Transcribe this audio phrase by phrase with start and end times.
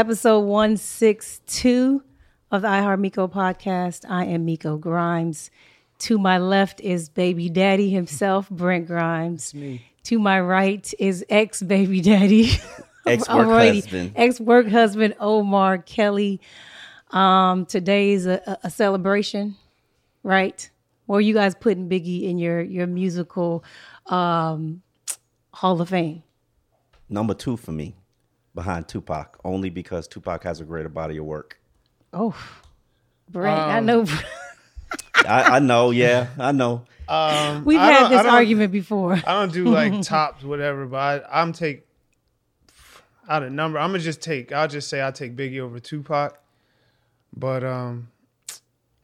[0.00, 2.02] Episode 162
[2.50, 4.04] of the iHeart Miko podcast.
[4.06, 5.50] I am Miko Grimes.
[6.00, 9.54] To my left is baby daddy himself, Brent Grimes.
[9.54, 9.80] me.
[10.02, 12.50] To my right is ex baby daddy,
[13.06, 14.12] Ex-work husband.
[14.16, 16.42] ex work husband Omar Kelly.
[17.10, 19.56] Um, today is a, a- a celebration,
[20.22, 20.68] right?
[21.06, 23.64] Where you guys putting Biggie in your your musical
[24.08, 24.82] um,
[25.54, 26.22] Hall of Fame?
[27.08, 27.94] Number two for me,
[28.56, 31.60] behind Tupac, only because Tupac has a greater body of work.
[32.12, 32.34] Oh,
[33.30, 34.06] Brent, I Um, know
[35.26, 36.84] I, I know, yeah, I know.
[37.08, 39.12] Um, we've I had this argument before.
[39.14, 41.86] I don't do like tops, whatever, but I, I'm take
[43.28, 43.78] out of number.
[43.78, 44.50] I'm gonna just take.
[44.50, 46.40] I'll just say I take Biggie over Tupac.
[47.36, 48.08] But um,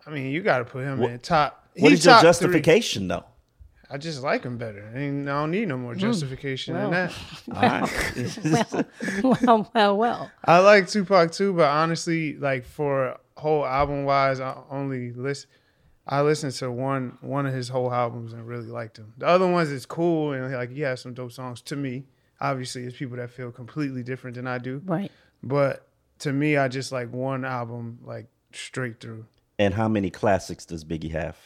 [0.07, 1.69] I mean, you got to put him in top.
[1.77, 2.29] What he's is your top three.
[2.29, 3.25] justification, though?
[3.93, 4.91] I just like him better.
[4.95, 5.99] I, mean, I don't need no more hmm.
[5.99, 6.91] justification well.
[6.91, 7.13] than that.
[9.23, 9.45] All right.
[9.45, 10.31] well, well, well.
[10.47, 15.51] I like Tupac too, but honestly, like for whole album wise, I only listen.
[16.07, 19.13] I listened to one one of his whole albums and really liked him.
[19.19, 22.05] The other ones is cool and like he has some dope songs to me.
[22.41, 24.81] Obviously, it's people that feel completely different than I do.
[24.87, 25.13] Right.
[25.43, 25.87] But
[26.21, 29.27] to me, I just like one album like straight through.
[29.59, 31.37] and how many classics does Biggie have?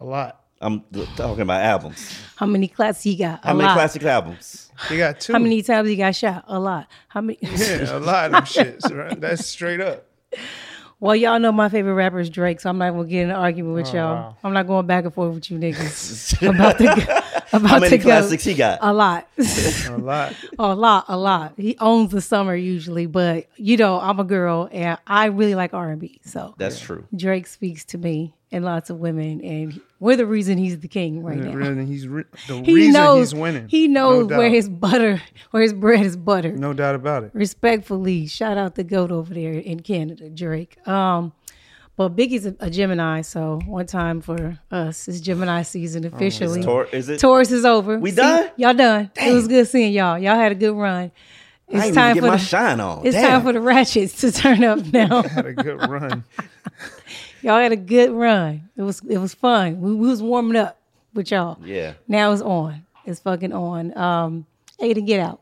[0.00, 0.47] A lot.
[0.60, 0.82] I'm
[1.16, 2.18] talking about albums.
[2.36, 3.44] How many classics he got?
[3.44, 3.74] How a many lot.
[3.74, 4.70] classic albums?
[4.88, 5.32] He got two.
[5.32, 6.44] How many times he got shot?
[6.48, 6.88] A lot.
[7.08, 7.38] How many?
[7.42, 8.92] Yeah, a lot of them shits.
[8.96, 9.20] Right?
[9.20, 10.04] That's straight up.
[11.00, 13.36] well, y'all know my favorite rapper is Drake, so I'm not gonna get in an
[13.36, 14.14] argument with Oh, y'all.
[14.14, 14.36] wow.
[14.42, 16.90] I'm not going back and forth with you niggas about the
[17.52, 18.04] about How many to go.
[18.04, 18.78] classics he got?
[18.82, 19.28] A lot.
[19.38, 20.34] A lot.
[20.58, 21.54] a lot, a lot.
[21.56, 25.72] He owns the summer usually, but you know, I'm a girl and I really like
[25.72, 26.20] R&B.
[26.24, 27.06] So That's true.
[27.14, 31.22] Drake speaks to me and lots of women, and we're the reason he's the king
[31.24, 31.52] right now.
[31.52, 33.68] Really, he's re- the He reason knows he's winning.
[33.68, 35.20] He No knows where his butter,
[35.50, 36.58] where his bread is buttered.
[36.58, 37.30] No doubt about it.
[37.34, 40.76] Respectfully, shout out the goat over there in Canada, Drake.
[40.86, 41.32] Um,
[41.96, 46.62] but Biggie's a, a Gemini, so one time for us, is Gemini season officially.
[46.62, 47.18] Tor- is it?
[47.18, 47.98] Taurus is over.
[47.98, 48.50] We done?
[48.56, 49.10] Y'all done.
[49.16, 50.16] It was good seeing y'all.
[50.16, 51.10] Y'all had a good run.
[51.70, 53.04] I It's ain't time even get for my the shine on.
[53.04, 53.30] it's Damn.
[53.30, 55.22] time for the ratchets to turn up now.
[55.24, 56.24] Had a good run.
[57.42, 58.68] y'all had a good run.
[58.76, 59.80] It was it was fun.
[59.80, 60.78] We, we was warming up
[61.14, 61.58] with y'all.
[61.64, 61.94] Yeah.
[62.06, 62.84] Now it's on.
[63.04, 63.96] It's fucking on.
[63.96, 64.46] Um,
[64.80, 65.40] Ada, get out.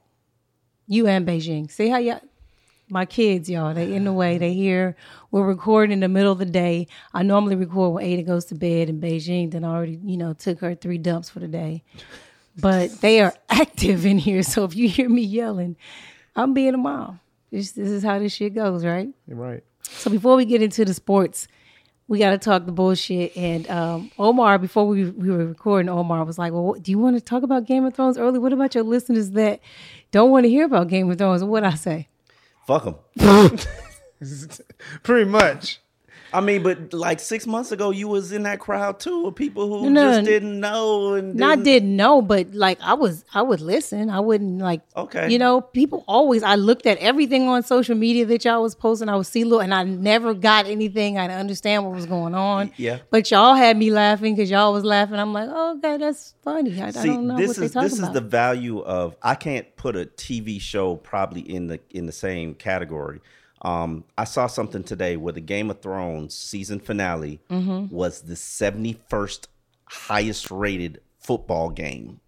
[0.87, 1.71] You and Beijing.
[1.71, 2.21] See how y'all.
[2.89, 4.39] My kids, y'all, they in the way.
[4.39, 4.95] They here.
[5.33, 6.87] We're recording in the middle of the day.
[7.13, 9.51] I normally record when Ada goes to bed in Beijing.
[9.51, 11.83] Then I already, you know, took her three dumps for the day.
[12.57, 14.45] But they are active in here.
[14.45, 15.75] So if you hear me yelling,
[16.37, 17.19] I'm being a mom.
[17.51, 19.09] This, this is how this shit goes, right?
[19.27, 19.65] You're right.
[19.83, 21.49] So before we get into the sports,
[22.09, 23.37] we got to talk the bullshit.
[23.37, 26.99] And um, Omar, before we, we were recording, Omar was like, "Well, what, do you
[26.99, 28.39] want to talk about Game of Thrones early?
[28.39, 29.61] What about your listeners that
[30.13, 32.09] don't want to hear about Game of Thrones?" What I say?
[32.67, 33.59] Fuck them.
[35.03, 35.81] Pretty much.
[36.33, 39.69] I mean, but like six months ago, you was in that crowd too of people
[39.69, 43.43] who No, just didn't know and Not didn't- didn't know, but like I was, I
[43.43, 44.11] would listen.
[44.11, 45.31] I wouldn't like, Okay.
[45.31, 46.43] You know, people always.
[46.43, 49.09] I looked at everything on social media that y'all was posting.
[49.09, 51.19] I would see little, and I never got anything.
[51.19, 52.71] I didn't understand what was going on.
[52.77, 52.99] Yeah.
[53.11, 55.17] But y'all had me laughing because y'all was laughing.
[55.19, 56.81] I'm like, oh, okay, that's funny.
[56.81, 58.09] I, I See, don't know this what they is talking this about.
[58.11, 62.13] is the value of I can't put a TV show probably in the in the
[62.13, 63.21] same category.
[63.63, 67.95] Um, I saw something today where the Game of Thrones season finale Mm-hmm.
[67.95, 69.49] was the seventy first
[69.87, 72.21] highest rated football game.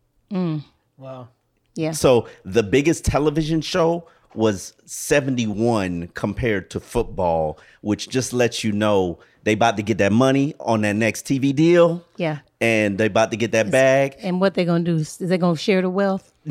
[0.96, 1.28] Wow.
[1.74, 1.92] yeah.
[1.92, 9.18] So the biggest television show was 71 compared to football, which just lets you know
[9.44, 12.04] they about to get that money on that next TV deal.
[12.16, 12.38] Yeah.
[12.60, 14.16] And they about to get that bag.
[14.20, 14.96] And what they gonna do?
[14.96, 16.32] Is they gonna share the wealth?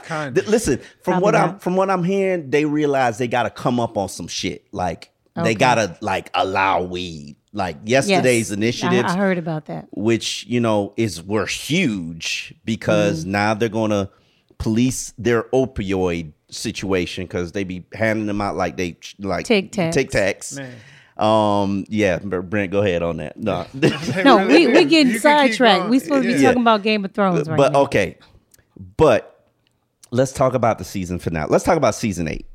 [0.04, 3.44] Kind Th- Listen, from Probably what I'm from what I'm hearing, they realize they got
[3.44, 4.66] to come up on some shit.
[4.72, 5.44] Like Okay.
[5.50, 7.36] they got to like allow weed.
[7.52, 8.56] Like yesterday's Yes.
[8.56, 9.86] initiatives, I, I heard about that.
[9.92, 13.30] which you know is were huge because Mm-hmm.
[13.32, 14.10] now they're going to
[14.58, 19.92] police their opioid situation because they be handing them out like they like Tic Tacs.
[19.92, 20.56] Tic Tacs.
[20.58, 20.74] Man.
[21.16, 23.36] Um, yeah, Brent, go ahead on that.
[23.36, 23.66] No,
[24.24, 25.78] No, we we You getting keep sidetracked.
[25.80, 25.90] going.
[25.90, 26.48] We supposed to be Yeah.
[26.48, 27.80] talking about Game of Thrones right but now.
[27.82, 28.16] okay,
[28.96, 29.39] but
[30.10, 31.48] let's talk about the season finale.
[31.50, 32.46] Let's talk about season eight.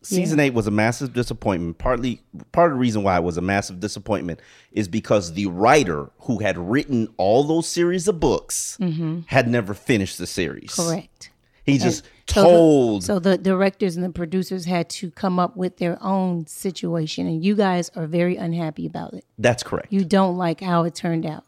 [0.00, 1.76] Season eight was a massive disappointment.
[1.78, 2.20] Partly,
[2.52, 4.40] part of the reason why it was a massive disappointment
[4.72, 8.78] is because the writer who had written all those series of books
[9.26, 10.70] had never finished the series.
[10.70, 10.88] Mm-hmm.
[10.90, 11.30] Correct.
[11.64, 13.04] He just So the- told.
[13.04, 17.44] So the directors and the producers had to come up with their own situation, and
[17.44, 19.24] you guys are very unhappy about it.
[19.36, 19.92] that's correct.
[19.92, 21.44] You don't like how it turned out.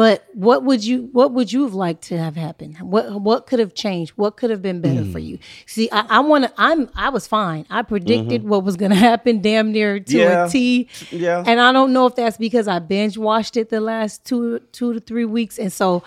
[0.00, 2.78] But what would you what would you have liked to have happened?
[2.80, 4.12] What what could have changed?
[4.16, 5.26] What could have been better for Hmm.
[5.30, 5.38] you?
[5.66, 6.52] See, I, I want to.
[6.56, 7.66] I'm I was fine.
[7.68, 10.18] I predicted what was going to happen, damn near to Mm-hmm.
[10.18, 10.46] Yeah.
[10.46, 10.88] a T.
[11.10, 11.44] Yeah.
[11.46, 14.94] And I don't know if that's because I binge watched it the last two two
[14.94, 16.02] to three weeks, and so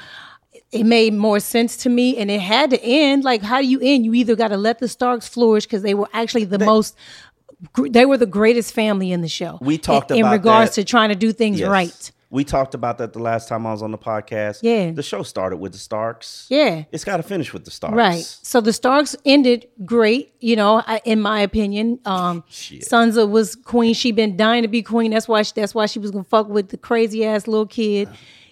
[0.72, 3.80] it made more sense to me and it had to end like how do you
[3.84, 6.95] end you either got to let the starks flourish because they were actually the most
[7.90, 10.81] they were the greatest family in the show We talked in, in regards that.
[10.81, 11.69] to trying to do things Yes.
[11.69, 14.59] right We talked about that the last time I was on the podcast.
[14.63, 14.89] Yeah.
[14.91, 16.47] The show started with the Starks.
[16.50, 17.95] yeah It's got to finish with the Starks.
[17.95, 23.56] right so the starks ended great you know I, in my opinion um sansa was
[23.56, 26.24] queen she been dying to be queen that's why she, that's why she was gonna
[26.24, 28.09] fuck with the crazy ass little kid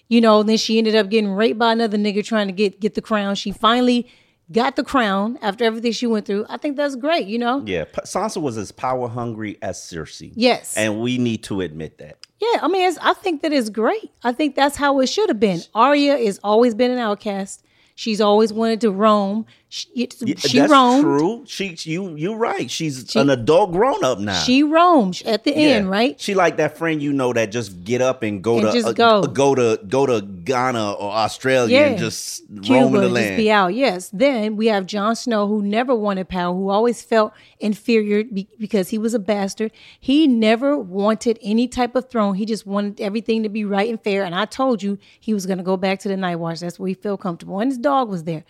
[0.08, 2.94] you know then she ended up getting raped by another nigga trying to get get
[2.94, 4.06] the crown she finally
[4.50, 7.84] got the crown after everything she went through i think that's great you know Yeah,
[8.04, 10.32] Sansa was as power hungry as Cersei.
[10.34, 10.76] Yes.
[10.76, 12.18] and we need to admit that.
[12.42, 14.10] Yeah, I mean, I think that is great.
[14.24, 15.60] I think that's how it should have been.
[15.76, 17.62] Arya has always been an outcast.
[17.94, 19.46] She's always wanted to roam.
[19.74, 21.02] She, Yeah, she That's roamed.
[21.02, 21.44] true.
[21.46, 22.70] She, you, you're right.
[22.70, 24.34] She's an adult grown up now.
[24.42, 25.56] She roams at the Yeah.
[25.76, 26.20] end, right?
[26.20, 28.88] She like that friend you know that just get up and go And to just
[28.88, 29.22] uh, go.
[29.22, 31.86] go to go to Ghana or Australia Yeah.
[31.86, 33.36] and just roam Cuba the just land.
[33.38, 33.68] be out.
[33.74, 34.10] Yes.
[34.12, 38.90] Then we have Jon Snow, who never wanted power, who always felt inferior be- because
[38.90, 39.72] he was a bastard.
[39.98, 42.34] He never wanted any type of throne.
[42.34, 44.22] He just wanted everything to be right and fair.
[44.22, 46.60] And I told you he was going to go back to the Night Watch.
[46.60, 47.58] That's where he felt comfortable.
[47.58, 48.44] And his dog was there.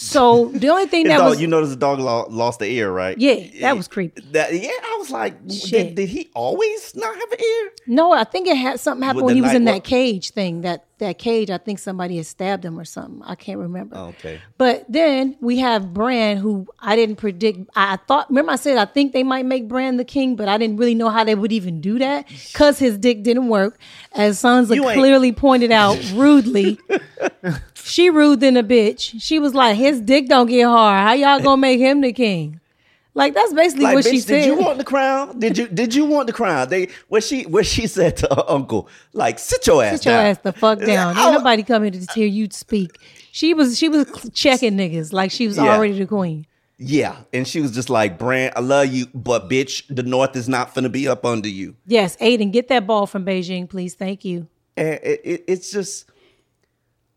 [0.00, 2.90] So the only thing that dog, was you notice the dog lo- lost the ear,
[2.90, 3.18] right?
[3.18, 4.22] Yeah, that was creepy.
[4.32, 7.70] That, yeah, I was like, did, did he always not have an ear?
[7.86, 10.30] No, I think it had something happen With when he was in night that cage
[10.30, 10.62] thing.
[10.62, 13.22] That that cage, I think somebody had stabbed him or something.
[13.24, 13.96] I can't remember.
[13.96, 14.40] Okay.
[14.56, 17.68] But then we have Bran, who I didn't predict.
[17.74, 20.48] I I thought, remember, I said I think they might make Bran the king, but
[20.48, 23.78] I didn't really know how they would even do that because his dick didn't work,
[24.12, 26.78] as Sansa clearly pointed out rudely.
[27.74, 29.20] she rude than a bitch.
[29.20, 31.06] She was like, his dick don't get hard.
[31.06, 32.60] How y'all gonna make him the king?
[33.12, 34.44] Like that's basically Like, what bitch, she said.
[34.44, 35.38] did you want the crown?
[35.38, 36.68] Did you did you want the crown?
[36.68, 40.14] They what she what she said to her uncle, like, sit your ass Sit your
[40.14, 40.26] down.
[40.26, 41.18] ass the fuck down.
[41.18, 42.90] Ain't nobody coming to hear you speak.
[43.32, 45.74] She was she was checking niggas like she was Yeah.
[45.76, 46.46] already the queen.
[46.82, 50.48] Yeah, and she was just like, Bran, I love you, but bitch, the North is
[50.48, 51.76] not finna be up under you.
[51.86, 53.92] Yes, Aiden, get that ball from Beijing, please.
[53.94, 54.46] Thank you.
[54.78, 56.06] And it, it, it's just,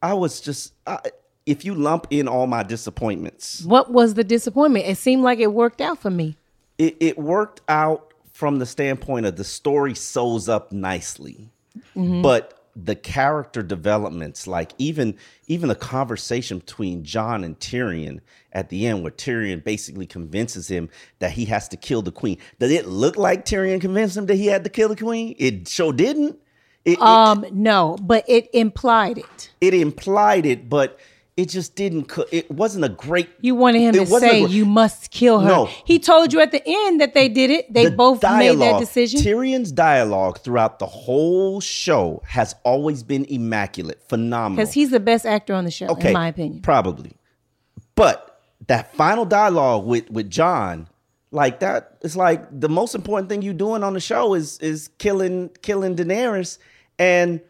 [0.01, 1.00] I was just, I,
[1.45, 4.85] if you lump in all my disappointments, What was the disappointment?
[4.85, 6.38] It seemed like it worked out for me.
[6.77, 11.50] it, it worked out from the standpoint of the story sews up nicely,
[11.95, 15.15] but the character developments, like even
[15.47, 18.19] even the conversation between Jon and Tyrion
[18.51, 22.39] at the end, where Tyrion basically convinces him that he has to kill the queen.
[22.59, 25.35] Did it look like Tyrion convinced him that he had to kill the queen?
[25.38, 26.39] It sure didn't.
[26.83, 29.51] It, it- Um, no, but it implied it.
[29.62, 31.00] it implied it, but
[31.36, 32.06] it just didn't.
[32.06, 33.28] co- It wasn't a great.
[33.42, 35.48] You wanted him to say you must kill her.
[35.48, 35.66] No.
[35.86, 37.74] He told you at the end that they did it.
[37.74, 39.20] They the both made that decision.
[39.22, 44.58] Tyrion's dialogue throughout the whole show has always been immaculate, phenomenal.
[44.63, 46.62] Because he's the best actor on the show, in my opinion.
[46.62, 47.13] Probably.
[47.96, 50.88] But that final dialogue with with Jon,
[51.32, 54.90] like that, it's like the most important thing you're doing on the show is is
[55.00, 56.60] killing killing Daenerys,
[57.00, 57.42] and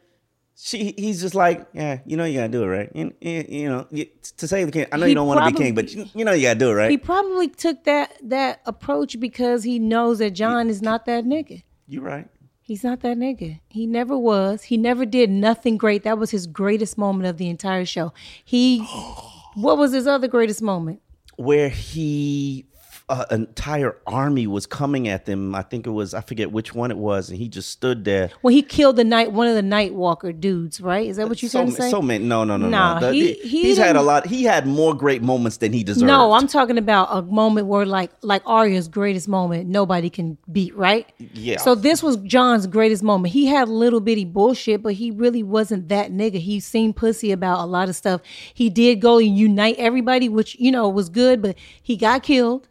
[0.64, 2.90] she he's just like, yeah, you know you gotta do it, right?
[2.96, 4.06] You, you, you know, you,
[4.38, 4.86] to save the king.
[4.92, 6.60] I know He you don't want to be king, but you, you know you gotta
[6.60, 6.90] do it, right?
[6.90, 11.64] He probably took that that approach because he knows that Jon is not that nigga.
[11.88, 12.28] You're right.
[12.62, 13.60] He's not that nigga.
[13.68, 14.64] He never was.
[14.64, 16.04] He never did nothing great.
[16.04, 18.14] That was his greatest moment of the entire show.
[18.46, 18.80] He,
[19.56, 21.02] what was his other greatest moment?
[21.36, 22.66] where he
[23.14, 25.54] uh, an entire army was coming at them.
[25.54, 28.32] I think it was I forget which one it was, and he just stood there.
[28.42, 31.08] When he killed the night one of the Night Walker dudes, right?
[31.08, 31.92] Is that what you so, trying to say?
[31.92, 32.26] so many.
[32.26, 33.08] No, no, no, Nah, no.
[33.08, 34.26] The- he, he he's had a lot.
[34.26, 36.08] He had more great moments than he deserved.
[36.08, 40.76] No, I'm talking about a moment where like like Arya's greatest moment nobody can beat,
[40.76, 41.12] right?
[41.34, 41.58] Yeah.
[41.58, 43.32] So this was Jon's greatest moment.
[43.34, 46.40] He had little bitty bullshit, but he really wasn't that nigga.
[46.40, 48.22] He seemed pussy about a lot of stuff.
[48.54, 52.68] He did go and unite everybody, which you know was good, but he got killed.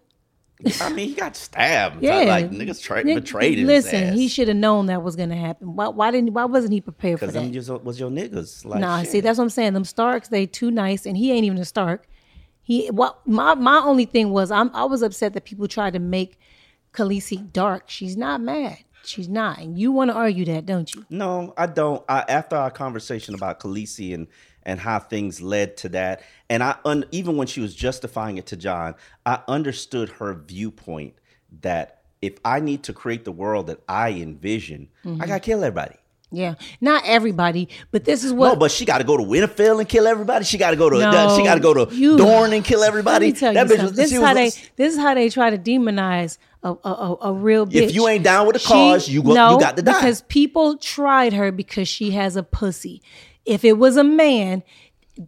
[0.81, 2.03] I mean, he got stabbed.
[2.03, 3.67] Yeah, like niggas tra- betrayed him.
[3.67, 5.75] Listen, he should have known that was gonna happen.
[5.75, 5.89] Why?
[5.89, 6.33] Why didn't?
[6.33, 7.53] Why wasn't he prepared for because that?
[7.53, 8.65] them was your niggas.
[8.65, 9.11] Like, Nah, shit.
[9.11, 9.73] see, that's what I'm saying.
[9.75, 12.07] Them Starks, they too nice, and he ain't even a Stark.
[12.63, 15.99] He what my my only thing was I'm I was upset that people tried to
[15.99, 16.39] make
[16.93, 17.85] Khaleesi dark.
[17.89, 18.79] She's not mad.
[19.05, 21.05] She's not, and you want to argue that, don't you?
[21.11, 22.05] No, I don't.
[22.09, 24.29] I, after our conversation about Khaleesi and
[24.65, 28.47] and how things led to that, and I un, even when she was justifying it
[28.47, 28.95] to Jon,
[29.27, 31.15] I understood her viewpoint
[31.63, 35.21] that if I need to create the world that I envision, Mm-hmm.
[35.23, 35.97] I gotta kill everybody.
[36.35, 38.49] Yeah, not everybody, but this is what.
[38.49, 40.47] no, but she got to go to Winterfell and kill everybody.
[40.47, 42.83] She got to go to No, she got to go to you- Dorne and kill
[42.83, 43.27] everybody.
[43.27, 44.51] Let me tell That you bitch was- This is how they.
[44.77, 47.75] This is how they try to demonize a a, a, a real bitch.
[47.75, 49.93] If you ain't down with the cause, you go- you got to die.
[49.93, 53.03] because people tried her because she has a pussy.
[53.45, 54.63] If it was a man,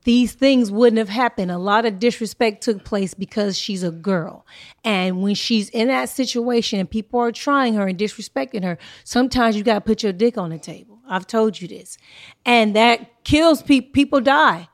[0.04, 1.50] these things wouldn't have happened.
[1.50, 4.47] A lot of disrespect took place because she's a girl.
[4.83, 9.56] And when she's in that situation and people are trying her and disrespecting her, sometimes
[9.56, 11.00] you got to put your dick on the table.
[11.06, 11.99] I've told you this.
[12.47, 13.90] And that kills people.
[13.92, 14.68] People die.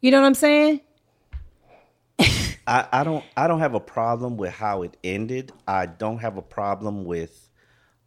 [0.00, 0.80] You know what I'm saying?
[2.66, 5.52] I, I don't I don't have a problem with how it ended.
[5.68, 7.48] I don't have a problem with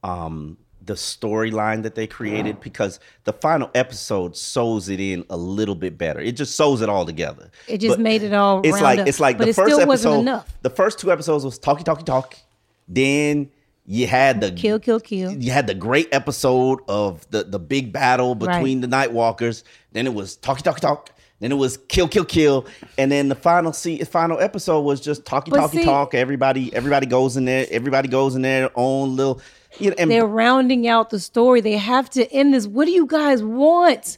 [0.04, 0.58] um
[0.90, 5.98] the storyline that they created because the final episode sews it in a little bit
[5.98, 6.20] better.
[6.20, 7.52] It just sews it all together.
[7.68, 9.08] It just But made it all It's like up.
[9.08, 10.44] it's like But the it first episode.
[10.64, 12.36] The first two episodes was talky talky talk.
[12.88, 13.50] Then
[13.86, 15.32] you had the Kill, kill, kill.
[15.32, 18.82] You had the great episode of the the big battle between Right.
[18.82, 19.64] the Night Walkers.
[19.94, 21.12] Then it was talky talky talk.
[21.40, 22.66] Then it was kill kill kill.
[22.98, 26.14] And then the final see final episode was just talky see- talk.
[26.14, 27.66] Everybody everybody goes in there.
[27.72, 29.40] Everybody goes in their own little.
[29.78, 31.62] You know, and They're rounding out the story.
[31.62, 32.66] They have to end this.
[32.66, 34.18] What do you guys want?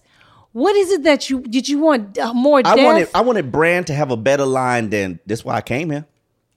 [0.53, 1.69] What is it that you did?
[1.69, 2.85] You want uh, more I death?
[2.85, 5.45] wanted I wanted Bran to have a better line than this.
[5.45, 6.05] Why I came here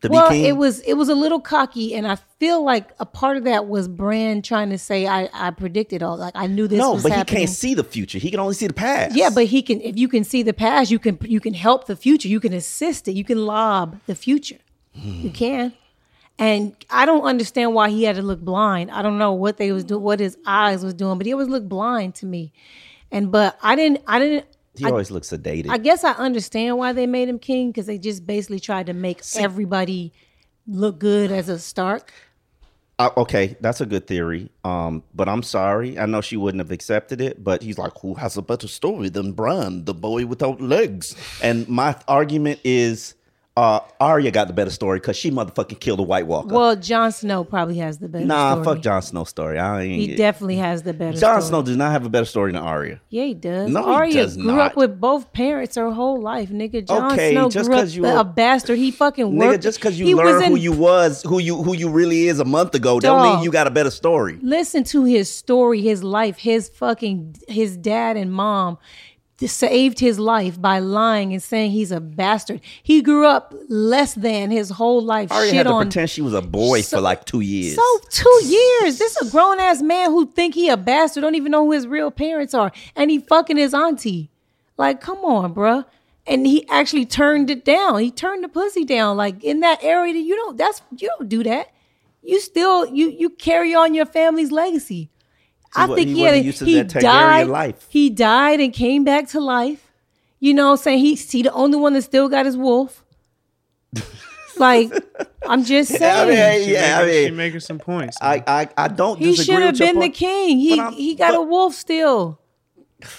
[0.05, 0.45] to well, be king.
[0.47, 3.67] it was it was a little cocky, and I feel like a part of that
[3.69, 6.17] was Bran trying to say I I predicted all.
[6.17, 6.79] Like I knew this.
[6.79, 7.41] no, but happening.
[7.41, 8.19] he can't see the future.
[8.19, 9.17] He can only see the past.
[9.17, 9.81] Yeah, but he can.
[9.81, 12.29] If you can see the past, you can you can help the future.
[12.29, 13.13] You can assist it.
[13.13, 14.59] You can lob the future.
[14.93, 15.73] You can.
[16.39, 18.91] And I don't understand why he had to look blind.
[18.91, 21.49] I don't know what they was doing, what his eyes was doing, but he always
[21.49, 22.53] looked blind to me.
[23.13, 24.03] And but I didn't.
[24.07, 24.47] I didn't.
[24.77, 25.71] he always looks sedated.
[25.71, 28.93] I guess I understand why they made him king because they just basically tried to
[28.93, 30.13] make everybody
[30.67, 32.13] look good as a Stark.
[32.99, 34.51] Uh, okay, that's a good theory.
[34.63, 35.99] Um, but I'm sorry.
[35.99, 39.09] I know she wouldn't have accepted it, but he's like, who has a better story
[39.09, 41.17] than Bran, the boy without legs?
[41.43, 43.15] And my argument is,
[43.57, 46.53] uh, Arya got the better story because she motherfucking killed a White Walker.
[46.53, 48.65] Well, Jon Snow probably has the better nah, story.
[48.65, 49.61] fuck Jon Snow's story.
[49.61, 50.01] I ain't.
[50.11, 51.41] He definitely has the better Jon.
[51.41, 53.01] Snow does not have a better story than Arya.
[53.11, 53.71] Yeah, he does.
[53.71, 54.73] No, he does grew not.
[54.73, 56.85] up with both parents her whole life, nigga.
[56.85, 58.77] Jon Okay, Snow just grew up you a were- bastard.
[58.77, 59.63] He fucking Nigga, worked.
[59.63, 62.41] just because you he was learn who you was, who you who you really is
[62.41, 64.37] a month ago, don't mean you got a better story.
[64.43, 68.79] Listen to his story, his life, his fucking his dad and mom
[69.47, 72.61] saved his life by lying and saying he's a bastard.
[72.83, 75.31] He grew up less than his whole life.
[75.33, 77.75] Arya shit had to on pretend she was a boy So- for like two years.
[77.77, 78.99] So two years.
[78.99, 81.73] This is a grown ass man who think he a bastard, don't even know who
[81.73, 84.31] his real parents are, and he fucking his auntie.
[84.77, 85.85] Like, come on, bruh.
[86.27, 87.99] And he actually turned it down.
[88.01, 89.17] He turned the pussy down.
[89.17, 90.57] Like in that area, you don't.
[90.57, 91.69] That's you don't do that.
[92.23, 95.11] You still you you carry on your family's legacy.
[95.77, 97.47] I wa- think he he, wasn't had, used he died.
[97.49, 97.87] life.
[97.89, 99.91] He died and came back to life.
[100.41, 103.05] You know, what I'm saying he's he the only one that still got his wolf.
[104.59, 104.93] like,
[105.47, 106.29] I'm just I saying.
[106.59, 108.17] mean, She yeah, I making, she making some points.
[108.21, 110.59] I, I, I don't He should have been the king.
[110.59, 112.41] He he got a wolf still.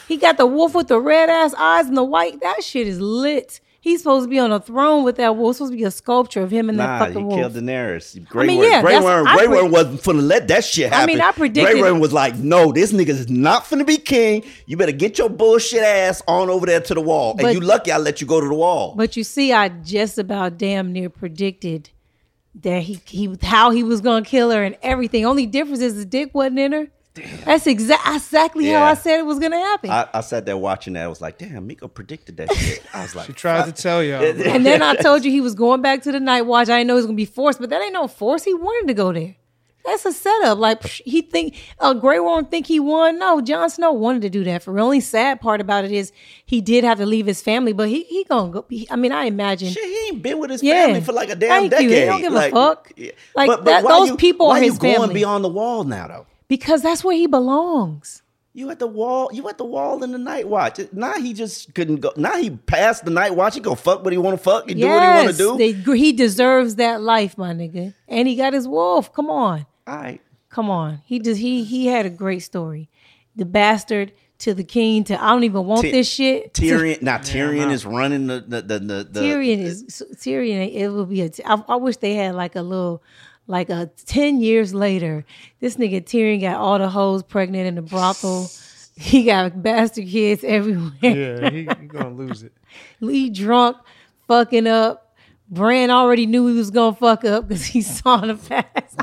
[0.07, 2.41] He got the wolf with the red ass eyes and the white.
[2.41, 3.59] That shit is lit.
[3.85, 5.51] He's supposed to be on a throne with that wolf.
[5.51, 7.39] It's supposed to be a sculpture of him and Nah, that he fucking wolf.
[7.39, 8.27] killed Daenerys.
[8.27, 10.89] Grey mean, Worm, yeah, Grey Worm, I Grey pre- Worm wasn't finna let that shit
[10.91, 11.03] happen.
[11.03, 13.97] I mean, I predicted- Grey Worm was like, "No, this nigga is not finna be
[13.97, 14.41] king.
[14.65, 17.61] You better get your bullshit ass on over there to the wall." But- and you
[17.61, 18.95] lucky I let you go to the wall.
[18.97, 21.91] But you see, I just about damn near predicted
[22.63, 25.25] that he he how he was gonna kill her and everything.
[25.27, 26.87] Only difference is the dick wasn't in her.
[27.15, 29.89] That's exa- exactly how I said it was gonna happen.
[29.89, 31.03] I, I sat there watching that.
[31.03, 32.83] I was like, damn, Miko predicted that shit.
[32.93, 34.21] I was like, She tried to tell y'all.
[34.23, 36.69] and then I told you he was going back to the night watch.
[36.69, 38.43] I didn't know it was gonna be forced, but that ain't no force.
[38.43, 39.35] He wanted to go there.
[39.85, 40.57] That's a setup.
[40.57, 43.19] Like he think uh, Grey Worm think he won.
[43.19, 44.63] No, Jon Snow wanted to do that.
[44.63, 44.73] For.
[44.73, 46.11] The only sad part about it is
[46.47, 48.65] he did have to leave his family, but he he gonna go.
[48.67, 49.71] He, I mean, I imagine.
[49.71, 50.85] Shit, he ain't been with his Yeah.
[50.87, 51.89] family for like a damn Thank you.
[51.89, 51.99] decade.
[52.03, 52.91] He don't give a like, fuck.
[52.97, 53.11] yeah.
[53.35, 55.13] Like, that- why those you- people why are you his going family.
[55.13, 56.25] beyond the wall now though?
[56.47, 58.21] Because that's where he belongs.
[58.53, 59.29] You at the wall.
[59.33, 60.79] You at the wall in the night watch.
[60.93, 62.13] Now he just couldn't go.
[62.15, 63.55] Now he passed the night watch.
[63.55, 65.57] He go fuck what he want to fuck and do what he want to do.
[65.57, 67.93] they- he deserves that life, my nigga.
[68.07, 69.11] And he got his wolf.
[69.13, 69.65] Come on.
[69.85, 70.21] All right.
[70.49, 71.01] Come on.
[71.05, 72.89] He just he he had a great story.
[73.35, 76.53] The bastard to the king to I don't even want Ty- this shit.
[76.53, 77.01] Tyrion.
[77.01, 77.71] Now Tyrion uh-huh.
[77.71, 79.83] is running the the the, the, the Tyrion is
[80.15, 80.73] Tyrion.
[80.73, 81.29] It will be a.
[81.45, 83.03] I, I wish they had like a little,
[83.47, 85.25] like a ten years later.
[85.59, 88.49] This nigga Tyrion got all the hoes pregnant in the brothel.
[88.97, 90.93] He got bastard kids everywhere.
[91.01, 92.53] yeah, he, he gonna lose it.
[93.01, 93.75] Lee drunk,
[94.25, 95.17] fucking up.
[95.49, 99.01] Bran already knew he was gonna fuck up because he saw the past.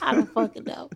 [0.00, 0.90] I don't fucking know.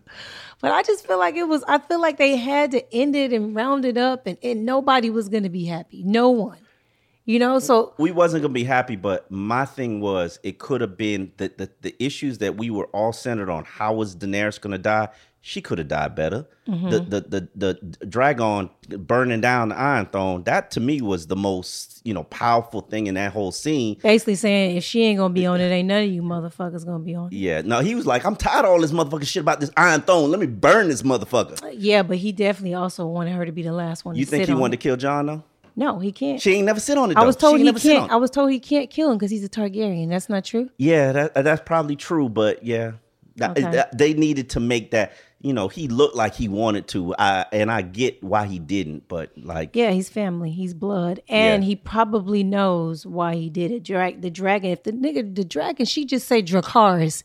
[0.60, 1.64] But I just feel like it was.
[1.66, 5.10] I feel like they had to end it and round it up, and, and nobody
[5.10, 6.04] was gonna be happy.
[6.04, 6.58] No one.
[7.24, 7.58] You know.
[7.58, 11.52] So we wasn't gonna be happy, but my thing was it could have been the,
[11.56, 13.64] the the issues that we were all centered on.
[13.64, 15.08] How was Daenerys gonna die?
[15.46, 16.46] She could have died better.
[16.66, 16.88] Mm-hmm.
[16.88, 20.42] The, the the the dragon burning down the Iron Throne.
[20.44, 23.98] That to me was the most you know powerful thing in that whole scene.
[24.02, 27.04] basically saying, if she ain't gonna be on it, ain't none of you motherfuckers gonna
[27.04, 27.32] be on it.
[27.34, 30.00] Yeah, no, he was like, I'm tired of all this motherfucking shit about this Iron
[30.02, 30.30] Throne.
[30.30, 31.74] Let me burn this motherfucker.
[31.76, 34.14] Yeah, but he definitely also wanted her to be the last one.
[34.16, 34.76] You think he wanted it.
[34.78, 35.42] to kill John though?
[35.76, 36.40] No, he can't.
[36.40, 37.16] She ain't never sit on it.
[37.16, 38.10] I was told he never can't.
[38.10, 40.08] I was told he can't kill him because he's a Targaryen.
[40.08, 40.70] That's not true.
[40.78, 42.92] Yeah, that, uh, that's probably true, but yeah,
[43.40, 43.62] Okay.
[43.62, 45.12] that- they needed to make that.
[45.40, 49.08] You know, he looked like he wanted to, I, and I get why he didn't,
[49.08, 50.50] but like, Yeah, he's family.
[50.50, 51.66] He's blood, and Yeah.
[51.68, 53.82] he probably knows why he did it.
[53.82, 54.70] Drag the dragon.
[54.70, 57.22] If the nigga, the dragon, she just say Dracarys.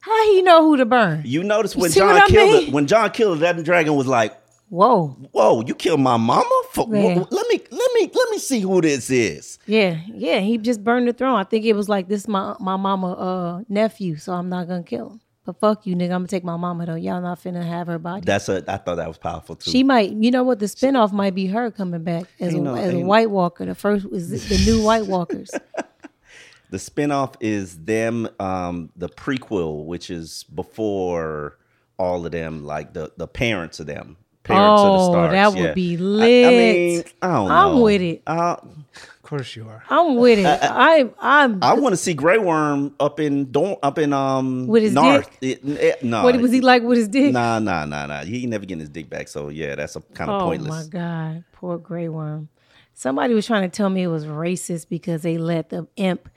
[0.00, 1.22] How he know who to burn?
[1.26, 2.68] you notice when Jon what I killed mean?
[2.68, 4.34] it, when Jon killed it, that dragon was like,
[4.70, 5.08] Whoa.
[5.32, 6.48] "Whoa, you killed my mama?
[6.72, 7.24] For, Yeah.
[7.30, 10.38] let me, let me, let me see who this is." Yeah, yeah.
[10.40, 11.38] He just burned the throne.
[11.38, 14.82] I think it was like this my my mama uh nephew, so I'm not gonna
[14.84, 15.20] kill him.
[15.44, 16.04] But fuck you, nigga.
[16.12, 16.94] I'm gonna take my mama though.
[16.94, 18.22] Y'all not finna have her body.
[18.24, 18.62] That's a.
[18.68, 19.70] I thought that was powerful too.
[19.72, 20.60] She might, you know what?
[20.60, 23.64] The spinoff might be her coming back as a, no- as a ain't- White Walker.
[23.66, 25.50] The first was the new White Walkers.
[26.70, 31.58] the spinoff is them, um, the prequel, which is before
[31.98, 34.16] all of them, like the the parents of them.
[34.50, 35.74] Parents of the Oh, that would yeah.
[35.74, 37.14] be I, I mean, lit.
[37.22, 37.82] I don't I'm know.
[37.82, 38.22] with it.
[38.26, 39.82] Uh, Of course you are.
[39.88, 40.46] I'm with it.
[40.46, 41.62] I, I'm.
[41.62, 45.30] I want to see Grey Worm up in Dorne, up in um With his North.
[45.40, 45.60] dick?
[45.64, 47.32] It- it- no, what was he like with his dick?
[47.32, 48.24] Nah, nah, nah, nah.
[48.24, 49.28] He ain't never getting his dick back.
[49.28, 50.72] So yeah, that's a kind of oh pointless.
[50.72, 52.48] Oh my god, poor Grey Worm.
[52.94, 56.28] Somebody was trying to tell me it was racist because they let the imp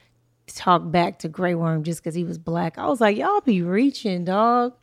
[0.47, 2.78] talk back to Grey Worm just because he was black.
[2.78, 4.73] I was like, y'all be reaching, dog.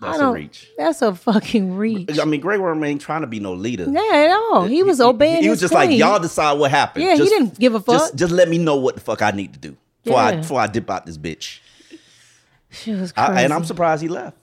[0.00, 0.70] That's a reach.
[0.76, 2.18] That's a fucking reach.
[2.18, 3.86] I mean, Grey Worm ain't trying to be no leader.
[3.88, 4.66] Yeah, at all.
[4.66, 5.42] He was obeying.
[5.42, 7.04] He was his just like, y'all decide what happened.
[7.04, 7.94] Yeah, he didn't give a fuck.
[7.94, 10.60] Just, just let me know what the fuck I need to do before I before
[10.60, 11.60] I dip out this bitch.
[12.70, 13.32] She was crazy.
[13.32, 14.36] I, and I'm surprised he left.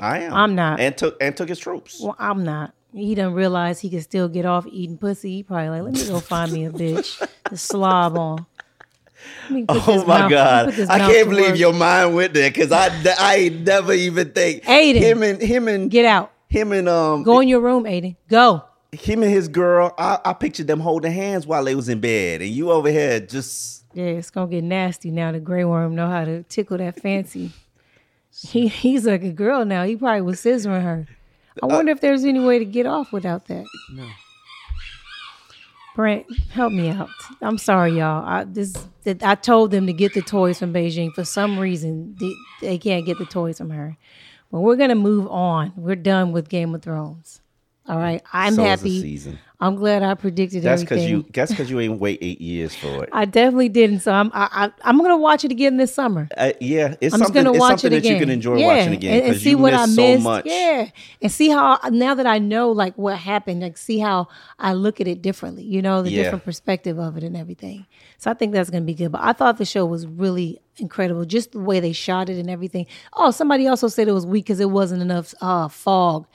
[0.00, 0.34] I am.
[0.34, 0.80] I'm not.
[0.80, 2.00] And took and took his troops.
[2.00, 2.74] Well, I'm not.
[2.92, 5.36] He didn't realize he can still get off eating pussy.
[5.36, 8.46] He probably like, let me go find me a bitch to slob on.
[9.44, 10.80] Let me Oh my mouth- God!
[10.90, 11.58] I can't believe work.
[11.58, 14.96] your mind went there because I I ain't never even think Aiden.
[14.96, 16.30] him and him and Get out.
[16.48, 18.16] him and um Go in your room, Aiden.
[18.28, 18.62] Go.
[18.92, 19.94] him and his girl.
[19.98, 23.20] I, I pictured them holding hands while they was in bed, and you over here
[23.20, 25.32] just Yeah, it's gonna get nasty now.
[25.32, 27.50] The Grey Worm know how to tickle that fancy.
[28.30, 29.82] He he's like a girl now.
[29.84, 31.06] He probably was scissoring her.
[31.60, 33.64] I Uh, wonder if there's any way to get off without that.
[33.92, 34.06] No.
[35.98, 37.10] Brent, help me out.
[37.42, 38.24] I'm sorry, y'all.
[38.24, 41.12] I this that I told them to get the toys from Beijing.
[41.12, 43.96] For some reason, they, they can't get the toys from her.
[44.52, 45.72] But we're gonna move on.
[45.74, 47.40] We're done with Game of Thrones.
[47.88, 48.22] All right.
[48.32, 49.18] I'm so happy.
[49.60, 51.24] I'm glad I predicted That's because you.
[51.34, 53.08] That's because you ain't wait eight years for it.
[53.12, 54.00] I definitely didn't.
[54.00, 56.28] So I'm I, I, I'm gonna watch it again this summer.
[56.36, 57.42] Uh, yeah, it's I'm something.
[57.42, 58.12] gonna It's watch something it that again.
[58.12, 60.22] you can enjoy yeah, watching again and, and see what I so missed.
[60.22, 60.46] much.
[60.46, 60.90] Yeah,
[61.20, 64.28] and see how now that I know like what happened, like see how
[64.60, 65.64] I look at it differently.
[65.64, 66.22] You know, the Yeah.
[66.22, 67.84] different perspective of it and everything.
[68.18, 69.10] So I think that's gonna be good.
[69.10, 72.48] But I thought the show was really incredible, just the way they shot it and
[72.48, 72.86] everything.
[73.14, 76.26] Oh, somebody also said it was weak because it wasn't enough uh, fog.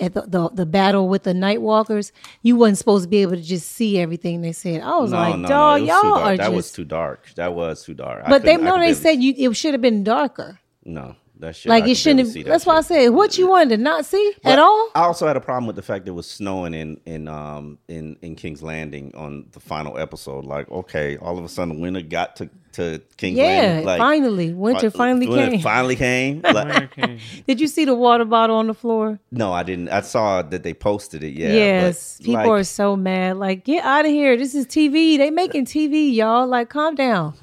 [0.00, 3.36] At the, the the battle with the Night Walkers, you wasn't supposed to be able
[3.36, 4.80] to just see everything they said.
[4.80, 6.54] I was No, like, no, no, dog, too y'all are That just.
[6.56, 7.28] was too dark.
[7.36, 8.22] That was too dark.
[8.24, 10.58] I but they no, they said you it should have been darker.
[10.84, 11.16] no.
[11.38, 11.70] That shit.
[11.70, 12.20] Like I it shouldn't.
[12.20, 14.58] Have, see that that's why I said, what you wanted to not see But at
[14.58, 14.90] all?
[14.94, 17.78] I also had a problem with the fact that it was snowing in in um
[17.88, 20.44] in in King's Landing on the final episode.
[20.44, 23.86] Like, okay, all of a sudden winter got to to King's Yeah, Landing.
[23.86, 25.60] Like, finally, winter fi- finally winter came.
[25.60, 26.42] Finally came.
[26.52, 26.94] Like,
[27.46, 29.18] Did you see the water bottle on the floor?
[29.30, 29.88] no, I didn't.
[29.88, 31.34] I saw that they posted it.
[31.34, 31.52] Yeah.
[31.52, 33.38] yes, but, people like, are so mad.
[33.38, 34.36] Like, get out of here.
[34.36, 35.16] This is TV.
[35.16, 36.46] They making TV, y'all.
[36.46, 37.34] Like, calm down.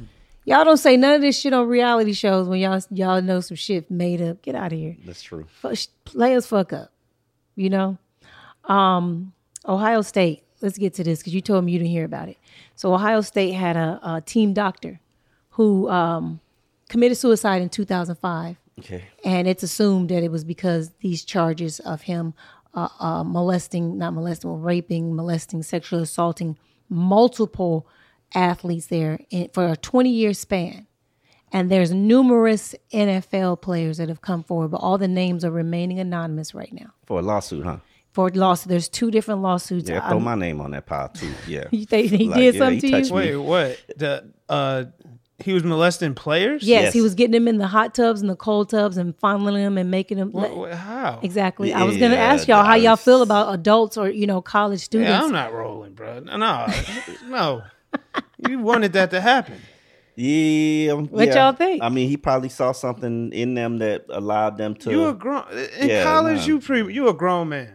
[0.50, 3.56] Y'all don't say none of this shit on reality shows when y'all y'all know some
[3.56, 4.42] shit made up.
[4.42, 4.98] Get out of here.
[5.06, 5.46] That's true.
[5.64, 5.88] Us
[6.48, 6.92] fuck up.
[7.56, 7.98] You know?
[8.64, 9.34] Um,
[9.68, 10.44] Ohio State.
[10.62, 12.38] Let's get to this because you told me you didn't hear about it.
[12.76, 15.00] So Ohio State had a, a team doctor
[15.52, 16.40] who um,
[16.90, 19.04] committed suicide in 2005 Okay.
[19.26, 22.34] and it's assumed that it was because these charges of him
[22.74, 26.58] uh, uh, molesting, not molesting, raping, molesting, sexually assaulting
[26.88, 27.86] multiple
[28.36, 30.88] athletes there in, for a 20 year span.
[31.52, 36.00] And there's numerous NFL players that have come forward, but all the names are remaining
[36.00, 36.92] anonymous right now.
[37.08, 37.78] For a lawsuit, huh?
[38.13, 39.89] For lawsuit, there's two different lawsuits.
[39.89, 41.32] Yeah, I'm- throw my name on that pile too.
[41.48, 41.65] Yeah.
[41.72, 43.15] you think he Like, did yeah, something he to touched you?
[43.15, 43.22] me.
[43.22, 43.80] Wait, what?
[43.98, 44.86] The uh,
[45.42, 46.63] he was molesting players.
[46.63, 46.94] Yes, Yes.
[46.94, 49.78] he was getting them in the hot tubs and the cold tubs and fondling them
[49.78, 50.32] and making them.
[50.32, 51.20] What, what, how?
[51.24, 51.74] Exactly.
[51.74, 55.10] I was gonna ask y'all how y'all feel about adults or you know college students.
[55.10, 56.20] Yeah, I'm not rolling, bro.
[56.26, 56.68] No,
[57.28, 57.62] no.
[58.47, 59.60] You wanted that to happen.
[60.15, 60.93] Yeah.
[60.93, 61.45] Um, what yeah.
[61.45, 61.82] y'all think?
[61.84, 64.91] I mean, he probably saw something in them that allowed them to.
[64.91, 65.43] You a grown
[65.80, 66.39] in Yeah, college.
[66.39, 66.45] nah.
[66.45, 66.93] You pre.
[66.93, 67.73] You a grown man.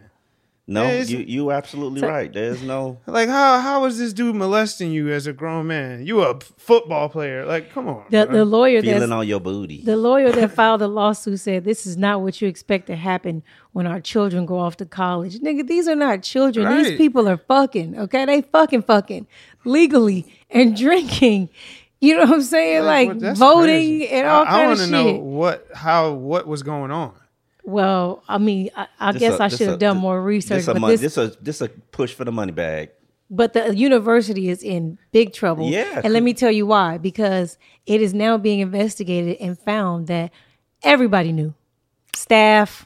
[0.67, 2.31] No, Yeah, you you absolutely right.
[2.33, 2.99] There's no.
[3.07, 6.05] Like how how was this dude molesting you as a grown man?
[6.05, 7.45] You a football player.
[7.45, 8.05] Like come on.
[8.09, 9.83] the, the lawyer Feeling that's on your booty.
[9.83, 13.43] the lawyer that filed the lawsuit said this is not what you expect to happen
[13.73, 15.39] when our children go off to college.
[15.39, 16.83] Nigga, these are not children.
[16.83, 17.99] These people are fucking.
[17.99, 19.27] Okay, they fucking fucking
[19.65, 21.49] legally and drinking.
[22.01, 22.83] You know what I'm saying?
[22.83, 24.09] Like, voting crazy.
[24.09, 27.13] and all I, I kind want to know what how what was going on.
[27.65, 30.65] Well, I mean, I, I guess a- I should have done more research.
[30.65, 32.91] This a, this, this a this a push for the money bag.
[33.29, 35.67] But the university is in big trouble.
[35.71, 36.99] Yeah, And let me tell you why.
[36.99, 40.31] Because it is now being investigated and found that
[40.83, 41.55] everybody knew.
[42.15, 42.85] Staff,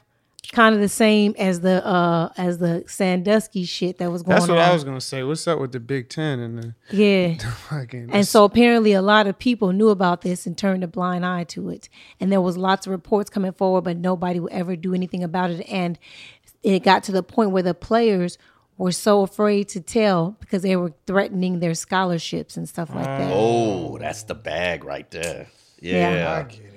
[0.51, 4.39] kind of the same as the uh as the Sandusky shit that was going on.
[4.39, 4.69] That's what on.
[4.69, 5.23] I was gonna say.
[5.23, 7.37] What's up with the Big Ten and the yeah.
[7.69, 8.09] fucking?
[8.11, 11.43] And so apparently a lot of people knew about this and turned a blind eye
[11.45, 11.89] to it.
[12.19, 15.51] And there was lots of reports coming forward, but nobody would ever do anything about
[15.51, 15.65] it.
[15.69, 15.99] And
[16.63, 18.37] it got to the point where the players
[18.77, 23.29] were so afraid to tell because they were threatening their scholarships and stuff like that.
[23.31, 25.47] Oh, that's the bag right there.
[25.81, 26.13] Yeah.
[26.13, 26.68] Yeah.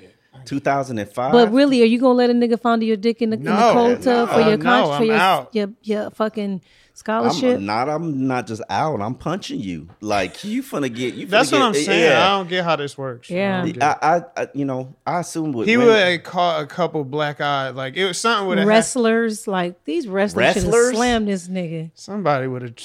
[0.42, 0.57] I get it.
[0.57, 1.33] 2005.
[1.33, 3.72] But really, are you gonna let a nigga fondle your dick in the, in the
[3.72, 6.61] cold tub for no, your no, for I'm your, your your fucking
[6.94, 7.57] scholarship?
[7.59, 7.88] I'm not.
[7.88, 9.00] I'm not just out.
[9.00, 9.88] I'm punching you.
[10.00, 11.14] Like you finna get.
[11.14, 12.11] You finna That's what I'm eh, saying.
[12.11, 12.26] Yeah.
[12.26, 13.31] I don't get how this works.
[13.31, 13.59] Yeah.
[13.59, 13.83] don't get it.
[13.83, 17.05] I, I, I, you know, I assume with he women- would have caught a couple
[17.05, 17.74] black eyed.
[17.74, 18.68] Like it was something with have.
[18.68, 20.94] Wrestlers like these wrestlers should have Wrestlers?
[20.96, 21.90] slammed this nigga.
[21.94, 22.76] Somebody would have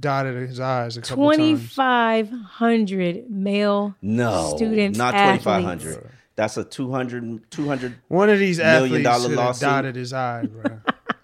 [0.00, 1.72] dotted his eyes a couple Twenty times.
[1.72, 8.84] five hundred male no students, not 2500 that's a 200 200 One of these Million
[8.84, 9.60] athletes dollar should have lawsuit.
[9.66, 10.62] dotted his eye, bro.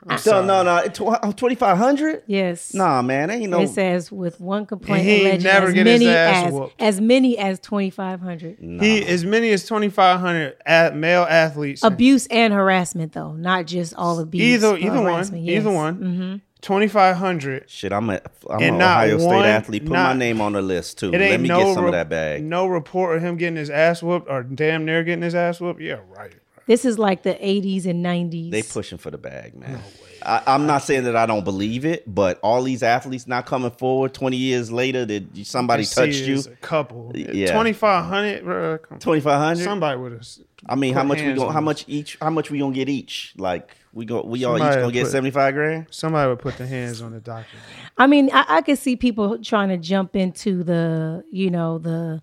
[0.05, 0.47] I'm no sorry.
[0.47, 2.75] no no it tw- 2500 Yes.
[2.75, 5.75] nah man ain't no It says with one complaint And he ain't alleging never as
[5.75, 6.83] get his many ass as whooped.
[6.83, 8.59] as many as twenty five hundred.
[8.59, 11.85] He as many as twenty five hundred male athletes.
[11.85, 14.43] Abuse and harassment though, not just all abuse.
[14.43, 15.45] either or either one, harassment.
[15.49, 15.75] either Yes.
[15.77, 15.95] one.
[15.99, 16.37] Mm-hmm.
[16.63, 17.69] Twenty five hundred.
[17.69, 20.63] shit i'm a i'm an not ohio state one- athlete put my name on the
[20.63, 23.17] list too It ain't let me no get some re- of that bag No report
[23.17, 25.81] of him getting his ass whooped or damn near getting his ass whooped.
[25.81, 26.33] Yeah, right.
[26.67, 28.53] This is like the eighties and nineties.
[28.53, 29.81] they pushing for the bag man
[30.25, 33.73] I, i'm not saying that i don't believe it but all these athletes not coming
[33.73, 37.11] forward 20 years later that somebody See touched you A couple.
[37.17, 37.53] Yeah.
[37.53, 38.79] Twenty five hundred, bro.
[38.79, 39.01] come on.
[39.01, 40.29] 2500 Somebody would have.
[40.69, 41.49] I mean, how much we going?
[41.49, 42.17] on How much each?
[42.21, 43.35] How much we gonna get each?
[43.37, 45.87] Like we go, we all each gonna get seventy five grand.
[45.91, 47.57] Somebody would put the hands on the doctor.
[47.99, 52.23] I mean, I, I could see people trying to jump into the, you know, the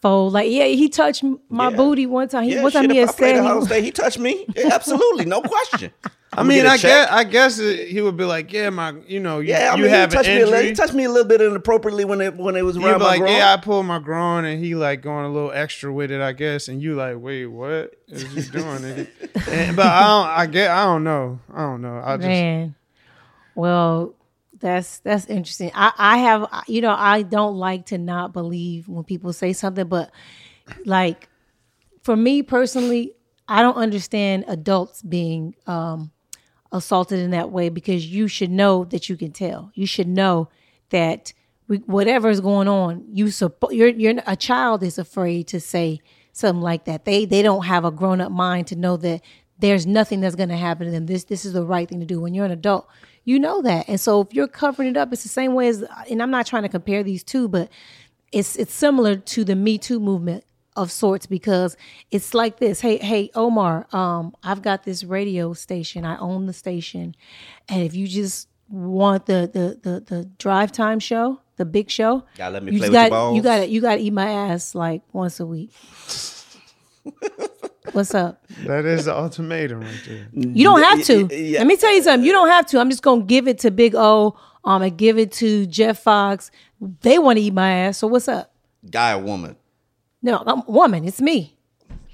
[0.00, 0.32] fold.
[0.32, 1.76] Like, yeah, he touched my Yeah.
[1.76, 2.44] booty one time.
[2.44, 4.46] He, Yeah, one time shit, he had said he, Ohio State, he touched me.
[4.56, 5.90] Yeah, absolutely, no question.
[6.32, 9.40] I mean, I guess I guess it, he would be like, yeah, my, you know,
[9.40, 10.40] you, Yeah, I you have he an touched me.
[10.42, 12.98] A little, he touched me a little bit inappropriately when it when it was around
[12.98, 13.32] be my like, groin.
[13.32, 16.32] yeah, I pulled my groin, and he like going a little extra with it, I
[16.32, 16.68] guess.
[16.68, 18.64] And you like, wait, what is you doing?
[18.66, 19.08] nigga?
[19.48, 22.00] And- but I don't, I get, I don't know, I don't know.
[22.04, 22.74] I just, man.
[23.54, 24.14] Well,
[24.60, 25.70] that's that's interesting.
[25.74, 29.86] I I have you know I don't like to not believe when people say something,
[29.86, 30.10] but
[30.84, 31.28] like
[32.02, 33.14] for me personally,
[33.46, 36.10] I don't understand adults being um,
[36.72, 39.70] assaulted in that way because you should know that you can tell.
[39.74, 40.48] You should know
[40.90, 41.32] that
[41.66, 46.00] whatever is going on, you suppo- you're you're a child is afraid to say
[46.32, 47.04] something like that.
[47.04, 49.22] They they don't have a grown up mind to know that
[49.58, 51.06] there's nothing that's going to happen to them.
[51.06, 52.20] This this is the right thing to do.
[52.20, 52.88] When you're an adult,
[53.28, 53.86] you know that.
[53.90, 55.84] And so if you're covering it up, it's the same way as.
[56.10, 57.68] And I'm not trying to compare these two, but
[58.32, 60.44] it's it's similar to the Me Too movement
[60.76, 61.76] of sorts because
[62.10, 62.80] it's like this.
[62.80, 66.06] Hey, hey, Omar, um, I've got this radio station.
[66.06, 67.14] I own the station,
[67.68, 72.24] and if you just want the the the, the drive time show, the big show,
[72.38, 73.36] Gotta let me you play just with your got balls.
[73.36, 75.70] you got you got to eat my ass like once a week.
[77.94, 78.44] What's up?
[78.64, 80.26] That is the ultimatum right there.
[80.32, 81.28] You don't have to.
[81.34, 81.58] Yeah.
[81.58, 82.26] Let me tell you something.
[82.26, 82.78] You don't have to.
[82.78, 84.38] I'm just gonna give it to Big O.
[84.64, 86.50] Um, and give it to Jeff Fox.
[87.00, 87.98] They want to eat my ass.
[87.98, 88.52] So what's up?
[88.90, 89.56] Guy or woman?
[90.20, 91.06] No, I'm woman.
[91.06, 91.56] It's me.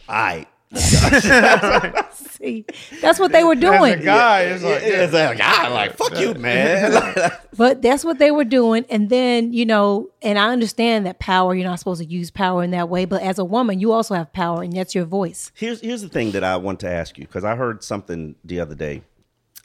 [0.09, 0.15] All
[2.43, 2.65] right.
[3.01, 3.59] That's what they were As
[4.01, 6.93] a guy, it's like, It's like, guy, like, fuck you, man.
[7.57, 8.85] But that's what they were doing.
[8.91, 12.65] And then, you know, and I understand that power, you're not supposed to use power
[12.65, 13.05] in that way.
[13.05, 15.53] But as a woman, you also have power, and that's your voice.
[15.55, 18.59] here's here's the thing that I want to ask you because I heard something the
[18.61, 19.03] other day.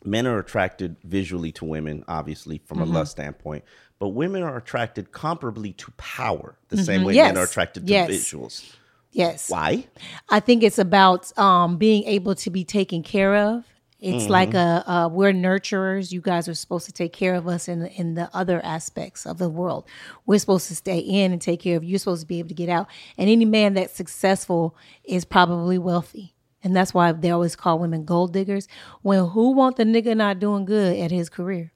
[0.05, 2.91] Men are attracted visually to women, obviously from Mm-hmm.
[2.91, 3.65] a lust standpoint,
[3.99, 7.15] but women are attracted comparably to power, the same way Mm-hmm.
[7.17, 7.33] Yes.
[7.33, 8.09] men are attracted to Yes.
[8.09, 8.75] visuals.
[9.11, 9.49] Yes.
[9.49, 9.87] Why?
[10.29, 13.65] I think it's about um, being able to be taken care of.
[14.01, 14.31] It's Mm-hmm.
[14.31, 16.11] like a, a we're nurturers.
[16.11, 19.25] You guys are supposed to take care of us in the, in the other aspects
[19.25, 19.85] of the world.
[20.25, 21.89] We're supposed to stay in and take care of you.
[21.91, 22.87] You're supposed to be able to get out.
[23.17, 26.33] And any man that's successful is probably wealthy.
[26.63, 28.67] And that's why they always call women gold diggers.
[29.01, 31.73] When who want the nigga not doing good at his career,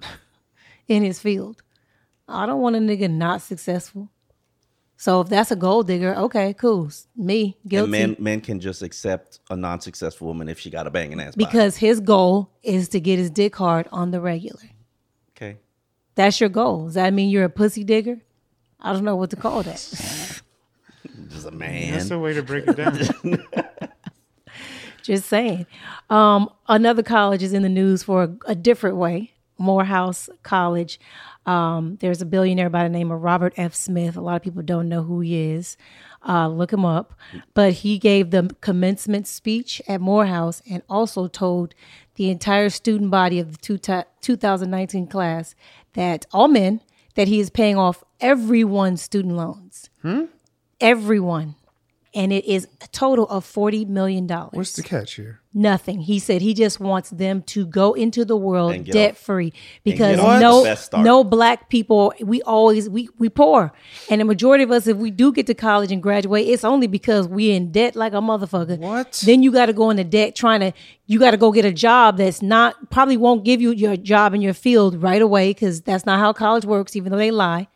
[0.88, 1.62] in his field?
[2.28, 4.10] I don't want a nigga not successful.
[5.00, 6.90] So if that's a gold digger, okay, cool.
[7.16, 7.84] Me guilty.
[7.84, 11.34] And men men can just accept a non-successful woman if she got a banging ass.
[11.34, 11.46] body.
[11.46, 14.60] because his goal is to get his dick hard on the regular.
[15.34, 15.56] okay,
[16.16, 16.84] That's your goal.
[16.84, 18.20] Does that mean you're a pussy digger?
[18.78, 19.78] I don't know what to call that.
[21.28, 21.92] just a man.
[21.92, 22.98] That's the way to break it down.
[25.02, 25.66] Just saying.
[26.10, 29.32] Um, another college is in the news for a, a different way.
[29.56, 31.00] Morehouse College.
[31.50, 33.74] Um, there's a billionaire by the name of Robert F.
[33.74, 34.16] Smith.
[34.16, 35.76] A lot of people don't know who he is.
[36.24, 37.14] Uh, look him up.
[37.54, 41.74] But he gave the commencement speech at Morehouse and also told
[42.14, 43.78] the entire student body of the two
[44.20, 45.56] 2019 class
[45.94, 46.82] that all men
[47.16, 49.90] that he is paying off everyone's student loans.
[50.80, 51.56] Everyone.
[52.12, 54.26] And it is a total of $40 million.
[54.26, 55.40] What's the catch here?
[55.54, 56.00] Nothing.
[56.00, 59.52] He said he just wants them to go into the world debt off- free
[59.84, 60.62] because get off the no
[61.02, 63.72] no black people we always we we poor
[64.08, 66.86] and the majority of us if we do get to college and graduate it's only
[66.86, 68.78] because we in debt like a motherfucker.
[68.78, 69.20] What?
[69.26, 70.72] Then you got to go into debt trying to
[71.06, 74.34] you got to go get a job that's not probably won't give you your job
[74.34, 77.66] in your field right away because that's not how college works even though they lie.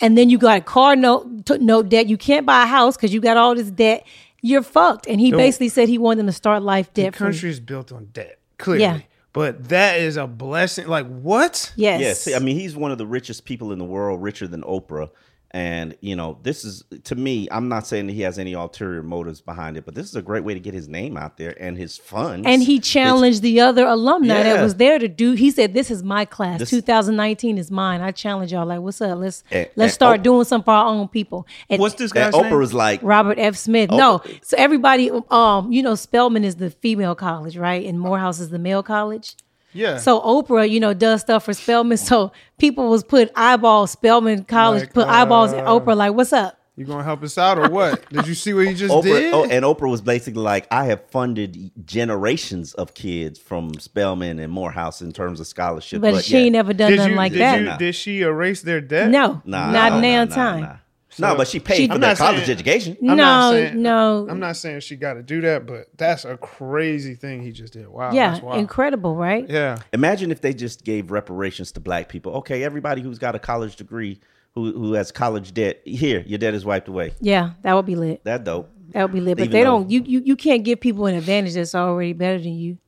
[0.00, 2.06] And then you got a car note t- note debt.
[2.06, 4.04] You can't buy a house because you got all this debt.
[4.42, 5.06] You're fucked.
[5.06, 7.26] And he basically said he wanted them to start life The debt free.
[7.26, 8.82] country is built on debt, clearly.
[8.82, 9.00] Yeah.
[9.32, 10.86] But that is a blessing.
[10.86, 11.72] Like, what?
[11.76, 12.26] Yes.
[12.26, 15.10] Yes, I mean he's one of the richest people in the world, richer than Oprah.
[15.56, 17.48] And you know, this is to me.
[17.50, 20.20] I'm not saying that he has any ulterior motives behind it, but this is a
[20.20, 22.46] great way to get his name out there and his funds.
[22.46, 25.32] and he challenged the other alumni that was there to do.
[25.32, 26.58] He said, "This is my class.
[26.60, 28.02] This- 2019 is mine.
[28.02, 28.66] I challenge y'all.
[28.66, 29.18] Like, what's up?
[29.18, 32.12] Let's And- let's and start Oprah- doing something for our own people." And What's this
[32.12, 32.52] And guy's name?
[32.52, 33.56] Oprah was like, Robert F.
[33.56, 33.90] Smith.
[33.90, 37.86] No, so everybody, um, you know, Spelman is the female college, right?
[37.86, 39.36] And Morehouse is the male college.
[39.76, 39.98] Yeah.
[39.98, 41.98] So Oprah, you know, does stuff for Spelman.
[41.98, 45.96] So people was put eyeballs Spelman College, Like, put eyeballs at uh, Oprah.
[45.96, 46.58] Like, what's up?
[46.76, 48.06] you gonna help us out or what?
[48.10, 49.34] Did you see what he just Oprah, did?
[49.34, 54.52] oh, and Oprah was basically like, I have funded generations of kids from Spelman and
[54.52, 56.02] Morehouse in terms of scholarship.
[56.02, 56.40] But, she yeah.
[56.40, 57.60] ain't never done did nothing you, like did that.
[57.60, 59.10] You, did she erase their debt?
[59.10, 60.80] no, Nah, not nah, a damn nah, time.
[61.18, 61.30] Nah.
[61.32, 62.96] No, but she paid She- for I'm their college saying- education.
[63.00, 64.26] I'm not No, saying- no.
[64.28, 67.72] I'm not saying she got to do that, but that's a crazy thing he just
[67.72, 67.88] did.
[67.88, 68.12] Wow.
[68.12, 69.48] Yeah, that's incredible, right?
[69.48, 69.78] Yeah.
[69.92, 72.32] Imagine if they just gave reparations to black people.
[72.36, 74.20] Okay, everybody who's got a college degree,
[74.54, 77.12] who who has college debt, here, your debt is wiped away.
[77.20, 78.24] Yeah, that would be lit.
[78.24, 78.70] That dope.
[78.92, 79.36] That would be lit.
[79.36, 79.90] But Even they though- don't.
[79.90, 82.78] You, you you can't give people an advantage that's already better than you.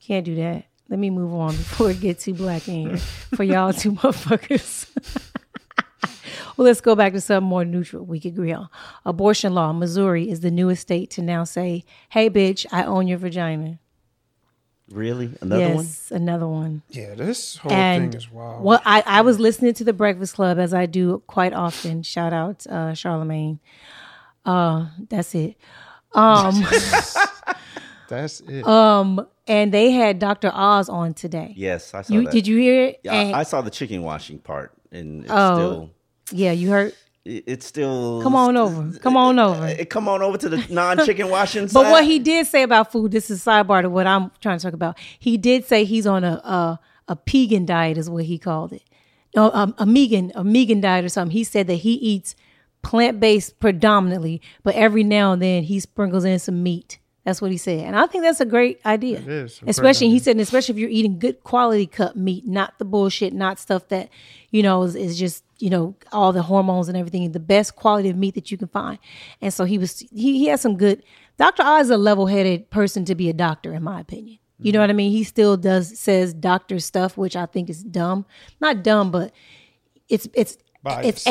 [0.00, 0.64] Can't do that.
[0.90, 4.86] Let me move on before it get too black in here for y'all two motherfuckers.
[6.56, 8.68] well, let's go back to something more neutral we could agree on.
[9.04, 9.72] Abortion law.
[9.72, 13.78] Missouri is the newest state to now say, "Hey, bitch, I own your vagina."
[14.90, 15.30] Really?
[15.40, 15.76] Another one?
[15.84, 16.82] yes, another one.
[16.90, 17.14] Yeah.
[17.14, 18.62] This whole and thing is wild.
[18.62, 22.02] well, I, I was listening to the Breakfast Club as I do quite often.
[22.02, 23.60] Shout out uh, Charlemagne.
[24.44, 25.56] Uh, that's it.
[26.12, 26.62] Um,
[28.08, 28.66] That's it.
[28.66, 30.50] um, and they had Dr.
[30.52, 31.54] Oz on today.
[31.56, 32.32] Yes, I saw You that.
[32.32, 33.00] did you hear it?
[33.02, 35.54] Yeah, And- I, I saw the chicken washing part, and it's Oh.
[35.56, 35.90] still
[36.38, 36.94] yeah, you heard.
[37.24, 38.98] it's still Come on over.
[38.98, 39.64] Come on over.
[39.66, 43.12] Uh, come on over to the non-chicken washing But what he did say about food,
[43.12, 44.98] this is sidebar to what I'm trying to talk about.
[45.18, 48.82] He did say he's on a a, a pegan diet, is what he called it.
[49.36, 51.32] No, um, a megan, a megan diet or something.
[51.32, 52.36] He said that he eats
[52.82, 56.98] plant based predominantly, but every now and then he sprinkles in some meat.
[57.24, 59.18] That's what he said, and I think that's a great idea.
[59.18, 62.78] is a great especially he said, especially if you're eating good quality cut meat, not
[62.78, 64.10] the bullshit, not stuff that
[64.50, 67.32] you know is, is just you know all the hormones and everything.
[67.32, 68.98] The best quality of meat that you can find,
[69.40, 71.02] and so he was he he has some good.
[71.38, 71.62] Dr.
[71.64, 74.38] Oz is a level headed person to be a doctor, in my opinion.
[74.58, 75.10] You know what I mean?
[75.10, 78.24] He still does says doctor stuff, which I think is dumb.
[78.60, 79.32] Not dumb, but
[80.08, 80.58] it's it's
[81.02, 81.26] it's Biased.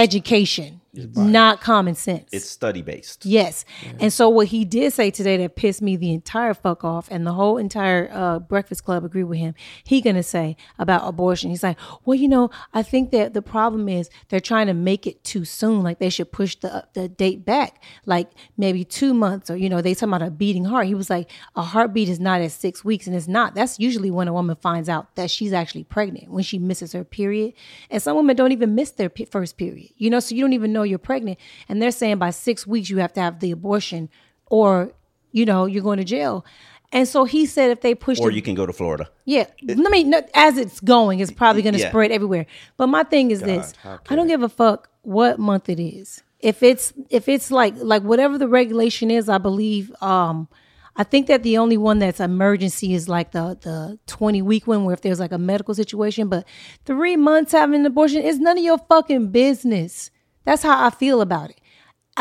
[0.95, 2.29] Education, not common sense.
[2.31, 3.25] it's study based.
[3.25, 3.65] Yes.
[3.99, 7.25] And so what he did say today that pissed me the entire fuck off, and
[7.25, 9.55] the whole entire uh, Breakfast Club agreed with him.
[9.83, 11.49] He gonna say about abortion.
[11.49, 15.07] He's like, well, you know, I think that the problem is they're trying to make
[15.07, 15.83] it too soon.
[15.83, 19.81] Like they should push the the date back, like maybe two months, or you know,
[19.81, 20.87] they talking about a beating heart.
[20.87, 23.55] He was like, a heartbeat is not at six weeks, and it's not.
[23.55, 27.03] That's usually when a woman finds out that she's actually pregnant when she misses her
[27.03, 27.53] period.
[27.89, 29.91] And some women don't even miss their pe- first period.
[29.97, 32.89] You know, so you don't even know you're pregnant, and they're saying by six weeks
[32.89, 34.09] you have to have the abortion,
[34.47, 34.91] or
[35.31, 36.45] you know you're going to jail.
[36.91, 39.09] And so he said if they push Or it, you can go to Florida.
[39.25, 41.89] yeah, let me no, as it's going, it's probably going to Yeah.
[41.89, 42.45] spread everywhere.
[42.77, 46.21] But my thing is this: how I don't give a fuck what month it is.
[46.39, 49.91] If it's if it's like like whatever the regulation is, I believe.
[50.01, 50.47] Um,
[50.95, 54.85] I think that the only one that's emergency is like the the twenty week one,
[54.85, 56.27] where if there's like a medical situation.
[56.27, 56.45] But
[56.85, 60.11] three months having an abortion is none of your fucking business.
[60.45, 61.59] That's how I feel about it.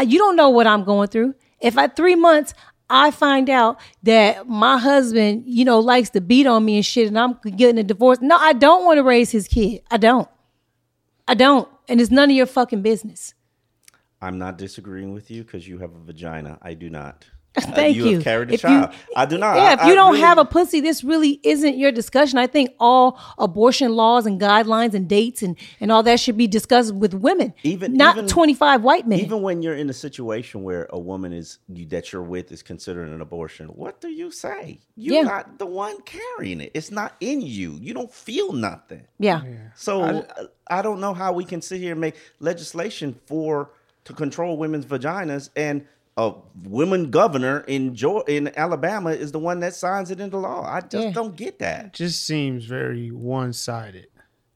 [0.07, 1.35] You don't know what I'm going through.
[1.61, 2.55] If at three months
[2.89, 7.09] I find out that my husband, you know, likes to beat on me and shit,
[7.09, 9.83] and I'm getting a divorce, no, I don't want to raise his kid.
[9.91, 10.29] I don't.
[11.27, 13.35] I don't, and it's none of your fucking business.
[14.21, 16.59] I'm not disagreeing with you because you have a vagina.
[16.61, 17.27] I do not.
[17.61, 18.07] Thank you.
[18.07, 18.15] you.
[18.15, 18.95] have carried a If you- child.
[19.15, 19.57] I do not.
[19.57, 22.39] Yeah, I- if you I don't really- have a pussy, this really isn't your discussion.
[22.39, 26.47] I think all abortion laws and guidelines and dates and, and all that should be
[26.47, 29.21] discussed with women, Even- not even- 25 white men.
[29.21, 32.63] Even when you're in a situation where a woman is you, that you're with is
[32.63, 34.81] considering an abortion, what do you say?
[34.97, 35.23] You're Yeah.
[35.23, 36.71] not the one carrying it.
[36.73, 37.79] It's not in you.
[37.81, 39.03] You don't feel nothing.
[39.19, 39.43] yeah.
[39.75, 40.23] So uh,
[40.69, 43.71] I, don't know how we can sit here and make legislation for
[44.05, 46.33] to control women's vaginas and a
[46.65, 50.63] women governor in Georgia, in Alabama is the one that signs it into law.
[50.65, 51.13] I just Yeah.
[51.13, 51.95] don't get that.
[51.95, 54.09] just seems very one sided.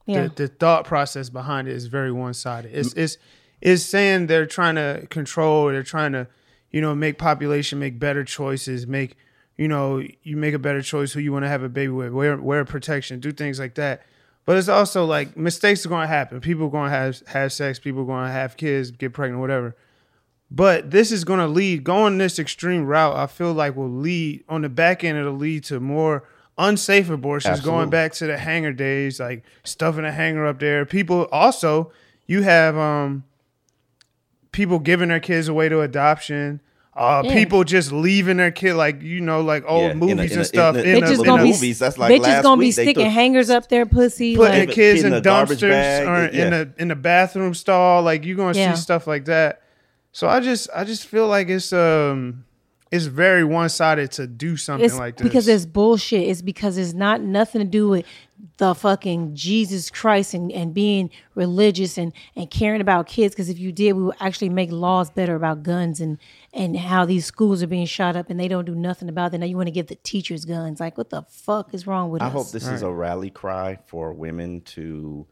[0.05, 0.23] Yeah.
[0.27, 2.71] The, the thought process behind it is very one sided.
[2.73, 3.17] It's it's
[3.59, 6.27] it's saying they're trying to control, they're trying to,
[6.71, 9.17] you know, make population make better choices, make
[9.57, 12.11] you know, you make a better choice who you want to have a baby with,
[12.13, 14.03] wear wear protection, do things like that.
[14.45, 16.39] But it's also like mistakes are going to happen.
[16.39, 17.79] People are going to have have sex.
[17.79, 19.75] People are going to have kids, get pregnant, whatever.
[20.49, 23.15] But this is going to lead going this extreme route.
[23.15, 25.17] I feel like will lead on the back end.
[25.17, 26.23] It'll lead to more
[26.57, 27.77] unsafe abortions, Absolutely.
[27.79, 30.85] going back to the hanger days, like stuffing a hanger up there.
[30.85, 31.91] People also,
[32.27, 33.23] you have um
[34.51, 36.61] people giving their kids away to adoption.
[36.95, 37.33] Uh, Yeah.
[37.33, 40.37] people just leaving their kid, like you know, like old Yeah, in a- movies in
[40.37, 40.75] a- and stuff.
[40.75, 42.41] in a- in They a- just in gonna a- be movies, that's like bitches last
[42.43, 44.35] gonna be week, they sticking took- hangers up their pussy.
[44.35, 46.43] putting Like, kids in in dumpsters bag, or yeah.
[46.45, 48.01] in the in the bathroom stall.
[48.01, 48.73] Like you're gonna Yeah.
[48.73, 49.61] see stuff like that.
[50.17, 52.43] So I just I just feel like it's um
[52.89, 56.27] it's very one sided to do something it's like this because it's bullshit.
[56.27, 58.03] It's because it's not nothing to do with
[58.57, 63.35] the fucking Jesus Christ and, and being religious and, and caring about kids.
[63.35, 66.17] Because if you did, we would actually make laws better about guns and
[66.51, 69.37] and how these schools are being shot up and they don't do nothing about it.
[69.37, 70.79] Now you want to give the teachers guns.
[70.79, 72.33] Like what the fuck is wrong with I us?
[72.33, 75.27] hope this is a rally cry for women to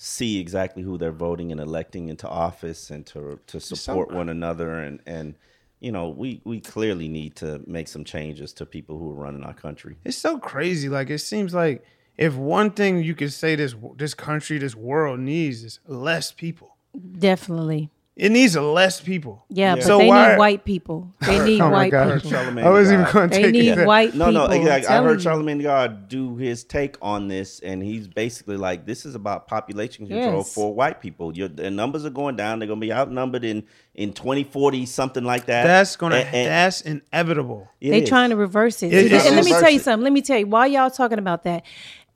[0.00, 4.78] see exactly who they're voting and electing into office and to to support one another
[4.78, 5.34] and and
[5.80, 9.42] you know we we clearly need to make some changes to people who are running
[9.42, 9.96] our country.
[10.04, 10.88] it's so crazy.
[10.88, 11.84] Like it seems like
[12.16, 16.76] if one thing you could say this this country, this world needs is less people.
[17.18, 17.90] Definitely.
[18.18, 19.44] It needs less people.
[19.48, 21.14] Yeah, but So they why- need white people.
[21.20, 22.22] They oh need Oh white gosh.
[22.24, 22.36] people.
[22.36, 23.86] Charlamagne I wasn't even going to take need that.
[23.86, 24.48] white No, people.
[24.48, 24.88] no, exactly.
[24.88, 25.30] I heard you.
[25.30, 30.08] Charlamagne God do his take on this, and he's basically like, "This is about population
[30.08, 30.52] control Yes.
[30.52, 31.36] for white people.
[31.36, 32.58] Your the numbers are going down.
[32.58, 33.62] They're going to be outnumbered in
[33.94, 35.62] in twenty forty, something like that.
[35.64, 37.68] That's gonna And- and that's inevitable.
[37.80, 38.92] They're trying to reverse it.
[38.92, 39.82] It- and let me tell you it.
[39.82, 40.02] something.
[40.02, 41.62] Let me tell you why y'all talking about that.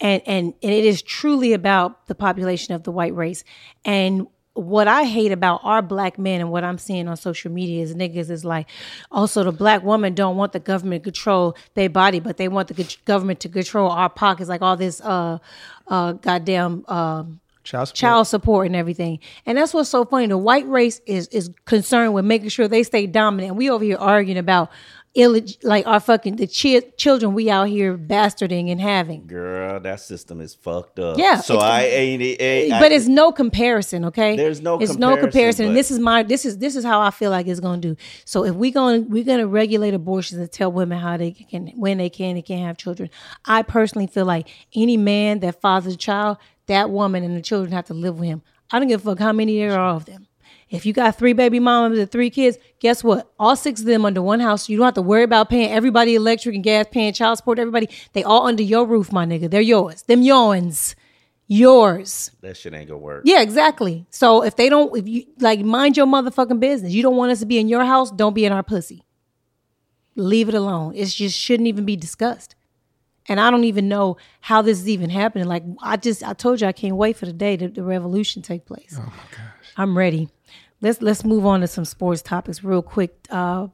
[0.00, 3.44] And, and and it is truly about the population of the white race.
[3.84, 7.82] And what I hate about our black men and what I'm seeing on social media
[7.82, 8.68] is niggas is like,
[9.10, 12.68] also the black woman don't want the government to control their body, but they want
[12.68, 15.38] the government to control our pockets, like all this uh
[15.88, 17.96] uh goddamn um Child support.
[17.96, 19.20] child support and everything.
[19.46, 20.26] And that's what's so funny.
[20.26, 23.54] The white race is is concerned with making sure they stay dominant.
[23.54, 24.70] We over here arguing about
[25.16, 29.26] illeg- like our fucking the chi- children we out here bastarding and having.
[29.26, 31.18] Girl, that system is fucked up.
[31.18, 32.22] Yeah, So I ain't.
[32.22, 34.36] ain't- I- but it's no comparison, okay?
[34.36, 35.66] There's no it's no comparison, comparison.
[35.66, 37.96] And this is my this is this is how I feel like it's gonna do.
[38.24, 41.98] So if we going we're gonna regulate abortions and tell women how they can when
[41.98, 43.10] they can and can't have children.
[43.44, 47.72] I personally feel like any man that fathers a child, that woman and the children
[47.72, 48.42] have to live with him.
[48.70, 50.26] I don't give a fuck how many there are of them.
[50.72, 53.30] If you got three baby mamas and three kids, guess what?
[53.38, 54.70] All six of them under one house.
[54.70, 57.58] You don't have to worry about paying everybody electric and gas, paying child support.
[57.58, 59.50] Everybody, they all under your roof, my nigga.
[59.50, 60.02] They're yours.
[60.04, 60.96] Them yawns,
[61.46, 62.30] yours.
[62.40, 63.24] that shit ain't gonna work.
[63.26, 64.06] Yeah, exactly.
[64.08, 66.92] So if they don't, if you like, mind your motherfucking business.
[66.94, 68.10] You don't want us to be in your house.
[68.10, 69.04] Don't be in our pussy.
[70.16, 70.94] Leave it alone.
[70.94, 72.54] It just shouldn't even be discussed.
[73.28, 75.46] And I don't even know how this is even happening.
[75.46, 78.40] Like I just, I told you, I can't wait for the day that the revolution
[78.40, 78.96] take place.
[78.98, 80.30] Oh my gosh, I'm ready.
[80.82, 83.14] Let's let's move on to some sports topics real quick.
[83.30, 83.68] Uh,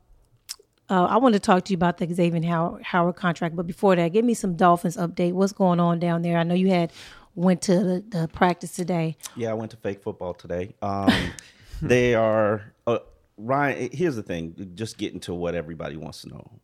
[0.90, 3.96] uh, I want to talk to you about the Xavier Howard, Howard contract, but before
[3.96, 5.32] that, give me some Dolphins update.
[5.32, 6.36] What's going on down there?
[6.38, 6.92] I know you had
[7.34, 9.16] went to the, the practice today.
[9.36, 10.74] Yeah, I went to fake football today.
[10.82, 11.10] Um,
[11.82, 12.98] they are uh,
[13.38, 13.88] Ryan.
[13.90, 14.72] Here's the thing.
[14.74, 16.60] Just getting to what everybody wants to know.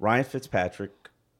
[0.00, 0.92] Ryan Fitzpatrick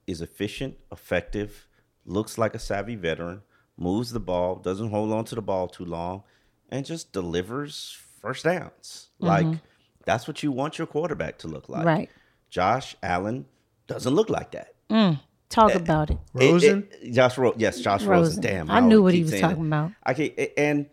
[0.06, 1.66] is efficient, effective,
[2.06, 3.42] looks like a savvy veteran,
[3.76, 6.22] moves the ball, doesn't hold on to the ball too long,
[6.68, 9.10] and just delivers first downs.
[9.20, 9.26] Mm-hmm.
[9.26, 9.58] Like
[10.06, 11.84] that's what you want your quarterback to look like.
[11.84, 12.10] Right.
[12.48, 13.44] Josh Allen
[13.86, 14.74] doesn't look like that.
[14.90, 15.20] Mm,
[15.50, 16.18] Talk eh, about it.
[16.34, 16.88] It- Rosen?
[17.02, 18.10] it- Josh Ro- yes, Josh Rosen.
[18.10, 18.42] Rosen.
[18.42, 19.66] Damn, I knew what he was talking it.
[19.66, 19.92] about.
[20.02, 20.86] I can, and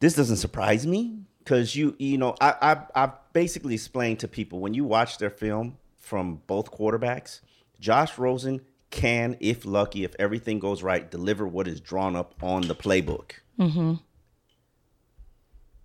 [0.00, 2.54] this doesn't surprise me because you, you know, I,
[2.94, 7.40] I, I basically explained to people when you watch their film from both quarterbacks,
[7.80, 8.60] Josh Rosen
[8.90, 13.32] can, if lucky, if everything goes right, deliver what is drawn up on the playbook.
[13.58, 13.94] Mm-hmm.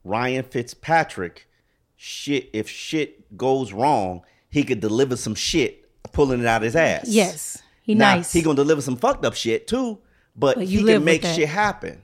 [0.10, 1.48] Ryan Fitzpatrick,
[1.96, 7.06] shit, if shit goes wrong, he could deliver some shit pulling it out his ass.
[7.08, 8.34] Yes, he Now, nice.
[8.34, 10.00] He gonna deliver some fucked up shit too,
[10.36, 12.02] but, But he can make shit happen.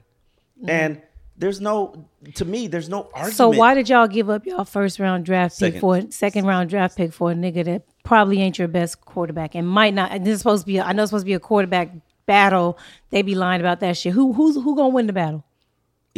[0.58, 0.70] Mm-hmm.
[0.70, 1.02] And
[1.36, 3.34] there's no, to me, there's no argument.
[3.34, 5.80] so why did y'all give up y'all first round draft pick Second.
[5.80, 9.68] for second round draft pick for a nigga that probably ain't your best quarterback and
[9.68, 10.12] might not?
[10.12, 10.78] And this is supposed to be.
[10.78, 11.90] A, I know it's supposed to be a quarterback
[12.24, 12.78] battle.
[13.10, 14.12] They be lying about that shit.
[14.12, 15.44] Who who's who gonna win the battle?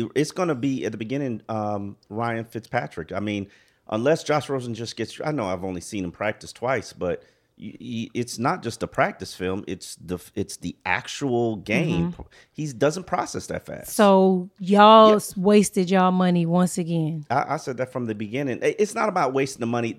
[0.04, 1.42] It- it's gonna be at the beginning?
[1.48, 3.12] Um, Ryan Fitzpatrick.
[3.12, 3.48] I mean,
[3.88, 7.22] unless Josh Rosen just gets, I know I've only seen him practice twice, but
[7.60, 9.64] it's not just a practice film.
[9.66, 12.14] It's the it's the actual game.
[12.52, 13.82] He doesn't process that fast.
[13.88, 13.90] Mm-hmm.
[13.90, 17.26] So y'all s- wasted y'all money once again.
[17.30, 18.60] I, I said that from the beginning.
[18.62, 19.98] It's not about wasting the money.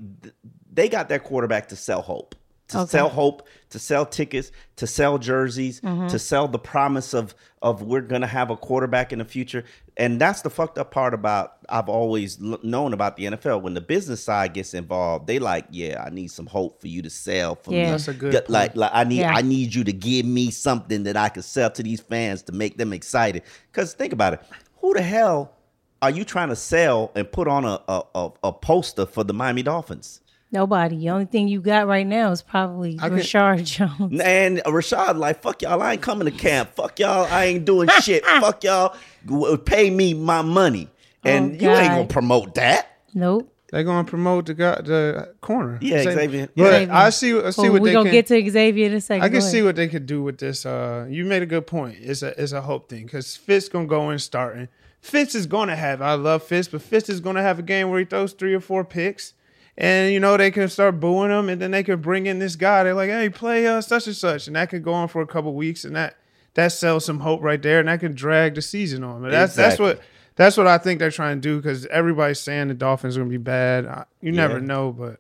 [0.72, 2.34] They got their quarterback to sell hope,
[2.70, 2.92] to Okay.
[2.92, 6.08] sell hope, to sell tickets, to sell jerseys, Mm-hmm.
[6.08, 9.64] to sell the promise of of we're gonna have a quarterback in the future.
[9.98, 13.62] And that's the fucked up part about I've always l- known about the NFL.
[13.62, 17.02] When the business side gets involved, they like, yeah, I need some hope for you
[17.02, 17.84] to sell for Yeah.
[17.86, 17.92] me.
[17.92, 19.34] That's a good Get- like, like I need Yeah.
[19.36, 22.54] I need you to give me something that I can sell to these fans to
[22.54, 23.44] make them excited.
[23.72, 24.42] Because think about it,
[24.78, 25.52] who the hell
[26.02, 29.34] are you trying to sell and put on a a, a, a poster for the
[29.34, 30.22] Miami Dolphins?
[30.52, 30.98] Nobody.
[30.98, 34.20] The only thing you got right now is probably I could- Reshad Jones.
[34.26, 36.72] And Reshad like, fuck y'all, I ain't coming to camp.
[36.76, 38.26] Fuck y'all, I ain't doing shit.
[38.42, 38.96] Fuck y'all,
[39.66, 40.90] pay me my money.
[41.24, 42.98] And Oh, you ain't gonna promote that.
[43.14, 43.54] Nope.
[43.72, 45.78] They're gonna promote the guy, the corner.
[45.82, 46.50] Yeah, Say- Xavier.
[46.56, 46.94] But Xavier.
[46.96, 47.40] I see.
[47.40, 48.12] I see Well, what we're they gonna can.
[48.14, 49.24] get to Xavier in a second.
[49.24, 50.66] I can see what they could do with this.
[50.66, 51.98] Uh, you made a good point.
[52.00, 54.70] It's a it's a hope thing because Fitz gonna go in starting.
[55.02, 56.02] Fitz is gonna have.
[56.02, 58.60] I love Fitz, but Fitz is gonna have a game where he throws three or
[58.60, 59.34] four picks,
[59.80, 62.56] and you know they can start booing him, and then they could bring in this
[62.56, 62.84] guy.
[62.84, 65.28] They're like, hey, play uh, such and such, and that could go on for a
[65.28, 66.18] couple weeks, and that
[66.54, 69.22] that sells some hope right there, and that can drag the season on.
[69.24, 70.00] But that's that's what.
[70.36, 73.30] That's what I think they're trying to do because everybody's saying the Dolphins are going
[73.30, 74.06] to be bad.
[74.22, 74.66] You never Yeah.
[74.68, 75.20] know, but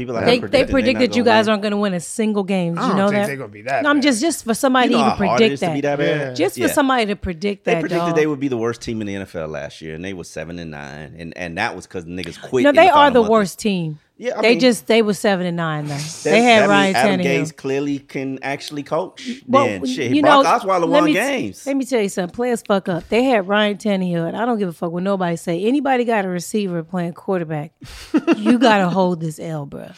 [0.00, 1.50] People like They, I'm they predicting they're predicted you guys win.
[1.50, 2.74] aren't going to win a single game.
[2.74, 3.26] Did I you don't know think that?
[3.26, 3.82] they're going to be that.
[3.82, 4.02] No, I'm bad.
[4.04, 5.74] just just for somebody You know to how even hard it predict is to that.
[5.74, 6.20] be that bad?
[6.20, 6.34] Yeah.
[6.34, 6.66] Just for Yeah.
[6.68, 7.80] somebody to predict They that.
[7.80, 8.16] predicted dog.
[8.16, 10.58] they would be the worst team in the NFL last year, and they were seven
[10.58, 12.64] and nine, and and that was because niggas quit.
[12.64, 13.98] No, they the are the worst team.
[14.22, 15.96] Yeah, I they mean- just they were seven and nine though.
[16.24, 17.56] They had Ryan Adam Tannehill.
[17.56, 19.26] Clearly can actually coach.
[19.48, 21.66] Well, then shit, you Brock know, Osweiler won me- games.
[21.66, 22.34] Let me tell you something.
[22.34, 23.08] Players fuck up.
[23.08, 25.64] They had Ryan Tannehill, and I don't give a fuck what nobody say.
[25.64, 27.72] Anybody got a receiver playing quarterback,
[28.36, 29.94] you gotta hold this L, bruh.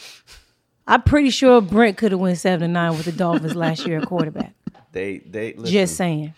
[0.87, 3.99] I'm pretty sure Brent could have went seven and nine with the Dolphins last year
[3.99, 4.53] at quarterback.
[4.93, 6.33] They they listen, Just saying.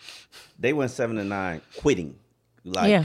[0.58, 2.16] they went seven and nine, quitting.
[2.64, 3.04] Like Yeah.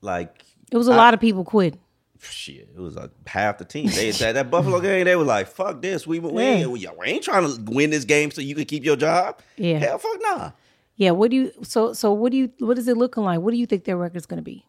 [0.00, 0.42] like
[0.72, 1.78] It was a I- lot of people quit.
[2.20, 2.68] Shit.
[2.74, 3.86] It was like half the team.
[3.88, 5.04] They that, that Buffalo game.
[5.04, 6.06] They were like, "Fuck this.
[6.06, 6.66] We we, Yeah.
[6.66, 9.78] we, we ain't trying to win this game so you can keep your job." Yeah.
[9.78, 10.50] Hell, fuck nah.
[10.96, 11.12] Yeah.
[11.12, 11.52] What do you?
[11.62, 12.52] So so what do you?
[12.58, 13.40] What is it looking like?
[13.40, 14.66] What do you think their record's going to be?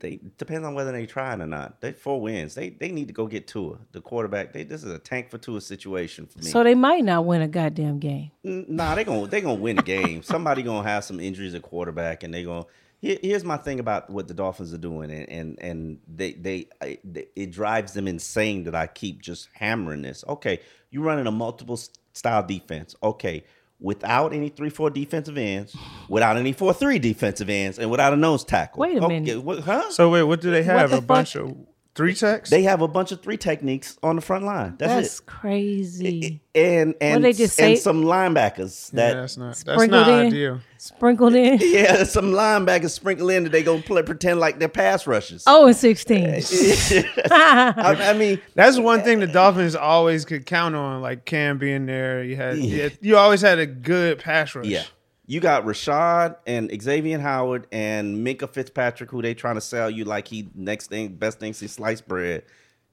[0.00, 1.80] They depends on whether they trying or not.
[1.80, 2.54] They four wins.
[2.54, 4.52] They they need to go get Tua, the quarterback.
[4.52, 6.44] They this is a tank for Tua situation for me.
[6.50, 8.30] So they might not win a goddamn game.
[8.44, 10.22] Nah, they gonna they gonna win the game.
[10.22, 12.66] Somebody gonna have some injuries at quarterback, and they gonna.
[12.98, 16.68] Here, here's my thing about what the Dolphins are doing, and and, and they, they
[17.04, 20.24] they it drives them insane that I keep just hammering this.
[20.28, 21.78] Okay, you're running a multiple
[22.14, 22.94] style defense.
[23.02, 23.44] Okay,
[23.78, 25.76] without any three four defensive ends,
[26.08, 28.80] without any four three defensive ends, and without a nose tackle.
[28.80, 29.42] Wait a Okay, minute.
[29.42, 29.90] what- huh?
[29.90, 30.90] So wait, what do they have?
[30.90, 31.54] the A bunch of
[31.96, 32.50] three techs?
[32.50, 34.76] They have a bunch of three techniques on the front line.
[34.78, 35.26] That's, That's it.
[35.26, 36.40] crazy.
[36.54, 40.08] And and they just and say- some linebackers yeah, that that's not that's Sprinkled not
[40.08, 40.26] in.
[40.26, 40.60] ideal.
[40.78, 41.58] Sprinkled in.
[41.62, 45.42] yeah, some linebackers sprinkled in that they gonna play, pretend like they're pass rushers.
[45.46, 46.24] Oh, and sixteen.
[47.30, 51.86] I, I mean, That's one thing the Dolphins always could count on, like Cam being
[51.86, 52.22] there.
[52.22, 52.88] You had Yeah.
[53.00, 54.66] you always had a good pass rush.
[54.66, 54.84] yeah,
[55.26, 60.04] you got Reshad and Xavier Howard and Minkah Fitzpatrick, who they trying to sell you
[60.04, 62.44] like he next thing, best thing since sliced bread.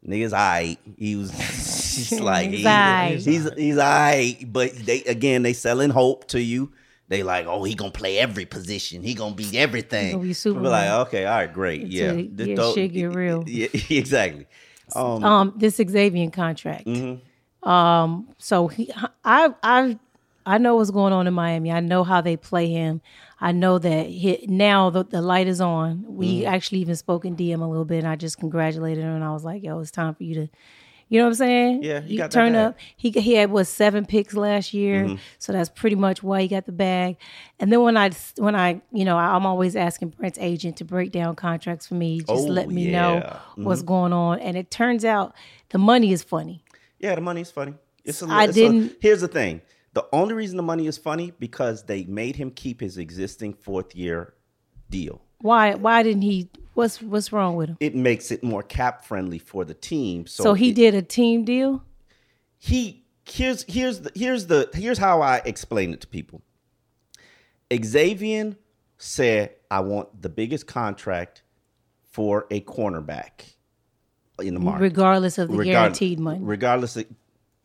[0.08, 3.24] Niggas, I he was he's like He's he- aight.
[3.26, 6.72] he's he's I, but they again they selling hope to you.
[7.10, 9.04] They like, oh, he gonna play every position.
[9.04, 10.14] He gonna be everything.
[10.14, 13.14] gonna be We're like, okay, all right, great, yeah, Until, This yeah, dope- shit get
[13.14, 13.44] real.
[13.48, 14.48] Yeah, exactly.
[14.96, 16.86] Um, um this Xavier contract.
[16.88, 17.70] Mm-hmm.
[17.70, 18.92] Um, so he,
[19.24, 20.00] I, I,
[20.46, 21.72] I know what's going on in Miami.
[21.72, 23.02] I know how they play him.
[23.40, 26.04] I know that he, now the, the light is on.
[26.08, 26.54] We Mm-hmm.
[26.54, 29.14] actually even spoke in DM a little bit, and I just congratulated him.
[29.16, 30.50] And I was like, "Yo, it's time for you to."
[31.10, 31.84] You know what I'm saying?
[31.84, 32.76] Yeah, he you got turn up.
[32.98, 35.16] He he had what seven picks last year, Mm-hmm.
[35.38, 37.18] so that's pretty much why he got the bag.
[37.60, 41.12] And then when I when I you know I'm always asking Brent's agent to break
[41.12, 43.02] down contracts for me, just Oh, let me yeah.
[43.02, 44.40] know what's going on.
[44.40, 45.36] And it turns out
[45.70, 46.64] the money is funny.
[47.00, 47.76] Yeah, the money is funny.
[48.06, 49.62] It's a, I it's a- didn't- here's the thing:
[49.94, 53.96] the only reason the money is funny because they made him keep his existing fourth
[53.96, 54.34] year
[54.90, 55.22] deal.
[55.40, 56.50] Why why didn't he?
[56.74, 57.78] What's what's wrong with him?
[57.80, 60.26] It makes it more cap friendly for the team.
[60.26, 61.84] So, So he it- did a team deal.
[62.58, 66.42] He here's here's the here's the here's how I explain it to people.
[67.74, 68.56] Xavier
[68.98, 71.44] said, "I want the biggest contract
[72.04, 73.56] for a cornerback
[74.40, 76.40] in the market." regardless of the Regard- guaranteed money.
[76.42, 77.06] Regardless, of,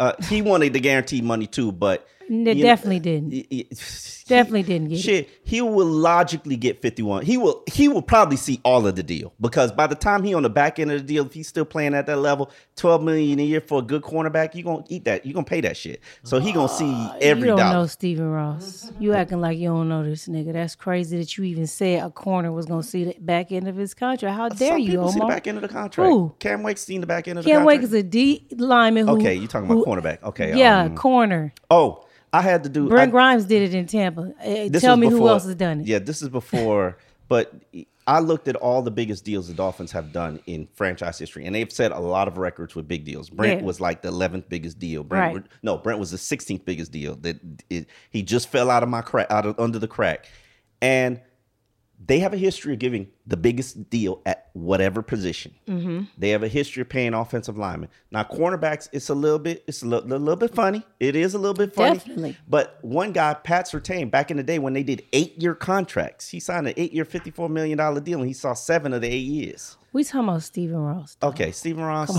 [0.01, 3.33] uh, he wanted the guaranteed money too, but They you know, definitely didn't.
[3.33, 3.65] y- y-
[4.29, 5.03] Definitely didn't get it.
[5.03, 7.25] Shit, he will logically get 51.
[7.25, 10.35] He will he will probably see all of the deal because by the time he
[10.35, 13.03] on the back end of the deal, if he's still playing at that level, 12
[13.03, 15.25] million a year for a good cornerback, you gonna eat that.
[15.25, 16.03] You gonna pay that shit.
[16.25, 17.37] So he gonna see every dollar.
[17.39, 17.73] you don't dollar.
[17.73, 18.93] know Stephen Ross.
[19.01, 20.53] You acting like you don't know this nigga.
[20.53, 23.77] That's crazy that you even said a corner was gonna see the back end of
[23.77, 24.37] his contract.
[24.37, 26.07] How dare Some you, people see the back end of the contract.
[26.11, 26.35] Who?
[26.39, 27.61] Cam Wake's seen the back end of the contract.
[27.71, 27.81] Cam.
[27.81, 29.17] Wake is a D lineman who.
[29.17, 30.23] okay, you talking about who- cornerback.
[30.23, 30.55] Okay.
[30.55, 31.55] Yeah, um, corner.
[31.71, 32.89] oh, I had to do.
[32.89, 34.33] Brent I- Grimes did it in Tampa.
[34.45, 35.87] Uh, Tell me who else has done it.
[35.87, 36.99] Yeah, this is before,
[37.29, 37.53] but
[38.07, 41.55] I looked at all the biggest deals the Dolphins have done in franchise history, and
[41.55, 43.29] they've set a lot of records with big deals.
[43.29, 43.67] Brent Yeah.
[43.67, 45.05] was like the 11th biggest deal.
[45.05, 45.45] Brent, Right.
[45.63, 47.17] no, Brent was the 16th biggest deal.
[47.17, 50.27] That it, he just fell out of my crack, out of under the crack,
[50.81, 51.21] and
[52.05, 55.55] they have a history of giving the biggest deal at whatever position.
[55.67, 56.03] Mm-hmm.
[56.17, 57.91] They have a history of paying offensive linemen.
[58.11, 60.85] Now, cornerbacks, it's a little bit, it's a little, a little bit funny.
[61.01, 61.99] It is a little bit funny.
[61.99, 62.37] Definitely.
[62.49, 66.41] But one guy, Pat Surtain, back in the day when they did eight-year contracts, he
[66.41, 69.77] signed an eight-year, fifty-four million dollar deal, and he saw seven of the eight years.
[69.93, 71.17] We talking about Stephen Ross.
[71.23, 72.11] Okay, Stephen Ross.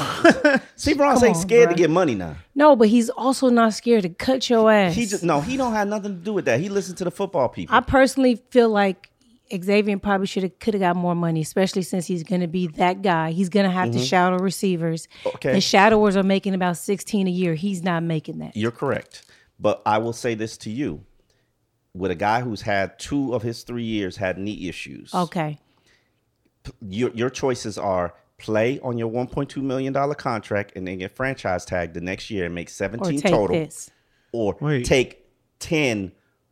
[0.76, 2.36] Stephen Ross Come ain't scared to get money now.
[2.56, 4.96] No, but he's also not scared to cut your ass.
[4.96, 6.60] He just no, he don't have nothing to do with that.
[6.60, 7.76] He listened to the football people.
[7.76, 9.09] I personally feel like
[9.54, 12.68] Xavier probably should have could have got more money, especially since he's going to be
[12.68, 13.32] that guy.
[13.32, 15.08] He's going to have to shadow receivers.
[15.24, 15.28] Mm-hmm.
[15.36, 15.52] Okay.
[15.54, 17.56] The shadowers are making about sixteen a year.
[17.56, 18.56] He's not making that.
[18.56, 19.26] You're correct.
[19.60, 21.04] But I will say this to you.
[21.96, 25.58] With a guy who's had two of his three years had knee issues, Okay.
[26.88, 31.66] your your choices are play on your 1.2 million dollar contract and then get franchise
[31.66, 33.90] tagged the next year and make Or 17 take total, this.
[34.32, 34.86] or Wait.
[34.86, 35.26] take
[35.60, 36.12] 10,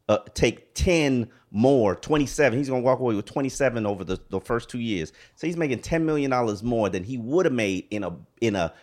[0.09, 2.57] uh, take 10 more, 27.
[2.57, 5.11] He's gonna walk away with 27 over the, the first two years.
[5.35, 8.55] So he's making 10 million dollars more than he would have made in a in
[8.55, 8.73] a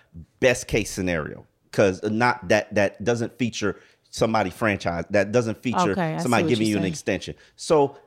[0.40, 1.46] best case scenario.
[1.70, 6.76] Because not that that doesn't feature somebody franchise that doesn't feature Okay, somebody giving you
[6.76, 7.34] an extension.
[7.56, 7.98] So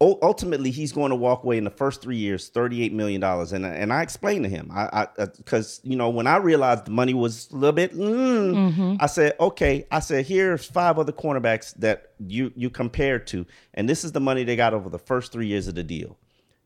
[0.00, 3.52] ultimately he's going to walk away in the first three years 38 million dollars.
[3.52, 6.90] And and i explained to him i i because you know when i realized the
[6.90, 8.96] money was a little bit mm, Mm-hmm.
[8.98, 9.86] i said okay.
[9.90, 13.44] I said here's five other cornerbacks that you you compared to.
[13.74, 16.16] And this is the money they got over the first three years of the deal.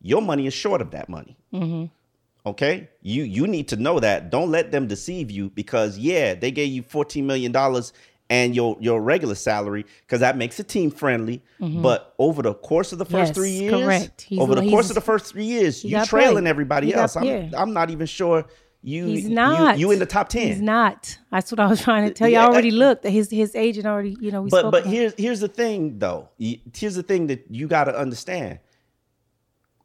[0.01, 1.37] Your money is short of that money.
[1.53, 2.49] Mm-hmm.
[2.49, 2.89] okay?
[3.03, 4.31] You you need to know that.
[4.31, 7.93] Don't let them deceive you because yeah they gave you 14 million dollars
[8.35, 11.43] and your your regular salary because that makes it team friendly.
[11.61, 11.83] Mm-hmm.
[11.83, 14.23] But over the course of the first Yes, three years, correct.
[14.23, 17.17] He's- over the course of the first three years, you got trailing everybody else.
[17.17, 17.55] I'm.
[17.55, 18.45] I'm not even sure
[18.83, 19.79] you He's you- not.
[19.79, 20.49] you, in the top ten.
[20.49, 21.17] He's not.
[21.31, 22.39] That's what I was trying to tell you.
[22.39, 23.05] I already looked.
[23.07, 24.17] His his agent already.
[24.21, 26.29] You know, we but spoke but about- here's here's the thing though.
[26.39, 28.59] Here's the thing that you got to understand,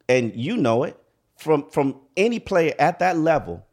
[0.08, 0.97] and you know it
[1.38, 1.88] from from
[2.18, 3.66] any player at that level.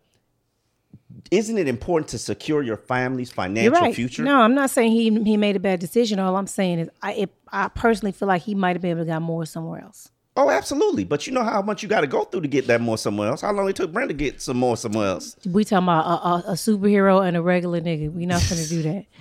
[1.30, 3.94] Isn't it important to secure your family's financial right.
[3.94, 4.22] future?
[4.22, 6.18] No, I'm not saying he he made a bad decision.
[6.18, 9.00] All I'm saying is, I it, I personally feel like he might have been able
[9.02, 10.10] to get more somewhere else.
[10.38, 11.04] Oh, absolutely.
[11.04, 13.28] But you know how much you got to go through to get that more somewhere
[13.30, 13.40] else.
[13.40, 15.34] How long it took Brent to get some more somewhere else?
[15.50, 18.12] We talking about a, a, a superhero and a regular nigga.
[18.12, 19.06] We not gonna do that.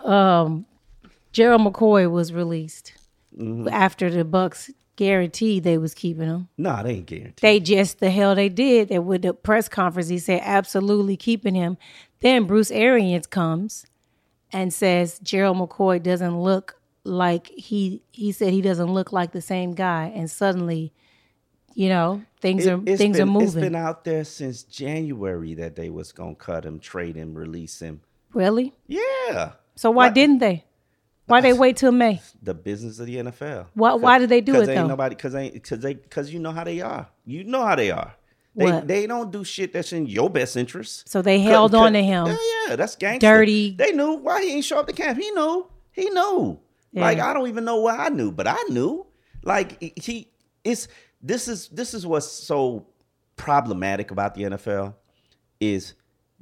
[0.00, 0.66] Um,
[1.30, 2.94] Gerald McCoy was released
[3.38, 3.68] Mm-hmm.
[3.68, 6.48] after the Bucs guaranteed they was keeping him.
[6.58, 7.36] Nah, they ain't guaranteed.
[7.40, 8.88] They just the hell they did.
[8.88, 11.76] That with the press conference, he said absolutely keeping him.
[12.20, 13.86] Then Bruce Arians comes
[14.52, 18.02] and says Gerald McCoy doesn't look like he.
[18.12, 20.92] He said he doesn't look like the same guy, and suddenly,
[21.74, 23.62] you know, things are It- it's things been, are It's moving.
[23.62, 28.02] been out there since January that they was gonna cut him, trade him, release him.
[28.34, 28.72] really?
[28.86, 30.14] Yeah, So why What?
[30.14, 30.64] didn't they?
[31.32, 32.20] Why they wait till May?
[32.42, 33.66] the business of the NFL.
[33.74, 34.86] Why- why did they do it, ain't though?
[34.88, 37.08] Nobody, because ain't because they because you know how they are.
[37.24, 38.14] You know how they are.
[38.54, 38.86] They What?
[38.86, 41.08] they don't do shit that's in your best interest.
[41.08, 42.26] So they held on to him.
[42.26, 42.36] Yeah,
[42.68, 43.26] yeah, that's gangster.
[43.26, 43.74] Dirty.
[43.76, 45.18] They knew why he ain't show up to camp.
[45.18, 45.66] He knew.
[45.92, 46.58] He knew.
[46.94, 49.06] Like I don't even know why I knew, but I knew.
[49.42, 50.28] Like he- he
[50.64, 50.86] it's
[51.22, 52.86] this is this is what's so
[53.36, 54.94] problematic about the NFL
[55.60, 55.94] is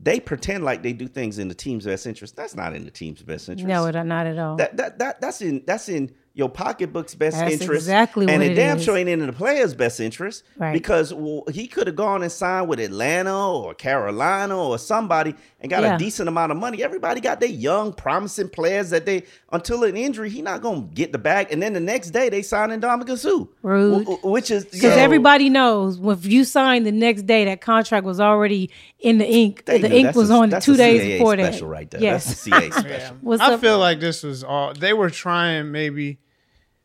[0.02, 2.36] they pretend like they do things in the team's best interest.
[2.36, 3.68] That's not in the team's best interest.
[3.68, 4.56] No, it, not at all.
[4.56, 7.70] That that that that's in that's in your pocketbook's best That's interest.
[7.82, 8.84] exactly and what it it damn is.
[8.84, 10.42] sure ain't in the player's best interest.
[10.56, 10.72] Right.
[10.72, 15.70] Because well, he could have gone and signed with Atlanta or Carolina or somebody and
[15.70, 15.94] got Yeah.
[15.94, 16.82] a decent amount of money.
[16.82, 21.12] Everybody got their young, promising players that they until an injury, he not gonna get
[21.12, 21.48] the bag.
[21.52, 23.44] And then the next day they sign in Ndamukong Suh.
[23.62, 24.06] Rude.
[24.24, 28.18] Which is Because yo, everybody knows if you signed the next day, that contract was
[28.18, 29.64] already in the ink.
[29.66, 31.52] they the knew ink was a- on that's two days CAA before that.
[31.52, 32.00] special right there.
[32.00, 32.26] Yes.
[32.26, 33.16] That's a CAA special.
[33.20, 33.60] What's I up?
[33.60, 36.18] feel like this was all they were trying maybe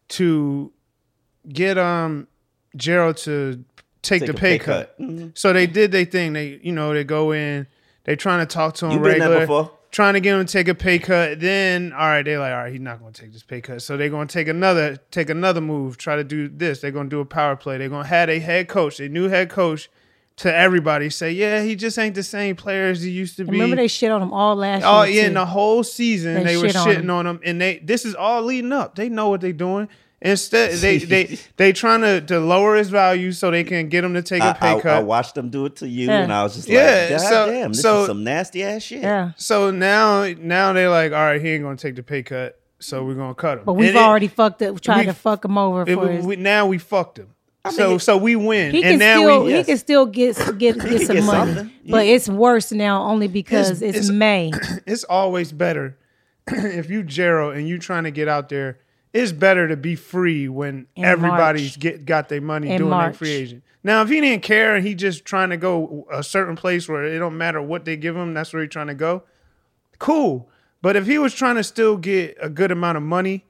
[0.10, 0.72] to
[1.50, 2.28] get um
[2.76, 3.64] Gerald to
[4.02, 4.96] take, Take the pay, pay cut.
[4.98, 5.00] cut.
[5.02, 5.38] Mhm.
[5.38, 6.34] So they did their thing.
[6.34, 7.68] They you know they go in,
[8.04, 9.72] they trying to talk to him You been there regular, before?
[9.92, 11.40] trying to get him to take a pay cut.
[11.40, 13.82] Then all right, they're like, all right, he's not going to take this pay cut.
[13.82, 16.82] So they're going to take another take another move, try to do this.
[16.82, 17.78] They're going to do a power play.
[17.78, 19.90] They're going to have a head coach, a new head coach.
[20.40, 23.52] To everybody, say, yeah, he just ain't the same player as he used to be.
[23.52, 24.90] Remember they shit on him all last year.
[24.92, 25.22] Oh year.
[25.22, 27.10] yeah, in the whole season They they, were shit on shitting him.
[27.12, 28.96] on him, and they this is all leading up.
[28.96, 29.88] They know what they're doing.
[30.22, 34.14] Instead, they they they trying to to lower his value so they can get him
[34.14, 35.06] to take a I, pay I, I cut.
[35.06, 36.24] watched them do it to you, Yeah.
[36.24, 38.82] and I was just Yeah, like, God so- damn, this so- is some nasty ass
[38.82, 39.04] shit.
[39.04, 39.32] yeah.
[39.38, 43.06] so now now they're like, all right, he ain't gonna take the pay cut, so
[43.06, 43.64] we're gonna cut him.
[43.64, 46.10] But we've And it- already fucked up, tried we- to fuck him over it- for
[46.10, 46.26] his.
[46.26, 47.28] we- now we fucked him.
[47.72, 50.36] So mean, so we win, he can and now still we he can still get
[50.58, 51.72] get, get some get money, something.
[51.90, 54.52] but it's worse now only because It's- it's, it's- May.
[54.86, 55.98] it's always better
[56.48, 58.80] if you Gerald and you trying to get out there.
[59.14, 61.80] It's better to be free when In everybody's March.
[61.80, 63.64] get got their money In doing their free agent.
[63.82, 67.06] Now, if he didn't care and he just trying to go a certain place where
[67.06, 69.24] it don't matter what they give him, that's where he's trying to go.
[70.00, 70.50] Cool,
[70.82, 73.46] but if he was trying to still get a good amount of money,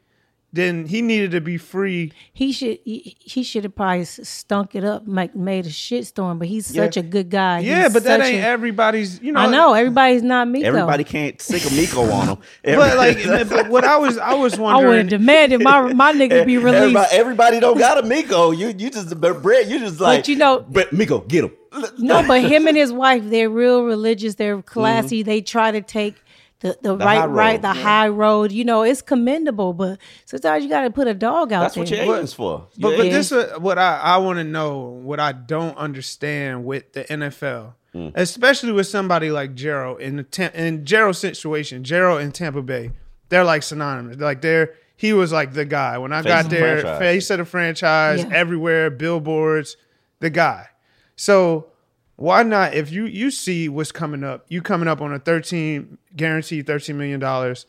[0.55, 2.11] then he needed to be free.
[2.33, 6.39] He should he, he should have probably stunk it up, like made a shitstorm.
[6.39, 6.83] But he's Yeah.
[6.85, 7.59] such a good guy.
[7.59, 9.21] Yeah, He's but that ain't a- everybody's.
[9.21, 10.63] You know, I know everybody's not me.
[10.63, 12.37] Everybody can't sick a Miko on them.
[12.63, 14.65] But like, but what I was, I was wondering.
[14.85, 15.09] I would wondering.
[15.11, 16.75] have demanded my my nigga be released.
[16.77, 18.51] Everybody, everybody don't got a Miko.
[18.51, 21.51] You you just but Brent, you just like But you know- Brent, Miko, get him.
[21.97, 24.35] No, but him and his wife, they're real religious.
[24.35, 25.19] They're classy.
[25.21, 25.29] Mm-hmm.
[25.29, 26.15] They try to take
[26.61, 27.73] the, the, right high right the yeah.
[27.81, 28.51] high road.
[28.51, 31.81] You know, it's commendable, but sometimes you got to put a dog out That's there.
[31.83, 32.67] what your agent's for.
[32.79, 34.79] But Your but this is what I, I want to know.
[34.79, 38.11] What I don't understand with the NFL, Mm.
[38.15, 42.91] especially with somebody like Gerald in the Tam- in Gerald's situation, Gerald in Tampa Bay,
[43.29, 44.17] they're like synonymous.
[44.17, 46.99] Like they're he was like the guy when I Face got there, franchise.
[46.99, 48.29] face of the franchise, Yeah.
[48.33, 49.77] everywhere, billboards,
[50.19, 50.67] the guy.
[51.15, 51.67] So
[52.15, 52.73] why not?
[52.73, 56.97] If you you see what's coming up, you coming up on a thirteen guaranteed thirteen
[56.97, 57.65] million dollars.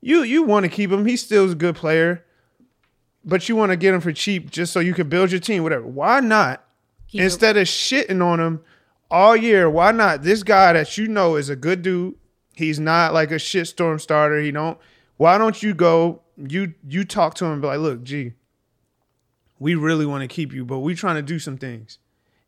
[0.00, 1.06] You you want to keep him.
[1.06, 2.24] He's still a good player
[3.26, 5.64] but you want to get him for cheap just so you can build your team,
[5.64, 5.86] whatever.
[5.86, 6.64] Why not?
[7.08, 8.60] Keep Instead of shitting on him
[9.10, 10.22] all year, why not?
[10.22, 12.14] This guy that you know is a good dude.
[12.54, 14.40] He's not like a shitstorm starter.
[14.40, 14.78] He don't.
[15.16, 16.22] Why don't you go?
[16.36, 18.32] You you talk to him and be like, look, G,
[19.58, 21.98] we really want to keep you, but we trying to do some things.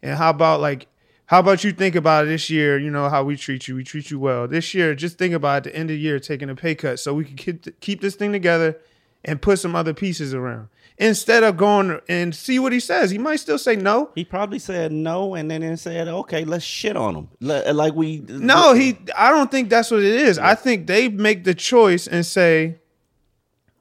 [0.02, 0.86] And how about like
[1.28, 2.78] How about you think about it this year?
[2.78, 3.74] You know how we treat you.
[3.74, 4.48] We treat you well.
[4.48, 6.98] This year, just think about at the end of the year taking a pay cut
[6.98, 8.78] so we can keep keep this thing together
[9.26, 13.10] and put some other pieces around instead of going and see what he says.
[13.10, 14.10] He might still say no.
[14.14, 18.72] He probably said no, and then said, "Okay, let's shit on him." Like we No,
[18.72, 18.96] he.
[19.14, 20.38] I don't think that's what it is.
[20.38, 22.76] I think they make the choice and say,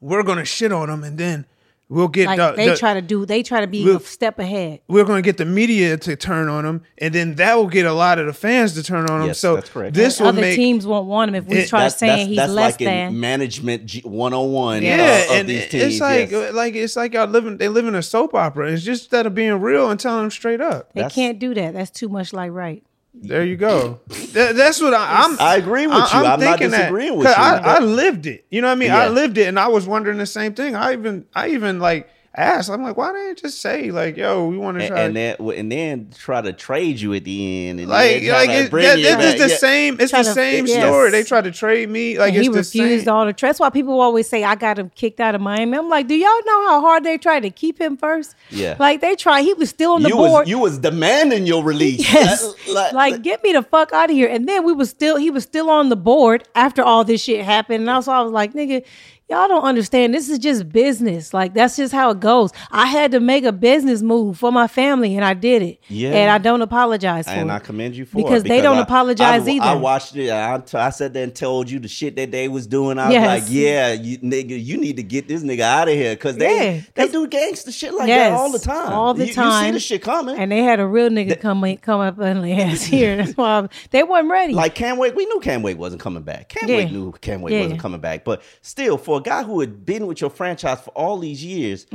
[0.02, 1.46] "We're gonna shit on him," and then
[1.90, 4.00] we'll get Like the, they the- try to do, they try to be We'll- a
[4.02, 4.82] step ahead.
[4.88, 7.86] we're going to get the media to turn on him, and then that will get
[7.86, 9.28] a lot of the fans to turn on him.
[9.28, 9.94] Yes, so that's correct.
[9.96, 12.28] this will Other make teams won't want him if we It- start That's, saying that's,
[12.28, 13.20] he's that's less like than.
[13.20, 14.94] management G- 101 yeah,
[15.30, 15.84] uh, of and these teams.
[15.84, 16.54] it's like yes.
[16.54, 18.72] like it's like y'all living they live in a soap opera.
[18.72, 20.92] It's just instead of being real and telling them straight up.
[20.94, 21.74] They That's- can't do that.
[21.74, 22.84] That's too much like right.
[23.22, 24.00] There you go.
[24.34, 25.40] That- that's what I, I'm.
[25.40, 26.04] I agree with you.
[26.04, 28.46] I'm not thinking that, disagreeing with you, I, I lived it.
[28.50, 28.92] You know what I mean?
[28.92, 30.76] I lived it, and I was wondering the same thing.
[30.76, 32.70] I even, I even like asked.
[32.70, 35.02] I'm like, why didn't you just say like, yo, we want to and, try?
[35.02, 38.50] and then and then try to trade you at the end, and like, then like
[38.50, 39.38] to it, bring that, you it's back.
[39.38, 39.58] just the Yeah.
[39.58, 39.98] same.
[40.00, 40.84] It's Try the to- same yes.
[40.84, 41.12] story.
[41.12, 42.18] They tried to trade me.
[42.18, 43.14] Like And he the refused same.
[43.14, 43.34] all the.
[43.34, 45.78] That's why people always say I got him kicked out of Miami.
[45.78, 48.36] I'm like, do y'all know how hard they tried to keep him first?
[48.50, 48.76] Yeah.
[48.80, 49.42] Like they tried.
[49.42, 50.42] He was still on the You board.
[50.44, 52.00] was you was demanding your release.
[52.14, 52.44] Yes.
[52.44, 54.28] Uh, Like, like- get me the fuck out of here.
[54.30, 57.44] And then we was still he was still on the board after all this shit
[57.44, 57.82] happened.
[57.82, 58.84] And also I was like, nigga,
[59.30, 60.14] y'all don't understand.
[60.14, 61.34] This is just business.
[61.34, 62.52] Like that's just how it goes.
[62.72, 65.80] I had to make a business move for my family and I did it.
[65.90, 66.12] Yeah.
[66.12, 67.54] And I don't apologize for and it.
[67.54, 68.48] I commend you for Because it.
[68.48, 69.66] they don't I- apologize I, either.
[69.66, 70.30] I watched it.
[70.32, 72.98] I sat there and told you the shit that they was doing.
[72.98, 73.42] I was Yes.
[73.44, 76.76] like, yeah, you nigga, you need to get this nigga out of here because they
[76.78, 78.94] Yeah, they do gangster shit like Yes, that all the time.
[78.94, 79.66] all the You- You, time.
[79.66, 80.38] see the shit coming.
[80.38, 83.18] and they had a real nigga come in- come up on the ass here.
[83.24, 84.54] That's why I- they wasn't ready.
[84.54, 86.50] like Cam Wake, we knew Cam Wake wasn't coming back.
[86.50, 86.78] Cam Yeah.
[86.78, 87.62] Wake knew Cam Wake Yeah.
[87.64, 88.24] wasn't coming back.
[88.24, 91.86] But still, for a guy who had been with your franchise for all these years,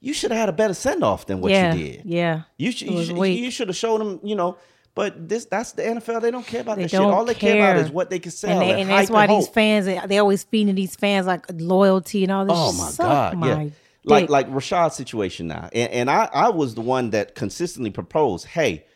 [0.00, 1.78] you should have had a better send off than what Mm-hmm.
[1.78, 2.02] yeah, you did.
[2.06, 2.42] yeah.
[2.56, 4.56] You should you should, you should have showed them, you know.
[4.94, 6.22] But this that's the NFL.
[6.22, 7.00] They don't care about They that shit.
[7.00, 7.56] All they care.
[7.72, 8.50] about is what they can sell.
[8.50, 9.54] and, they, and and that's why and these hope.
[9.54, 12.54] fans they always feeding these fans like loyalty and all this.
[12.56, 13.70] Oh my god, my yeah.
[14.04, 14.30] Like dick.
[14.30, 18.86] like Reshad's situation now, and, and I I was the one that consistently proposed, hey,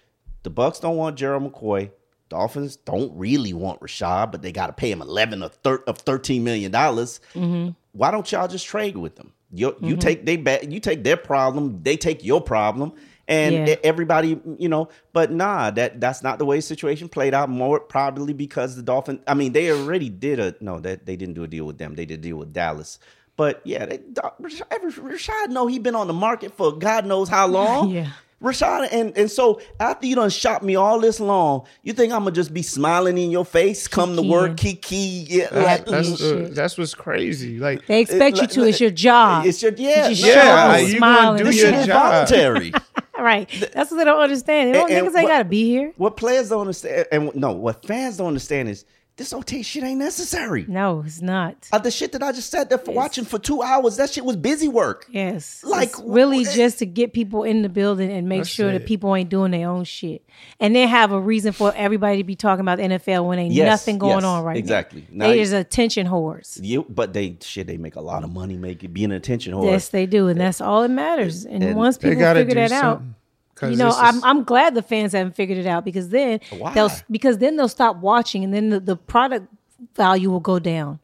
[0.43, 1.91] the Bucs don't want Gerald McCoy.
[2.33, 5.99] Dolphins don't really want Reshad, but they got to pay him eleven of, thir- of
[5.99, 7.21] thirteen million dollars.
[7.35, 7.71] Mm-hmm.
[7.93, 9.33] Why don't y'all just trade with them?
[9.53, 12.93] You you take they ba- you take their problem, they take your problem,
[13.29, 13.77] and Yeah.
[13.85, 14.89] everybody you know.
[15.13, 17.51] But nah, that that's not the way the situation played out.
[17.51, 19.21] More probably because the Dolphins.
[19.27, 20.81] I mean, they already did a no.
[20.81, 21.97] That they didn't do a deal with them.
[21.97, 22.99] They did a deal with Dallas.
[23.37, 24.69] But yeah, they, Reshad,
[24.99, 27.91] Reshad know he been on the market for God knows how long.
[27.95, 28.09] Yeah.
[28.43, 32.21] Reshad, and, and so after you done shot me all this long, you think I'm
[32.25, 34.97] gonna just be smiling in your face, come to work, kiki,
[35.29, 37.59] yeah, like, That's uh, that's what's crazy.
[37.59, 38.65] Like they expect you like- to.
[38.65, 39.47] It's your job.
[39.47, 41.73] It's your yeah, You just like, show Yeah, up, you smile, gonna do this your
[41.85, 41.87] job.
[42.29, 42.73] voluntary.
[43.19, 43.49] right.
[43.73, 44.71] That's what they don't understand.
[44.75, 45.93] They don't, And- and niggas ain't got to be here.
[45.97, 48.85] what players don't understand, and no, what fans don't understand is
[49.17, 50.65] this OT shit ain't necessary.
[50.67, 51.69] No, it's not.
[51.71, 54.25] Uh, the shit that I just sat there for watching for two hours, that shit
[54.25, 55.07] was busy work.
[55.11, 55.63] Yes.
[55.63, 58.73] Like, It's really wh- just to get people in the building and make That's sure
[58.73, 60.25] that people ain't doing their own shit.
[60.61, 63.53] And then have a reason for everybody to be talking about the NFL when ain't
[63.55, 65.07] Yes, nothing going yes, on right exactly.
[65.11, 65.27] now.
[65.27, 66.59] Now They you- just attention whores.
[66.63, 69.67] You, but they shit, they make a lot of money making being an attention whore.
[69.71, 70.29] Yes, they do.
[70.29, 71.45] And that's all that matters.
[71.45, 73.07] And, And once people gotta figure do that out, something.
[73.09, 73.17] 'Cause
[73.61, 76.41] you know, this I'm is- I'm glad the fans haven't figured it out because then
[76.51, 76.73] Why?
[76.75, 79.47] they'll because then they'll stop watching and then the, the product
[79.95, 80.99] value will go down.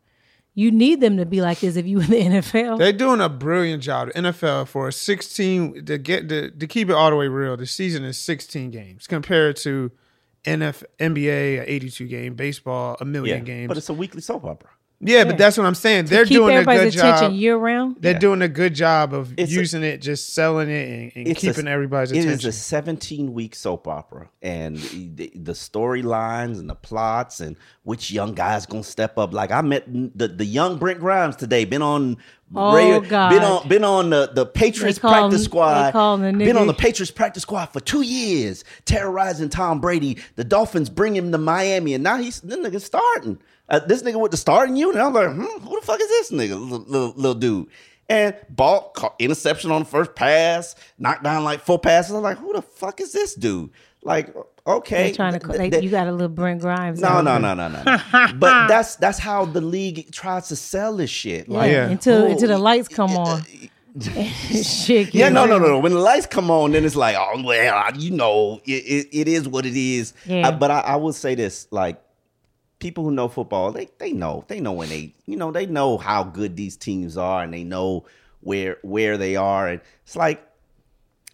[0.54, 2.78] You need them to be like this if you in the NFL.
[2.78, 4.08] They're doing a brilliant job.
[4.08, 7.56] The NFL for a 16 to get to, to keep it all the way real.
[7.56, 9.92] The season is 16 games compared to
[10.44, 13.68] NF, NBA, a 82 game, baseball, a million yeah, games.
[13.68, 14.70] but it's a weekly soap opera.
[15.00, 16.06] Yeah, but that's what I'm saying.
[16.06, 17.32] They're Keep doing a good job.
[17.32, 17.96] year round.
[18.00, 18.18] They're Yeah.
[18.18, 21.42] doing a good job of It's a- using it, just selling it and, and It's
[21.44, 22.48] a- keeping everybody's It attention.
[22.48, 28.10] is a 17 week soap opera, and the, the storylines and the plots and which
[28.10, 29.32] young guy's gonna step up.
[29.32, 31.64] Like I met the, the young Brent Grimes today.
[31.64, 32.16] Been on.
[32.56, 33.28] Oh, radio- God.
[33.30, 35.86] Been on been on the, the Patriots They call practice him- squad.
[35.88, 39.80] they call him the been on the Patriots practice squad for two years, terrorizing Tom
[39.80, 40.16] Brady.
[40.36, 43.38] The Dolphins bring him to Miami, and now he's this nigga starting.
[43.68, 44.96] Uh, this nigga with the starting unit.
[45.00, 47.68] I'm like, hmm, who the fuck is this nigga, little, little, little dude?
[48.08, 52.14] And ball caught interception on the first pass, knocked down like four passes.
[52.14, 53.68] I'm like, who the fuck is this dude?
[54.02, 54.34] Like,
[54.66, 55.40] okay, They're trying to.
[55.46, 57.00] th- They, th- you got a little Brent Grimes.
[57.00, 57.98] no, no, no, no, no, no.
[58.36, 61.48] but that's that's how the league tries to sell this shit.
[61.48, 61.88] Yeah, Like, Yeah.
[61.90, 63.42] until oh, until the lights come on.
[64.00, 65.14] Shit.
[65.14, 65.78] Yeah, no, no, no, no.
[65.80, 69.28] When the lights come on, then it's like, oh well, you know, it, it, it
[69.28, 70.12] is what it is.
[70.24, 70.48] Yeah.
[70.48, 72.00] Uh, but I, I will say this, like
[72.78, 75.98] people who know football, they they know, they know when they, you know, they know
[75.98, 78.04] how good these teams are, and they know
[78.40, 80.44] where where they are, and it's like.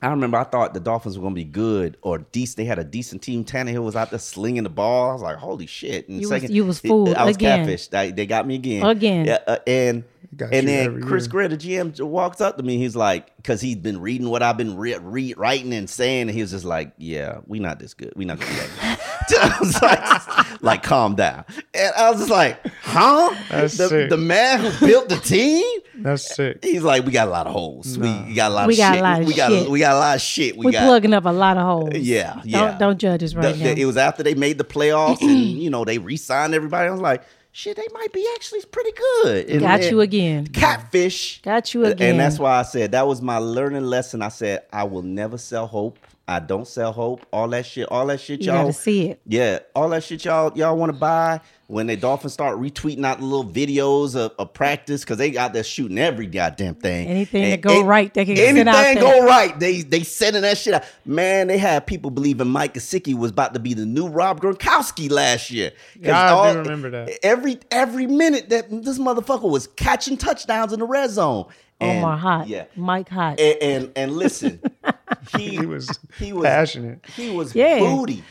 [0.03, 2.59] I remember I thought the Dolphins were going to be good or decent.
[2.59, 3.43] They had a decent team.
[3.43, 5.09] Tannehill was out there slinging the ball.
[5.09, 6.11] I was like, holy shit!
[6.11, 7.67] And You was- you was fooled I was again.
[7.67, 7.89] catfished.
[7.89, 8.85] They, they got me again.
[8.85, 9.25] Again.
[9.25, 10.05] Yeah, uh, and
[10.37, 11.31] Got and then Chris year.
[11.31, 12.77] Grier, the GM, walks up to me.
[12.77, 16.33] He's like, because he's been reading what I've been re- re- writing and saying, and
[16.33, 18.13] he was just like, "Yeah, we not this good.
[18.15, 19.07] We not gonna be that good."
[19.41, 21.45] I was like, like, calm down.
[21.75, 24.11] And I was just like, "Huh?" That's the, sick.
[24.11, 25.65] the man who built the team.
[25.97, 26.65] That's sick.
[26.65, 27.97] He's like, we got a lot of holes.
[27.99, 29.71] We got a lot We of got a lot of we got shit.
[29.71, 30.57] we got a lot of shit.
[30.57, 31.95] We We're got plugging up a lot of holes.
[31.95, 32.69] yeah, yeah.
[32.71, 33.75] Don't, don't judge us right The- now.
[33.75, 36.89] the- it was after they made the playoffs and you know they re-signed everybody.
[36.89, 37.23] I was like,
[37.53, 39.49] shit, they might be actually pretty good.
[39.51, 40.47] And- Got and you again.
[40.49, 41.41] Catfish.
[41.43, 42.11] Got you again.
[42.11, 44.21] And that's why I said that was my learning lesson.
[44.23, 45.99] I said I will never sell hope.
[46.27, 47.27] I don't sell hope.
[47.33, 47.87] All that shit.
[47.91, 48.63] All that shit, You y'all.
[48.63, 49.21] gotta see it.
[49.27, 53.19] Yeah, all that shit y'all y'all want to buy when the Dolphins start retweeting out
[53.19, 57.09] the little videos of, of practice because they got there shooting every goddamn thing.
[57.09, 58.95] Anything that And- go and right, they can send anything out there.
[58.97, 59.59] go right.
[59.61, 60.85] They they sending that shit out.
[61.05, 65.11] Man, they had people believing Mike Gesicki was about to be the new Rob Gronkowski
[65.11, 65.73] last year.
[66.01, 67.19] Yeah, I do remember that.
[67.23, 71.47] Every every minute that this motherfucker was catching touchdowns in the red zone.
[71.81, 72.49] And- Omar hot.
[72.49, 72.65] Yeah.
[72.77, 73.39] Mike hot.
[73.41, 74.61] And and, and listen,
[75.37, 77.05] he, He was he was passionate.
[77.17, 77.81] He was Yeah.
[77.81, 78.23] booty.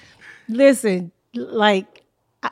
[0.47, 2.03] Listen, like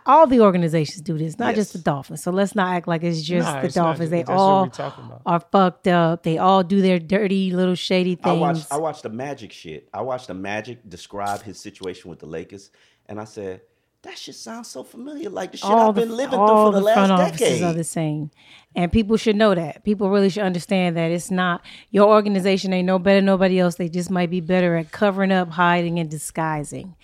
[0.05, 2.23] all the organizations do this, not just the Dolphins.
[2.23, 4.09] So let's not act like it's just Nah, the it's Dolphins.
[4.09, 5.21] just- They all we talking about.
[5.25, 6.23] are fucked up.
[6.23, 8.39] They all do their dirty little shady I things.
[8.39, 9.89] watched I watched the Magic shit.
[9.93, 12.69] I watched the Magic describe his situation with the Lakers,
[13.07, 13.61] and I said,
[14.03, 17.11] that shit sounds so familiar, like the shit I've been living through for the, front
[17.11, 17.63] last offices decade.
[17.63, 18.31] are the same,
[18.75, 19.83] and people should know that.
[19.83, 23.75] People really should understand that it's not your organization ain't no better than nobody else.
[23.75, 26.95] They just might be better at covering up, hiding, and disguising.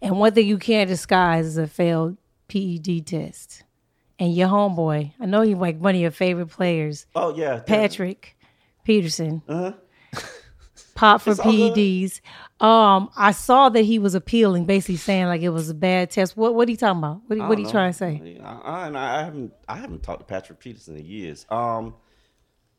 [0.00, 2.16] And one thing you can't disguise is a failed
[2.48, 3.64] PED test.
[4.18, 8.36] And your homeboy, I know he's like one of your favorite players, oh yeah, Patrick
[8.82, 9.42] Peterson.
[9.46, 9.72] Uh-huh.
[10.96, 11.30] Pop for.
[11.30, 11.74] It's all good.
[11.74, 12.20] PEDs.
[12.60, 16.36] Um, I saw that he was appealing, basically saying like it was a bad test.
[16.36, 17.20] What what are you talking about?
[17.26, 17.70] What what he know.
[17.70, 18.40] trying to say?
[18.42, 21.44] I, I, I haven't I haven't talked to Patrick Peterson in years.
[21.50, 21.94] Um,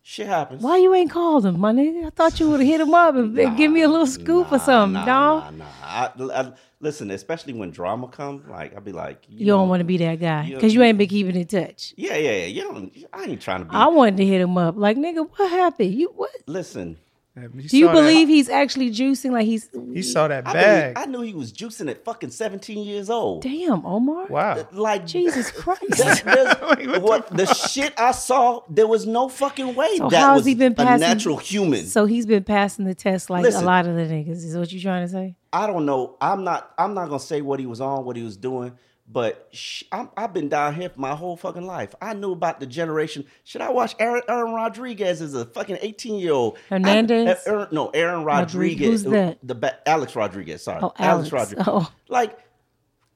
[0.01, 0.63] shit happens.
[0.63, 2.07] Why you ain't called him, my nigga?
[2.07, 4.51] I thought you would have hit him up and and give me a little scoop
[4.51, 5.53] or something, Nah, dog.
[5.57, 5.71] nah, nah.
[5.83, 6.11] I,
[6.41, 9.81] I, listen, especially when drama come, like I'll be like, you, You know, don't want
[9.81, 11.93] to be that guy you- because you ain't been keeping in touch.
[11.97, 12.45] Yeah, yeah, yeah.
[12.45, 12.97] You don't.
[13.13, 13.75] I ain't trying to be.
[13.75, 15.93] I wanted to hit him up, like nigga, what happened?
[15.93, 16.31] You what?
[16.47, 16.97] listen.
[17.37, 19.31] He Do you saw that- believe he's actually juicing?
[19.31, 20.95] Like he's he saw that I bag?
[20.95, 23.43] Knew, I knew he was juicing at fucking 17 years old.
[23.43, 24.25] damn Omar.
[24.27, 24.67] Wow.
[24.71, 25.81] Like Jesus Christ.
[25.97, 30.29] That- there's- what the shit I saw, there was no fucking way So that how
[30.33, 31.85] has was he been passing, a natural human.
[31.85, 33.63] so he's been passing the test like Listen.
[33.63, 34.43] a lot of the niggas.
[34.43, 35.35] Is what you trying to say?
[35.53, 36.17] I don't know.
[36.19, 36.73] I'm not.
[36.77, 38.73] I'm not gonna say what he was on, what he was doing.
[39.09, 41.95] But sh- I'm, I've been down here for my whole fucking life.
[42.01, 43.23] I knew about the generation.
[43.45, 46.57] Should I watch Aaron, Aaron Rodriguez as a fucking 18 year old?
[46.69, 47.41] Hernandez?
[47.47, 49.03] Aaron, no, Aaron Rodriguez.
[49.03, 49.37] Who's that?
[49.43, 50.61] The ba- Alex Rodriguez.
[50.63, 51.31] Sorry, Oh, Alex.
[51.31, 51.63] Rodriguez.
[51.67, 51.89] Oh.
[52.09, 52.37] Like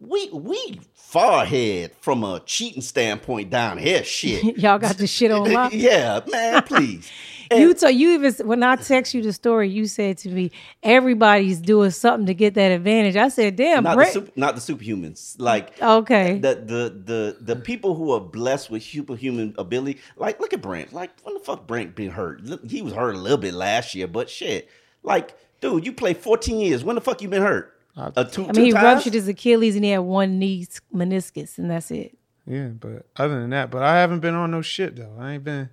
[0.02, 4.04] we we far ahead from a cheating standpoint down here.
[4.04, 4.58] Shit.
[4.58, 5.72] Y'all got the shit on lock.
[5.76, 6.64] yeah, man.
[6.66, 7.10] Please.
[7.54, 10.52] You told you even when I text you the story, you said to me,
[10.84, 14.62] "Everybody's doing something to get that advantage." I said, "Damn, not the super, not the
[14.62, 15.36] superhumans.
[15.38, 16.40] Like Okay.
[16.40, 20.00] the the the the people who are blessed with superhuman ability.
[20.16, 20.94] Like look at Brent.
[20.94, 22.42] Like when the fuck Brent been hurt?
[22.70, 24.70] He was hurt a little bit last year, but shit.
[25.04, 26.84] Like dude, you played 14 years.
[26.86, 27.78] When the fuck you been hurt?
[28.16, 28.84] Uh, two, I two mean, he times?
[28.84, 32.18] ruptured his Achilles and he had one knee meniscus, and that's it.
[32.48, 35.16] Yeah, but other than that, but I haven't been on no shit though.
[35.20, 35.70] I ain't been.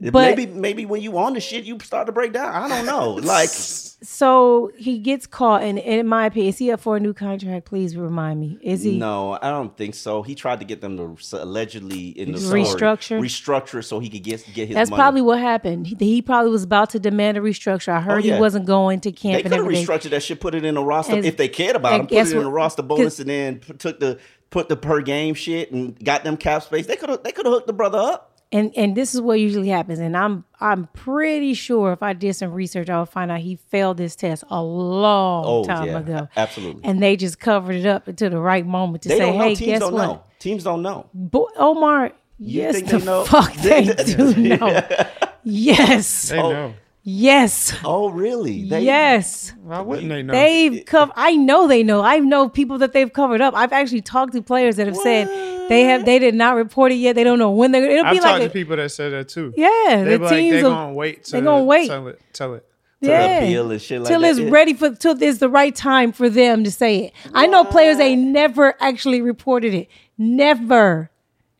[0.00, 2.52] But- maybe maybe when you on the shit, you start to break down.
[2.52, 3.14] I don't know.
[3.24, 7.00] Like So he gets caught, and, and in my opinion, is he up for a
[7.00, 7.64] new contract?
[7.66, 8.58] Please remind me.
[8.60, 8.98] Is he?
[8.98, 10.22] no, I don't think so.
[10.22, 13.18] He tried to get them to allegedly in the story, Restructure?
[13.20, 14.74] restructure so he could get get his.
[14.74, 15.00] That's money.
[15.00, 15.86] probably what happened.
[15.86, 17.88] He, he probably was about to demand a restructure.
[17.92, 18.34] I heard Oh, yeah.
[18.34, 19.36] he wasn't going to camp.
[19.44, 21.76] They could have restructured that shit, put it in a roster And- if they cared
[21.76, 22.06] about him.
[22.08, 22.52] Put it in a what?
[22.52, 24.18] roster bonus and then took the
[24.50, 26.86] put the per game shit and got them cap space.
[26.86, 28.32] They could have they could have hooked the brother up.
[28.52, 29.98] And and this is what usually happens.
[29.98, 33.56] And I'm I'm pretty sure if I did some research, I would find out he
[33.56, 36.28] failed this test a long Oh, time yeah, ago.
[36.36, 36.82] absolutely.
[36.84, 39.44] And they just covered it up until the right moment to They say, don't know.
[39.44, 40.22] "Hey, Teams guess don't what, know.
[40.38, 41.06] Teams don't know.
[41.14, 42.12] Boy, Omar?
[42.38, 43.24] yes, think the they know?
[43.24, 44.82] fuck they do know.
[45.44, 46.74] yes, They know.
[47.04, 48.64] Yes, Oh, really?
[48.68, 49.52] They, yes.
[49.62, 50.32] Why wouldn't they know?
[50.32, 51.12] They've covered.
[51.16, 52.00] I know they know.
[52.02, 53.54] I know people that they've covered up.
[53.54, 55.28] I've actually talked to players that have said
[55.68, 56.04] they have.
[56.04, 57.14] They did not report it yet.
[57.14, 57.88] They don't know when they're.
[57.88, 59.52] It'll I've be talked like to a, people that said that too.
[59.56, 60.02] yeah.
[60.04, 61.24] they The be like teams they will- gonna wait.
[61.26, 61.86] They're gonna wait.
[61.88, 62.20] Tell it.
[62.32, 62.66] Tell it.
[63.00, 63.38] yeah.
[63.40, 64.30] appeal and shit like till that.
[64.30, 64.50] it's Yeah.
[64.50, 67.12] ready for till it's the right time for them to say it.
[67.34, 69.88] I know players they never actually reported it.
[70.16, 71.10] Never,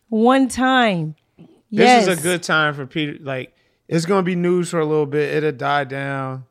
[0.08, 1.16] one time.
[1.70, 3.16] This is a good time for Peter.
[3.20, 3.53] Like
[3.94, 5.34] it's gonna be news for a little bit.
[5.34, 6.44] It'll die down,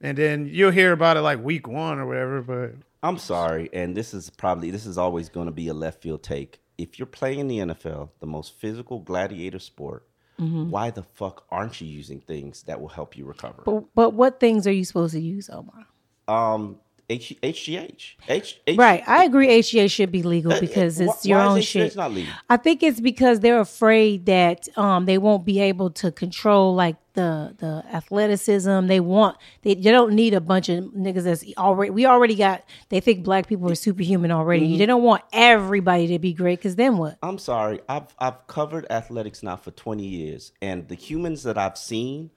[0.00, 2.42] and then you'll hear about it like week one or whatever.
[2.42, 2.72] But
[3.02, 6.22] I'm sorry, and this is probably this is always going to be a left field
[6.22, 6.60] take.
[6.78, 10.06] If you're playing the NFL, the most physical gladiator sport,
[10.38, 10.68] Mm-hmm.
[10.68, 13.62] why the fuck aren't you using things that will help you recover?
[13.64, 15.86] But, but what things are you supposed to use, Omar?
[16.28, 16.78] Um,
[17.08, 19.02] H- HGH, H- H- Right.
[19.06, 21.94] I agree HGA should be legal because Uh, it's wh- your why own shit.
[21.94, 22.32] not legal?
[22.50, 26.96] I think it's because they're afraid that um, they won't be able to control like
[27.14, 28.86] the the athleticism.
[28.88, 32.64] They want they, they don't need a bunch of niggas that's already we already got
[32.88, 34.68] they think black people are superhuman already.
[34.70, 34.78] Mm-hmm.
[34.78, 37.18] They don't want everybody to be great because then what?
[37.22, 37.80] I'm sorry.
[37.88, 42.30] I've I've covered athletics now for 20 years, and the humans that I've seen,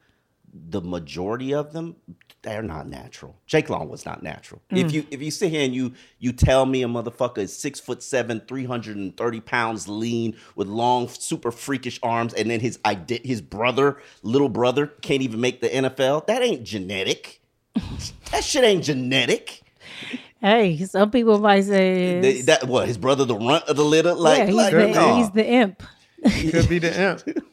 [0.54, 1.95] the majority of them,
[2.41, 3.36] they're not natural.
[3.45, 4.62] Jake Long was not natural.
[4.70, 4.93] If mm.
[4.93, 8.02] you if you sit here and you you tell me a motherfucker is six foot
[8.02, 13.97] seven, 330 pounds, lean with long, super freakish arms, and then his ide- his brother,
[14.24, 17.41] little brother, can't even make the NFL, that ain't genetic.
[18.32, 19.62] that shit ain't genetic.
[20.39, 24.14] Hey, some people might say They- that what his brother, the runt of the litter,
[24.14, 25.16] like, yeah, he's, like the, no.
[25.18, 25.84] he's the imp.
[26.26, 27.45] He could be the imp.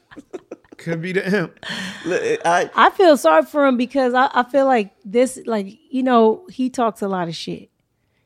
[0.78, 1.58] could be the imp.
[1.64, 6.46] I, I feel sorry for him because I, I feel like this, like, you know,
[6.50, 7.70] he talks a lot of shit.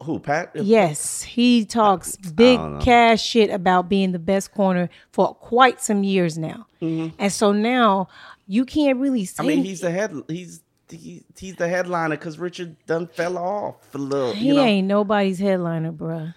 [0.02, 0.50] who Pat?
[0.54, 6.38] Yes, he talks big cash shit about being the best corner for quite some years
[6.38, 6.66] now.
[6.80, 7.14] Mm-hmm.
[7.18, 8.08] And so now
[8.46, 10.14] you can't really say I mean, he's the head.
[10.28, 14.32] He's he, he's the headliner because Richard done fell off a little.
[14.32, 16.34] he You know, ain't nobody's headliner, bruh.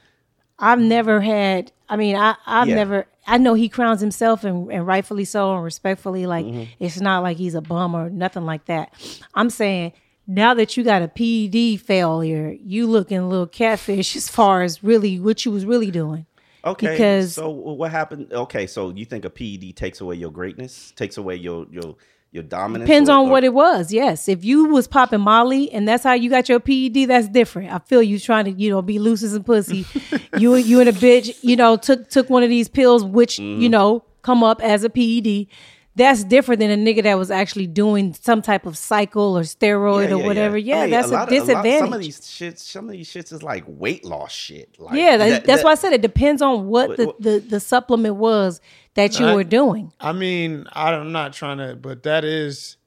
[0.64, 1.72] I've never had.
[1.90, 2.76] I mean, I I've Yeah.
[2.76, 3.06] never.
[3.28, 6.26] I know he crowns himself and, and rightfully so and respectfully.
[6.26, 6.64] Like Mm-hmm.
[6.80, 8.94] it's not like he's a bum or nothing like that.
[9.34, 9.94] I'm saying
[10.28, 14.84] now that you got a PED failure, you looking a little catfish as far as
[14.84, 16.26] really what you was really doing.
[16.66, 16.92] okay.
[16.94, 18.32] because- so what happened?
[18.32, 21.96] Okay, so you think a PED takes away your greatness, takes away your your
[22.34, 22.88] your dominance?
[22.90, 23.94] Depends or- on or- what it was.
[23.94, 27.72] Yes, if you was popping Molly and that's how you got your PED, that's different.
[27.72, 29.86] I feel you trying to you know be loose as a pussy.
[30.38, 33.62] you you and a bitch you know took took one of these pills which Mm.
[33.62, 35.48] you know come up as a PED.
[35.96, 40.10] That's different than a nigga that was actually doing some type of cycle or steroid
[40.10, 40.58] or whatever.
[40.58, 41.80] Yeah, I mean, that's a, lot of- disadvantage.
[41.82, 44.76] some of these shits, some of these shits is like weight loss shit.
[44.80, 47.22] Like, yeah, that, that- that's that- why I said it depends on what the, what-
[47.22, 48.60] the, the supplement was
[48.96, 49.92] that you I- were doing.
[50.00, 52.78] I mean, I'm not trying to, but that is,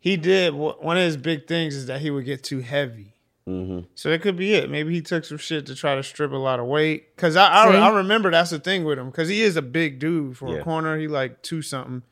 [0.00, 3.10] he did one of his big things is that he would get too heavy.
[3.48, 3.86] Mm-hmm.
[3.94, 4.70] So that could be it.
[4.70, 7.14] Maybe he took some shit to try to strip a lot of weight.
[7.18, 9.12] Cause I I, I remember that's the thing with him.
[9.12, 10.60] Cause he is a big dude for Yeah.
[10.60, 10.96] a corner.
[10.96, 12.02] He like two something,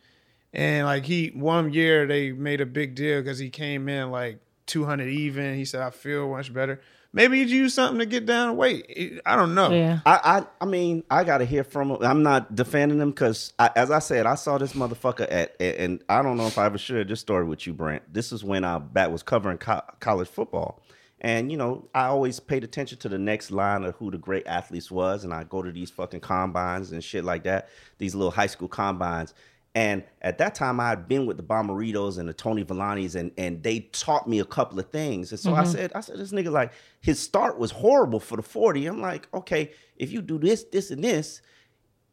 [0.52, 4.40] and like he one year they made a big deal because he came in like
[4.66, 5.54] 200 even.
[5.54, 6.82] He said I feel much better.
[7.14, 9.20] Maybe he use something to get down weight.
[9.26, 9.70] I don't know.
[9.70, 10.00] Yeah.
[10.06, 11.98] I, I I mean I gotta hear from him.
[12.02, 16.22] I'm not defending him because as I said, I saw this motherfucker at and I
[16.22, 18.12] don't know if I ever shared this story with you, Brent.
[18.12, 20.82] This is when I bat was covering co- college football,
[21.20, 24.46] and you know I always paid attention to the next line of who the great
[24.46, 28.30] athletes was, and I go to these fucking combines and shit like that, these little
[28.30, 29.34] high school combines.
[29.74, 33.32] And at that time, I had been with the Bommaritos and the Tony Villanis, and
[33.38, 35.30] and they taught me a couple of things.
[35.30, 35.72] And so I mm-hmm.
[35.72, 38.86] said, I said, this nigga like his start was horrible for the forty.
[38.86, 41.42] I'm like, okay, if you do this, this, and this,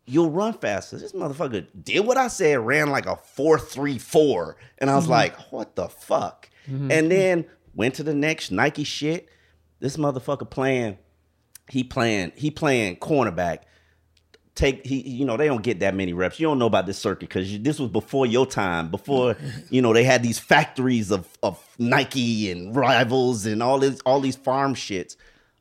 [0.06, 0.98] you'll run faster.
[0.98, 5.06] This motherfucker did what I said, ran like a four three four, and I was
[5.06, 5.14] mm-hmm.
[5.14, 6.50] like, what the fuck?
[6.68, 6.92] Mm-hmm.
[6.92, 9.30] And then went to the next Nike shit.
[9.80, 10.98] This motherfucker playing,
[11.70, 13.60] he playing, he playing cornerback
[14.60, 16.40] take he you know they don't get that many reps.
[16.40, 19.38] You don't know about this circuit because this was before your time before
[19.70, 24.20] you know they had these factories of of nike and rivals and all this all
[24.20, 25.16] these farm shits.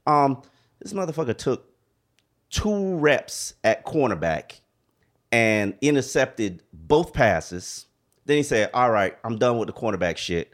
[0.07, 0.43] Um
[0.81, 1.71] this motherfucker took
[2.51, 4.61] two reps at cornerback
[5.31, 7.87] and intercepted both passes.
[8.25, 10.53] Then he said all right i'm done with the cornerback shit.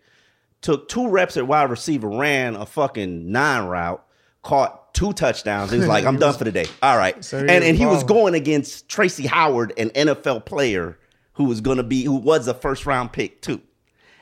[0.61, 4.05] Took two reps at wide receiver, ran a fucking nine route,
[4.43, 5.71] caught two touchdowns.
[5.71, 7.85] He was like, "I'm done for the day." All right, So he and and he
[7.85, 10.99] was going against Tracy Howard, an NFL player
[11.35, 13.61] who was going to be who was a first round pick too.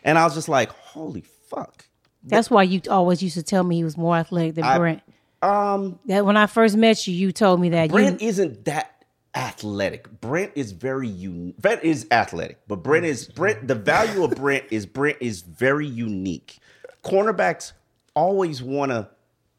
[0.02, 1.86] And I was just like, "Holy fuck!"
[2.24, 5.02] That's why you always used to tell me he was more athletic than I- Brent.
[5.42, 9.04] Um, That when I first met you, you told me that Brent you isn't that
[9.34, 10.20] athletic.
[10.20, 11.58] Brent is very unique.
[11.58, 13.66] Brent is athletic, but Brent is Brent.
[13.66, 16.58] The value of Brent is Brent is very unique.
[17.02, 17.72] Cornerbacks
[18.14, 19.08] always want to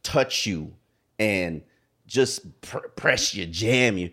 [0.04, 0.74] touch you
[1.20, 1.62] and
[2.08, 4.12] just pr- press you, jam you.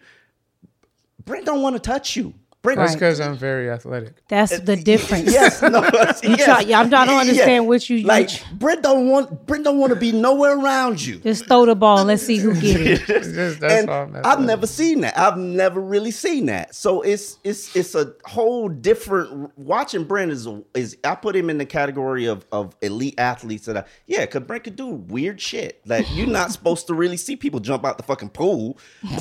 [1.24, 2.34] Brent don't want to touch you.
[2.62, 2.98] Brent, That's Right.
[2.98, 4.14] because I'm very athletic.
[4.28, 5.32] That's the difference.
[5.32, 5.82] Yes, no,
[6.22, 6.44] You yes.
[6.44, 8.28] try- yeah, I'm trying to understand what you- you- like.
[8.52, 11.20] Brent don't want Brent don't want to be nowhere around you.
[11.20, 13.06] Just throw the ball and let's see who gets it.
[13.06, 15.16] Just- that's and all I'm I've never seen that.
[15.18, 16.74] I've never really seen that.
[16.74, 19.56] So it's it's it's a whole different.
[19.58, 23.76] Watching Brent is is I put him in the category of of elite athletes that
[23.78, 27.36] I yeah, because Brent could do weird shit that you're not supposed to really see
[27.36, 28.76] people jump out the fucking pool.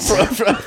[0.07, 0.57] From- from-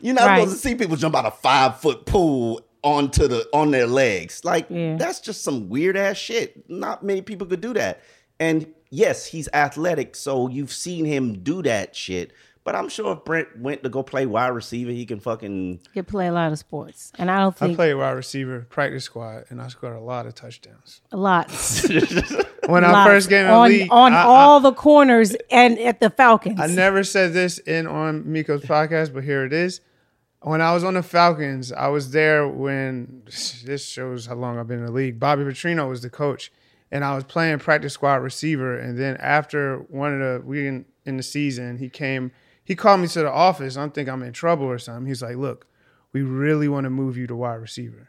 [0.00, 0.38] you're not Right.
[0.40, 4.44] supposed to see people jump out a five foot pool onto the on their legs.
[4.44, 4.96] Like Yeah.
[4.96, 6.68] that's just some weird ass shit.
[6.70, 8.00] Not many people could do that.
[8.38, 12.32] And yes, he's athletic, so you've seen him do that shit.
[12.62, 16.06] But I'm sure if Brent went to go play wide receiver, he can fucking Could
[16.06, 19.44] play a lot of sports, and I don't I think played wide receiver, practice squad,
[19.50, 21.00] and I scored a lot of touchdowns.
[21.12, 21.50] a lot.
[22.66, 23.10] When I Lots.
[23.10, 26.08] first came in the on league, on I, I- all the corners and at the
[26.10, 26.60] Falcons.
[26.60, 29.80] I never said this in on Miko's podcast, but here it is.
[30.42, 33.22] When I was on the Falcons, I was there when
[33.64, 35.20] this shows how long I've been in the league.
[35.20, 36.50] Bobby Petrino was the coach,
[36.90, 38.78] and I was playing practice squad receiver.
[38.78, 42.32] And then after one of the we in, in the season, he came,
[42.64, 43.76] he called me to the office.
[43.76, 45.06] I think I'm in trouble or something.
[45.06, 45.66] He's like, "Look,
[46.12, 48.08] we really want to move you to wide receiver.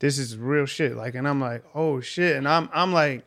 [0.00, 3.24] This is real shit." Like, and I'm like, "Oh shit!" And I'm I'm like,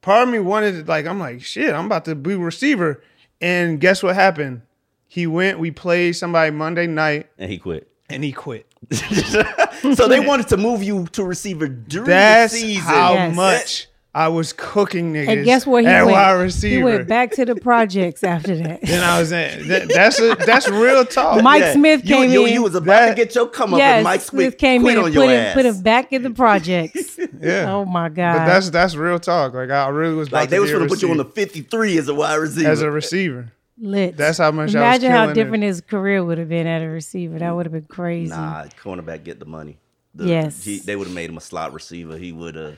[0.00, 3.02] part of me wanted to like I'm like shit I'm about to be receiver
[3.40, 4.62] and guess what happened
[5.08, 7.88] he went we played somebody Monday night and he quit.
[8.08, 12.82] and he quit so they wanted to move you to receiver during that's the season.
[12.82, 13.34] how Yes.
[13.36, 16.12] much I was cooking niggas and guess where he at went?
[16.16, 18.80] wide He went back to the projects after that.
[18.82, 22.46] then I was in that, that's a, that's real talk Mike Smith you, came you,
[22.46, 22.54] in.
[22.54, 24.80] You was about That- to get your come up, yes, and Mike Smith Smith came
[24.82, 25.54] quit in on and put him, ass.
[25.54, 27.18] put him back in the projects.
[27.40, 28.38] yeah oh my god!
[28.38, 30.82] but that's that's real talk like I really was about like they to was going
[30.84, 32.68] to put you on the 53 as a wide receiver.
[32.70, 34.16] as a receiver lit.
[34.16, 35.34] that's how much I was Imagine how killing it.
[35.34, 37.38] different his career would have been at a receiver.
[37.38, 38.30] That would have been crazy.
[38.30, 39.78] Nah, cornerback get the money.
[40.14, 40.64] The- Yes.
[40.64, 42.16] he- they would have made him a slot receiver.
[42.16, 42.76] He would have.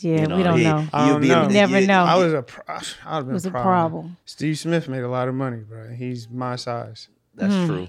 [0.00, 0.86] yeah, you know, we don't he, know.
[0.92, 1.46] I he'd don't be in know.
[1.48, 2.04] the- Never yeah, know.
[2.04, 3.64] I was a pro- I'd have been was a a problem.
[4.02, 4.16] problem.
[4.24, 7.66] Steve Smith made a lot of money bro he's my size That's Hmm.
[7.66, 7.88] true.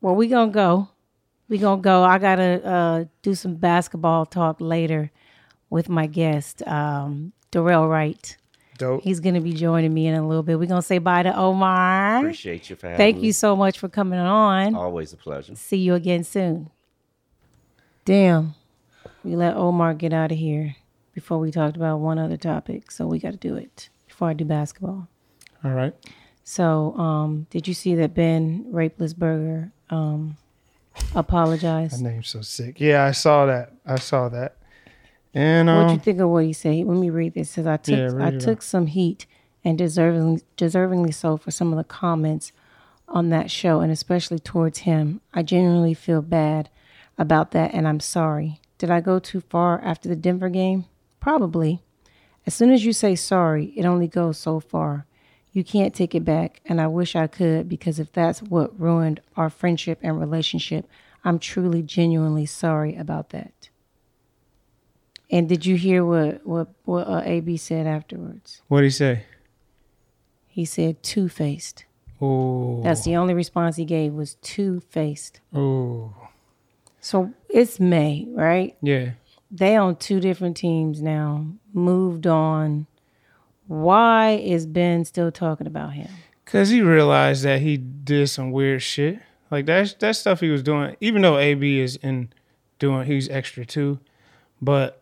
[0.00, 0.88] Well, we gonna go.
[1.48, 2.02] We gonna go.
[2.04, 5.10] I gotta uh, do some basketball talk later
[5.68, 8.36] with my guest, um, Dorrell Wright.
[8.80, 10.58] Dope He's gonna be joining me in a little bit.
[10.58, 12.18] We're gonna say bye to Omar.
[12.18, 13.26] Appreciate you for having Thank me.
[13.26, 14.74] you so much for coming on.
[14.74, 15.54] Always a pleasure.
[15.54, 16.70] See you again soon.
[18.04, 18.54] Damn,
[19.22, 20.76] we let Omar get out of here
[21.14, 24.32] before we talked about one other topic, so we got to do it before I
[24.32, 25.06] do basketball.
[25.64, 25.94] all right
[26.44, 30.36] So, um, did you see that Ben Rapelessberger um,
[31.14, 31.98] apologized?
[31.98, 32.80] That name's so sick.
[32.80, 33.72] Yeah, I saw that.
[33.86, 34.56] I saw that.
[35.34, 36.86] And um, What you think of what he said?
[36.86, 37.50] Let me read this.
[37.50, 39.26] Says I took Yeah, I took some heat
[39.64, 42.52] and deservingly deservingly so for some of the comments
[43.08, 45.20] on that show and especially towards him.
[45.34, 46.70] I genuinely feel bad
[47.18, 48.60] about that and I'm sorry.
[48.78, 50.86] Did I go too far after the Denver game?
[51.20, 51.82] Probably.
[52.46, 55.06] As soon as you say sorry, it only goes so far.
[55.52, 59.20] You can't take it back, and I wish I could because if that's what ruined
[59.36, 60.88] our friendship and relationship,
[61.24, 63.68] I'm truly, genuinely sorry about that.
[65.30, 68.62] And did you hear what what what uh, AB said afterwards?
[68.68, 69.24] what did he say?
[70.48, 71.84] He said two faced.
[72.20, 75.40] Oh, That's the only response he gave was two faced.
[75.54, 76.12] oh,
[77.00, 78.76] So it's May, right?
[78.82, 79.10] yeah.
[79.52, 81.46] They on two different teams now.
[81.72, 82.86] Moved on.
[83.66, 86.08] Why is Ben still talking about him?
[86.44, 89.20] Cause he realized that he did some weird shit.
[89.50, 90.96] Like that that stuff he was doing.
[91.00, 92.28] Even though AB is in
[92.78, 93.98] doing, he's extra too.
[94.60, 94.99] But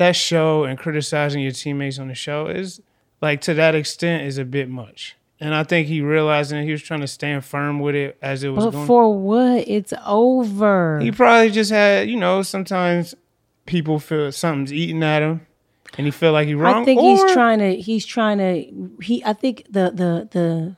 [0.00, 2.80] that show and criticizing your teammates on the show is
[3.20, 5.14] like to that extent is a bit much.
[5.38, 8.42] And I think he realized that he was trying to stand firm with it as
[8.42, 8.86] it was But going.
[8.86, 9.68] for what?
[9.68, 11.00] It's over.
[11.00, 13.14] He probably just had, you know, sometimes
[13.66, 15.46] people feel something's eating at him,
[15.96, 16.82] and he feel like he wrong.
[16.82, 17.76] I think or- he's trying to.
[17.76, 18.90] He's trying to.
[19.02, 19.22] He.
[19.24, 20.76] I think the the the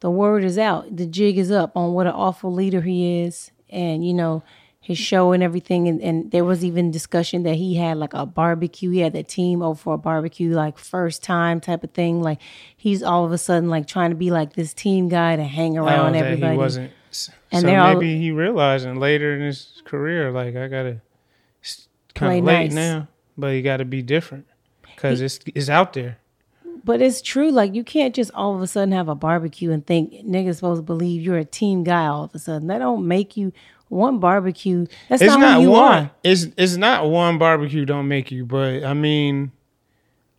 [0.00, 0.96] the word is out.
[0.96, 4.42] The jig is up on what an awful leader he is, and you know
[4.84, 5.88] his show and everything.
[5.88, 8.90] And, and there was even discussion that he had like a barbecue.
[8.90, 12.20] He had the team over for a barbecue, like first time type of thing.
[12.20, 12.38] Like
[12.76, 15.78] he's all of a sudden like trying to be like this team guy to hang
[15.78, 16.52] Oh, around that everybody.
[16.52, 16.92] He wasn't.
[17.50, 21.00] And so they're all- maybe he realizing later in his career, like I gotta
[22.14, 22.72] kind of late nice.
[22.74, 23.08] now,
[23.38, 24.46] but you got to be different
[24.82, 26.18] because it's it's out there.
[26.84, 27.50] But it's true.
[27.50, 30.80] Like you can't just all of a sudden have a barbecue and think niggas supposed
[30.80, 32.68] to believe you're a team guy all of a sudden.
[32.68, 33.52] That don't make you
[33.94, 34.86] one barbecue.
[35.08, 35.92] That's It's not, not who you one.
[36.04, 36.10] are.
[36.22, 39.52] It's it's not one barbecue don't make you, but I mean,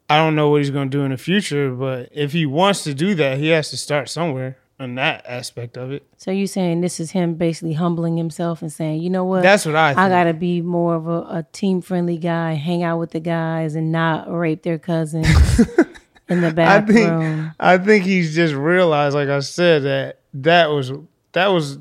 [0.09, 1.71] I don't know what he's gonna do in the future.
[1.71, 4.57] But if he wants to do that, he has to start somewhere.
[4.77, 6.03] on that aspect of it.
[6.17, 9.41] So you're saying this is him basically humbling himself and saying, you know what?
[9.41, 12.99] That's what I I gotta be more of a, a team friendly guy, hang out
[12.99, 15.27] with the guys, and not rape their cousins
[16.27, 17.51] in the I think bathroom.
[17.57, 20.91] I think he's just realized, like I said, that that was
[21.31, 21.79] that was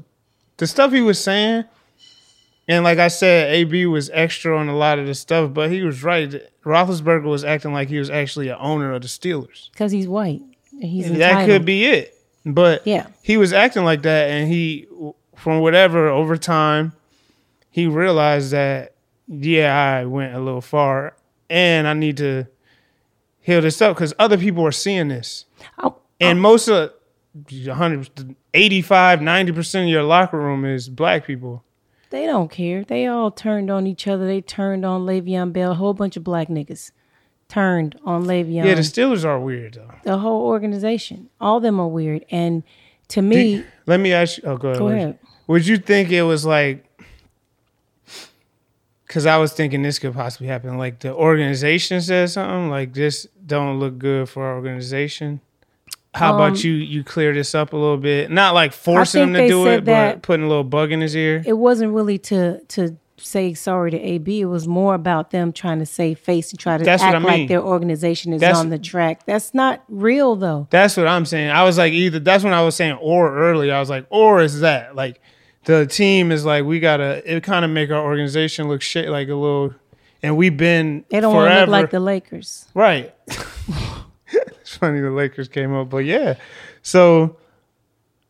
[0.58, 1.64] the stuff he was saying.
[2.66, 5.82] And like I said, AB was extra on a lot of the stuff, but he
[5.82, 6.34] was right.
[6.64, 9.70] Roethlisberger was acting like he was actually an owner of the Steelers.
[9.70, 10.40] Because he's white.
[10.72, 12.14] And he's that could be it.
[12.46, 13.06] But Yeah.
[13.22, 14.86] he was acting like that, and he,
[15.36, 16.92] from whatever over time,
[17.70, 18.92] he realized that
[19.26, 21.16] yeah, I went a little far,
[21.50, 22.46] and I need to
[23.40, 25.44] heal this up because other people are seeing this,
[25.82, 26.42] Oh, and oh.
[26.42, 26.92] most of
[27.50, 31.62] 100, 85, 90 percent of your locker room is black people.
[32.10, 32.84] They don't care.
[32.84, 34.24] They all turned on each other.
[34.26, 35.72] They turned on Le'Veon Bell.
[35.72, 36.92] A whole bunch of black niggas
[37.48, 38.64] turned on Le'Veon.
[38.64, 39.90] Yeah, the Steelers are weird though.
[40.04, 41.28] the whole organization.
[41.40, 42.24] All them are weird.
[42.30, 42.62] And
[43.08, 44.44] to me, Let me ask you.
[44.46, 44.78] Oh, go ahead.
[44.78, 45.18] Go ahead.
[45.48, 46.84] Would you think it was like?
[49.06, 50.78] Because I was thinking this could possibly happen.
[50.78, 55.40] Like the organization said something like this don't look good for our organization.
[56.14, 56.72] How Um, about you?
[56.72, 58.30] You clear this up a little bit.
[58.30, 61.42] Not like forcing him to do it, but putting a little bug in his ear.
[61.46, 64.40] it wasn't really to to say sorry to AB.
[64.40, 67.18] It was more about them trying to save face and try to That's act I
[67.20, 67.26] mean.
[67.28, 69.24] like their organization is That's- on the track.
[69.24, 70.66] That's not real though.
[70.70, 71.50] That's what I'm saying.
[71.50, 73.70] I was like, either that's when I was saying or early.
[73.70, 75.20] I was like, or is that like
[75.64, 79.28] the team is like we gotta it kind of make our organization look shit like
[79.28, 79.74] a little,
[80.22, 82.66] and we've been They don't want to forever look like the Lakers.
[82.74, 83.14] right.
[84.60, 86.34] it's funny the Lakers came up, but yeah.
[86.82, 87.36] So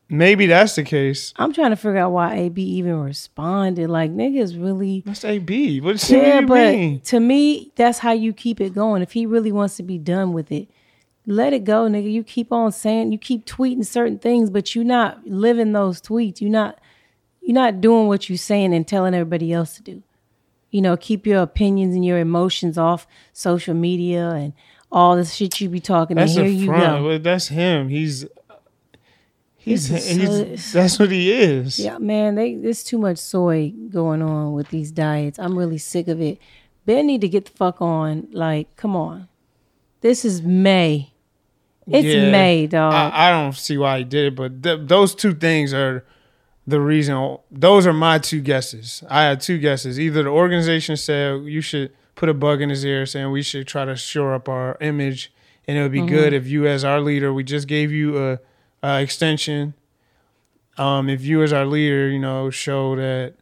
[0.09, 1.33] maybe that's the case.
[1.37, 3.89] I'm trying to figure out why AB even responded.
[3.89, 5.81] Like niggas really That's AB.
[5.81, 7.01] What Yeah, but mean?
[7.01, 9.03] to me, that's how you keep it going.
[9.03, 10.69] If he really wants to be done with it,
[11.27, 12.11] let it go, nigga.
[12.11, 16.41] You keep on saying, you keep tweeting certain things, but you're not living those tweets.
[16.41, 16.79] You're not,
[17.41, 20.03] you're not doing what you're saying and telling everybody else to do.
[20.71, 24.53] You know, keep your opinions and your emotions off social media and
[24.95, 26.17] all this shit you be talking.
[26.17, 27.05] That's and here you go.
[27.05, 27.89] Well, That's him.
[27.91, 28.25] He's
[29.57, 31.79] he's, This he's so- that's what he is.
[31.79, 35.39] Yeah, man, they there's too much soy going on with these diets.
[35.39, 36.39] I'm really sick of it.
[36.87, 38.29] Ben need to get the fuck on.
[38.33, 39.29] Like, come on.
[40.01, 41.13] This is May.
[41.87, 42.31] It's Yeah.
[42.31, 42.93] May, dog.
[42.95, 46.05] I, I don't see why he did it, but th- those two things are
[46.67, 47.39] the reason.
[47.51, 49.03] Those are my two guesses.
[49.09, 49.99] I had two guesses.
[49.99, 53.67] Either the organization said you should put a bug in his ear, saying we should
[53.67, 55.33] try to shore up our image,
[55.67, 58.39] and it would be good if you, as our leader, we just gave you a,
[58.83, 59.75] a extension.
[60.77, 63.35] Um, if you, as our leader, you know, show that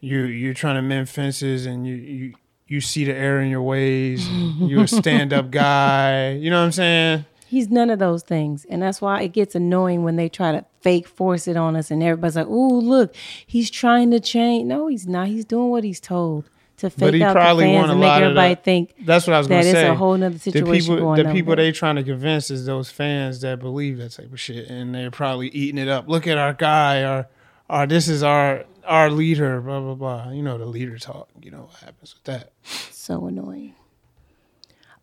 [0.00, 2.34] you you're trying to mend fences and you you
[2.66, 4.28] you see the error in your ways,
[4.58, 6.32] you're a stand up guy.
[6.32, 7.24] You know what I'm saying?
[7.46, 8.64] He's none of those things.
[8.68, 11.90] And that's why it gets annoying when they try to fake force it on us
[11.90, 13.14] and everybody's like, ooh, look,
[13.46, 14.66] he's trying to change.
[14.66, 15.28] No, he's not.
[15.28, 18.00] He's doing what he's told to fake he out the probably fans want a and
[18.00, 18.64] make everybody that.
[18.64, 19.88] think That's what I was that going to say.
[19.88, 22.90] a whole nother the situation people, going the people they trying to convince is those
[22.90, 26.08] fans that believe that type of shit, and they're probably eating it up.
[26.08, 27.28] Look at our guy, our,
[27.70, 30.30] our this is our our leader, blah blah blah.
[30.30, 31.28] You know the leader talk.
[31.40, 32.52] You know what happens with that.
[32.90, 33.74] So annoying.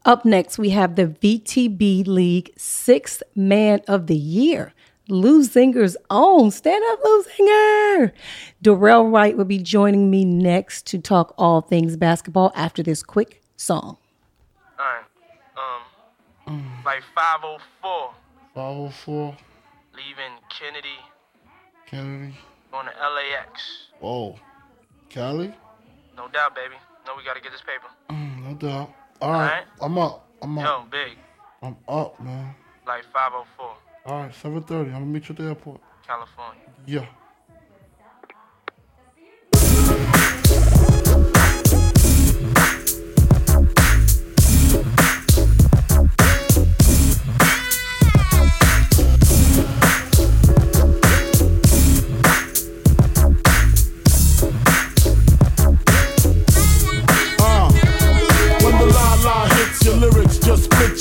[0.04, 4.74] Up next, we have the VTB League Sixth Man of the Year.
[5.10, 6.52] Leuzinger's own.
[6.52, 8.12] Stand up, Lou Zinger.
[8.64, 13.42] Dorrell Wright will be joining me next to talk all things basketball after this quick
[13.58, 13.98] song.
[14.80, 15.04] All right.
[16.48, 18.14] Um, like 504,
[18.56, 19.38] 504
[19.96, 20.88] leaving Kennedy,
[21.86, 22.36] Kennedy.
[22.72, 23.88] going to LAX.
[24.00, 24.36] Whoa.
[25.10, 25.54] Cali?
[26.16, 26.76] No doubt, baby.
[27.06, 27.88] No, we got to get this paper.
[28.10, 28.94] No doubt.
[29.22, 29.44] All right.
[29.44, 29.64] Alright.
[29.82, 30.28] I'm up.
[30.42, 30.66] I'm up.
[30.66, 31.18] Yo, big.
[31.62, 32.56] I'm up, man.
[32.88, 33.76] Like 504,
[34.06, 34.50] All right, 7.30.
[34.50, 35.82] I'm going to meet you at the airport.
[36.06, 36.64] California.
[36.86, 37.06] Yeah.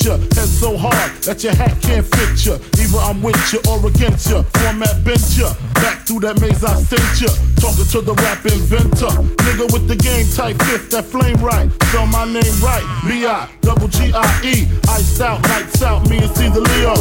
[0.01, 2.55] Picture head so hard that your hat can't fit you.
[2.81, 4.43] Either I'm with you or against you.
[4.43, 5.49] Format bent you.
[5.75, 7.29] Back through that maze I sent you.
[7.61, 9.13] Talking to the rap inventor.
[9.45, 11.71] Nigga with the game type fifth, that flame right.
[11.85, 12.85] Spell my name right.
[13.07, 14.69] B-I, double G-I-E.
[14.89, 16.95] Iced out, lights out, me and Caesar Leo.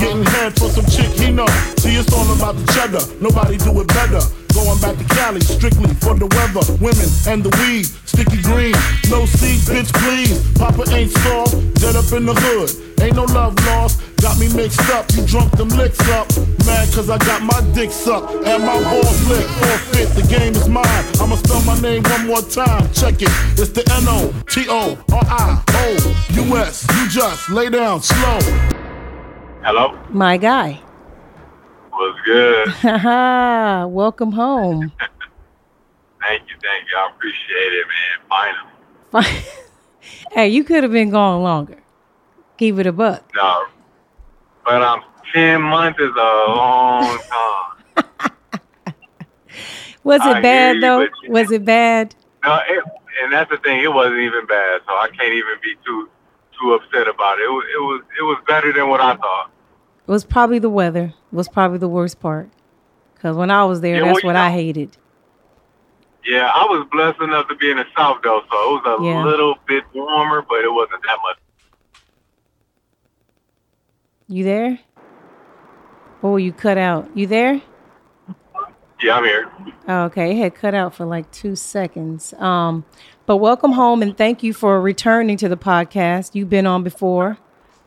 [0.00, 1.48] Getting head for some chick he know.
[1.78, 3.04] See, it's all about the cheddar.
[3.20, 4.39] Nobody do it better.
[4.54, 7.86] Going back to Cali, strictly for the weather, women, and the weed.
[8.06, 8.74] Sticky green,
[9.10, 10.38] no seeds, bitch, please.
[10.58, 12.70] Papa ain't soft, dead up in the hood.
[13.00, 14.02] Ain't no love lost.
[14.20, 16.28] Got me mixed up, you drunk them licks up.
[16.66, 19.48] Mad cause I got my dick sucked and my balls licked.
[19.48, 20.84] Forfeit, the game is mine.
[21.18, 22.92] I'ma spell my name one more time.
[22.92, 23.30] Check it.
[23.58, 26.86] It's the N O T O R I O U S.
[26.96, 28.38] You just lay down slow.
[29.62, 29.98] Hello?
[30.10, 30.82] My guy.
[32.00, 32.66] What's good?
[33.92, 34.90] Welcome home.
[36.22, 36.96] thank you, thank you.
[36.96, 38.18] I appreciate it, man.
[39.12, 39.44] Finally.
[40.32, 41.76] hey, you could have been gone longer.
[42.56, 43.30] Keep it a buck.
[43.34, 43.64] No.
[44.64, 45.02] But um,
[45.34, 48.30] 10 months is a long time.
[50.02, 51.06] Was it I bad you, though?
[51.06, 52.14] but- Was it bad?
[52.42, 52.82] No, it,
[53.22, 53.82] and that's the thing.
[53.82, 56.08] It wasn't even bad, so I can't even be too
[56.58, 57.42] too upset about it.
[57.42, 59.50] It was it was it was better than what I thought.
[60.10, 61.14] It was probably the weather.
[61.30, 62.50] Was probably the worst part.
[63.22, 64.96] Cause when I was there, Yeah, that's well, what I hated.
[66.26, 69.04] Yeah, I was blessed enough to be in the South though, so it was a
[69.04, 69.22] Yeah.
[69.24, 71.36] little bit warmer, but it wasn't that much.
[74.26, 74.80] You there?
[76.24, 77.08] Oh, you cut out.
[77.14, 77.62] You there?
[79.00, 79.48] Yeah, I'm here.
[79.86, 82.34] Oh, okay, it had cut out for like two seconds.
[82.34, 82.84] Um,
[83.26, 86.34] but welcome home and thank you for returning to the podcast.
[86.34, 87.38] You've been on before.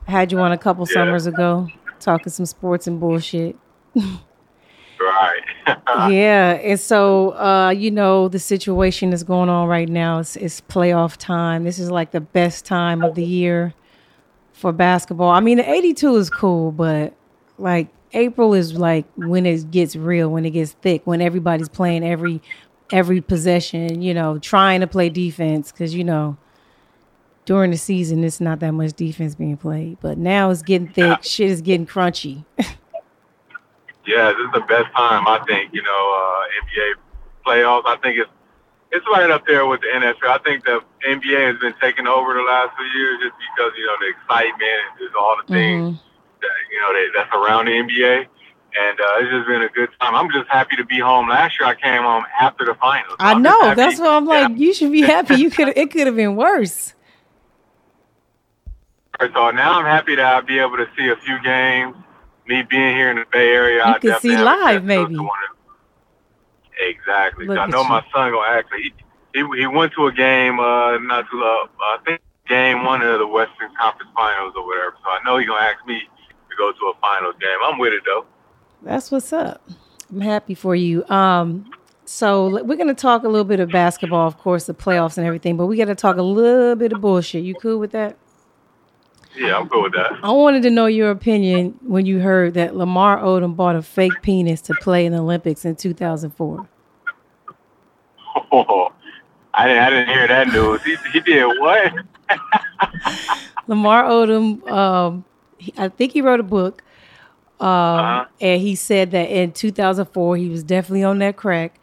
[0.08, 0.94] I had you on a couple Yeah.
[0.94, 1.68] summers ago,
[2.04, 3.56] talking some sports and bullshit.
[3.96, 5.42] Right.
[6.12, 10.20] yeah, and so uh, you know the situation that's going on right now.
[10.20, 11.64] It's, it's playoff time.
[11.64, 13.74] This is like the best time of the year
[14.52, 15.30] for basketball.
[15.30, 17.14] I mean, the 82 is cool, but
[17.58, 22.04] like April is like when it gets real, when it gets thick, when everybody's playing
[22.06, 22.42] every
[22.92, 24.02] every possession.
[24.02, 26.38] You know, trying to play defense because you know
[27.46, 31.24] during the season it's not that much defense being played, but now it's getting thick.
[31.24, 32.46] Shit is getting crunchy.
[34.06, 35.74] Yeah, this is the best time I think.
[35.74, 36.94] You know, uh, NBA
[37.46, 37.84] playoffs.
[37.86, 38.30] I think it's
[38.92, 40.30] it's right up there with the NFL.
[40.30, 43.86] I think the NBA has been taking over the last few years just because you
[43.86, 45.98] know the excitement and just all the things
[46.42, 48.28] that you know that, that's around the NBA.
[48.76, 50.16] And uh, it's just been a good time.
[50.16, 51.30] I'm just happy to be home.
[51.30, 53.16] Last year I came home after the finals.
[53.20, 53.76] I I'm know.
[53.76, 54.58] That's what I'm like.
[54.58, 55.36] You should be happy.
[55.36, 55.78] You could.
[55.78, 56.94] It could have been worse.
[59.34, 61.96] So now I'm happy to be able to see a few games.
[62.48, 64.84] Me being here in the Bay Area, You I can see definitely have a live,
[64.84, 65.18] maybe.
[66.80, 67.46] Exactly.
[67.48, 67.90] Look I know you.
[67.90, 68.94] my son gonna actually.
[69.34, 71.68] He, he he went to a game uh not too long.
[71.80, 74.96] I think game one of the Western Conference Finals or whatever.
[75.04, 77.58] So I know he's gonna ask me to go to a finals game.
[77.64, 78.26] I'm with it though.
[78.82, 79.62] That's what's up.
[80.12, 81.08] I'm happy for you.
[81.08, 81.72] Um,
[82.06, 85.56] so we're gonna talk a little bit of basketball, of course, the playoffs and everything,
[85.56, 87.44] but we got to talk a little bit of bullshit.
[87.44, 88.18] You cool with that?
[89.36, 90.12] Yeah, I'm good with that.
[90.24, 94.22] I wanted to know your opinion when you heard that Lamar Odom bought a fake
[94.22, 96.68] penis to play in the Olympics in 2004.
[99.56, 100.82] I didn't I didn't hear that news.
[100.84, 101.94] He he did what?
[103.68, 105.26] Lamar Odom, um,
[105.58, 106.84] he, I think he wrote a book,
[107.60, 108.26] um, Uh-huh.
[108.42, 111.80] and he said that in 2004 he was definitely on that crack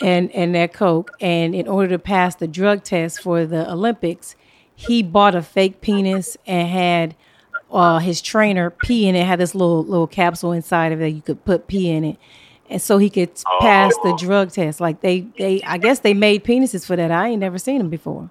[0.00, 4.36] and and that coke, and in order to pass the drug test for the Olympics,
[4.76, 7.16] he bought a fake penis and had
[7.72, 9.26] uh, his trainer pee in it.
[9.26, 11.08] Had this little little capsule inside of it.
[11.08, 12.16] You could put pee in it.
[12.68, 13.30] And so he could
[13.60, 14.16] pass the Oh.
[14.18, 14.80] drug test.
[14.80, 17.10] Like they, they, I guess they made penises for that.
[17.12, 18.28] I ain't never seen them before.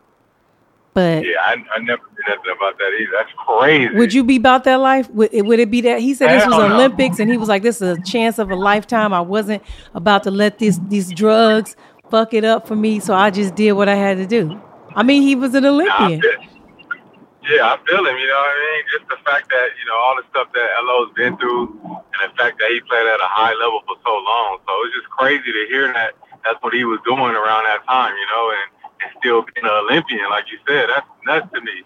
[0.93, 3.11] But Yeah, I, I never knew nothing about that either.
[3.17, 3.95] That's crazy.
[3.95, 5.09] would you be about that life?
[5.11, 5.99] Would it, would it be that?
[5.99, 6.55] He said this was.
[6.72, 9.61] Olympics, and he was like, "This is a chance of a lifetime." I wasn't
[9.93, 11.76] about to let these these drugs
[12.09, 14.61] fuck it up for me, so I just did what I had to do.
[14.95, 16.22] I mean, he was an Olympian.
[16.22, 18.17] yeah, I feel him.
[18.17, 18.84] You know what I mean?
[18.97, 22.35] Just the fact that you know all the stuff that Lo's been through, and the
[22.38, 24.57] fact that he played at a high level for so long.
[24.65, 26.13] So it's just crazy to hear that
[26.43, 28.13] that's what he was doing around that time.
[28.15, 28.67] You know, and,
[29.03, 31.84] and still being an Olympian, like you said, that's nuts to me.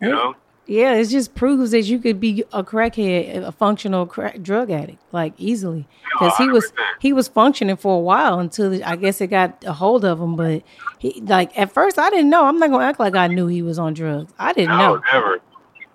[0.00, 0.14] You Yeah.
[0.14, 0.34] know?
[0.66, 5.02] Yeah, it just proves that you could be a crackhead, a functional crack drug addict,
[5.10, 5.88] like easily.
[5.90, 9.64] Oh, because he was he was functioning for a while until I guess it got
[9.66, 10.36] a hold of him.
[10.36, 10.62] But
[11.00, 12.44] he like at first I didn't know.
[12.44, 14.32] I'm not gonna act like I knew he was on drugs.
[14.38, 15.02] I didn't No, know.
[15.12, 15.38] never.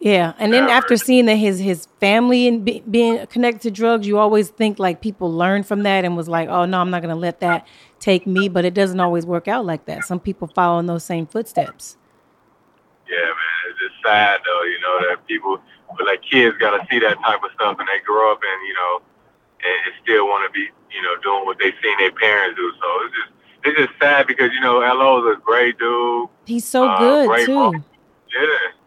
[0.01, 4.05] Yeah, and then after seeing that his his family and be, being connected to drugs,
[4.05, 7.01] you always think like people learned from that and was like, oh no, I'm not
[7.01, 7.65] gonna let that
[7.99, 8.49] take me.
[8.49, 10.03] But it doesn't always work out like that.
[10.03, 11.97] Some people follow in those same footsteps.
[13.07, 15.59] Yeah, man, it's just sad though, you know, that people,
[15.97, 18.67] but like kids, got to see that type of stuff, and they grow up and
[18.67, 19.01] you know,
[19.63, 22.65] and, and still want to be, you know, doing what they seen their parents do.
[22.81, 23.31] So it's just,
[23.65, 26.29] it's just sad because you know, Lo is a great dude.
[26.45, 27.55] He's so Uh, good too.
[27.55, 27.71] ball.
[27.73, 28.41] Yeah,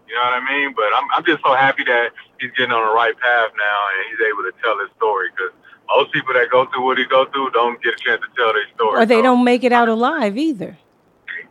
[0.07, 0.75] you know what I mean.
[0.77, 2.11] But I'm, I'm just so happy that
[2.41, 5.29] he's getting on the right path now, and he's able to tell his story.
[5.35, 5.53] Because
[5.89, 8.53] most people that go through what he go through don't get a chance to tell
[8.53, 9.03] their story.
[9.03, 10.77] Or they So, don't make it out alive either.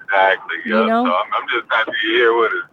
[0.04, 0.58] exactly.
[0.66, 1.06] you know?
[1.06, 2.70] So I'm, I'm just happy here with us.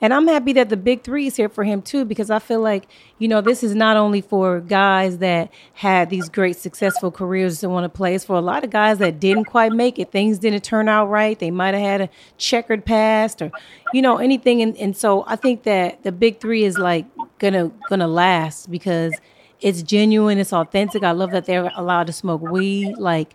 [0.00, 2.60] And I'm happy that the big three is here for him too, because I feel
[2.60, 2.86] like,
[3.18, 7.68] you know, this is not only for guys that had these great successful careers that
[7.68, 10.10] want to play, it's for a lot of guys that didn't quite make it.
[10.10, 11.38] Things didn't turn out right.
[11.38, 13.50] They might have had a checkered past or,
[13.92, 14.62] you know, anything.
[14.62, 17.04] And, and so I think that the big three is like
[17.38, 19.14] gonna gonna last because
[19.60, 21.02] it's genuine, it's authentic.
[21.02, 22.96] I love that they're allowed to smoke weed.
[22.96, 23.34] Like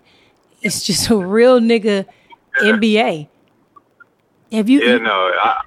[0.61, 2.05] it's just a real nigga
[2.61, 3.27] NBA.
[4.51, 5.61] Have you Yeah, no, I,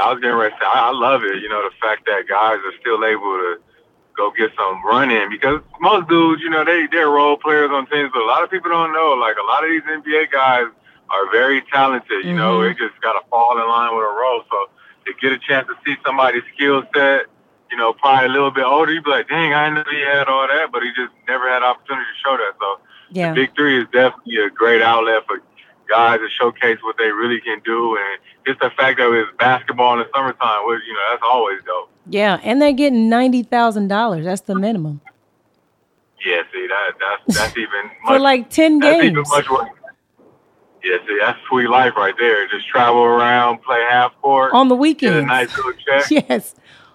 [0.00, 1.42] I was getting ready to say, I, I love it.
[1.42, 3.56] You know, the fact that guys are still able to
[4.16, 7.86] go get some run in because most dudes, you know, they they're role players on
[7.86, 9.14] teams, but a lot of people don't know.
[9.18, 10.66] Like a lot of these NBA guys
[11.10, 12.24] are very talented.
[12.24, 12.74] You know, Mhm.
[12.74, 14.42] they just gotta fall in line with a role.
[14.50, 14.70] So
[15.06, 17.26] to get a chance to see somebody's skill set,
[17.70, 20.28] you know, probably a little bit older, you'd be like, dang, I know he had
[20.28, 22.54] all that, but he just never had opportunity to show that.
[22.58, 22.80] So
[23.10, 23.30] yeah.
[23.30, 25.42] the Big Three is definitely a great outlet for
[25.88, 29.94] guys to showcase what they really can do, and just the fact that it's basketball
[29.94, 31.90] in the summertime, which you know that's always dope.
[32.08, 34.24] Yeah, and they're getting ninety thousand dollars.
[34.24, 35.00] That's the minimum
[36.24, 36.92] Yeah, see that
[37.26, 39.16] that's that's even for like ten games.
[39.30, 39.46] much.
[40.82, 42.46] Yeah, see that's sweet life right there.
[42.48, 45.26] Just travel around, play half court, on the weekends.
[45.26, 46.10] nice little check.
[46.28, 46.54] yes,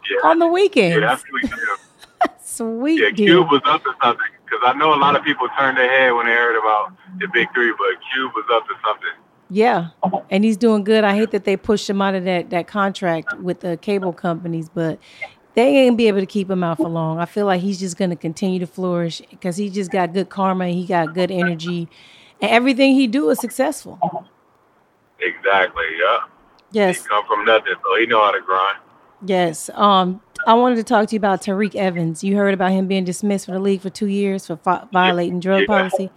[0.10, 1.02] Yeah, on the yeah, weekends.
[1.02, 1.42] that's sweet.
[1.44, 1.76] deal.
[2.44, 3.44] Sweet Yeah, deal.
[3.44, 6.12] Cube was up to something because I know a lot of people turned their head
[6.12, 9.10] when they heard about the Big Three, but Cube was up to something.
[9.52, 9.90] Yeah,
[10.30, 11.04] and he's doing good.
[11.04, 14.70] I hate that they pushed him out of that that contract with the cable companies,
[14.70, 15.00] but
[15.56, 17.20] they ain't be able to keep him out for long.
[17.20, 20.30] I feel like he's just going to continue to flourish because he just got good
[20.30, 20.68] karma.
[20.68, 21.90] He got good energy,
[22.42, 24.00] and everything he do is successful.
[25.20, 25.86] Exactly.
[26.00, 26.20] Yeah.
[26.72, 28.78] Yes, He come from nothing, so he know how to grind.
[29.26, 29.70] Yes.
[29.74, 32.24] Um, I wanted to talk to you about Tyreke Evans.
[32.24, 35.40] You heard about him being dismissed from the league for two years for fi- violating
[35.40, 35.68] drug Yeah.
[35.68, 36.10] policy.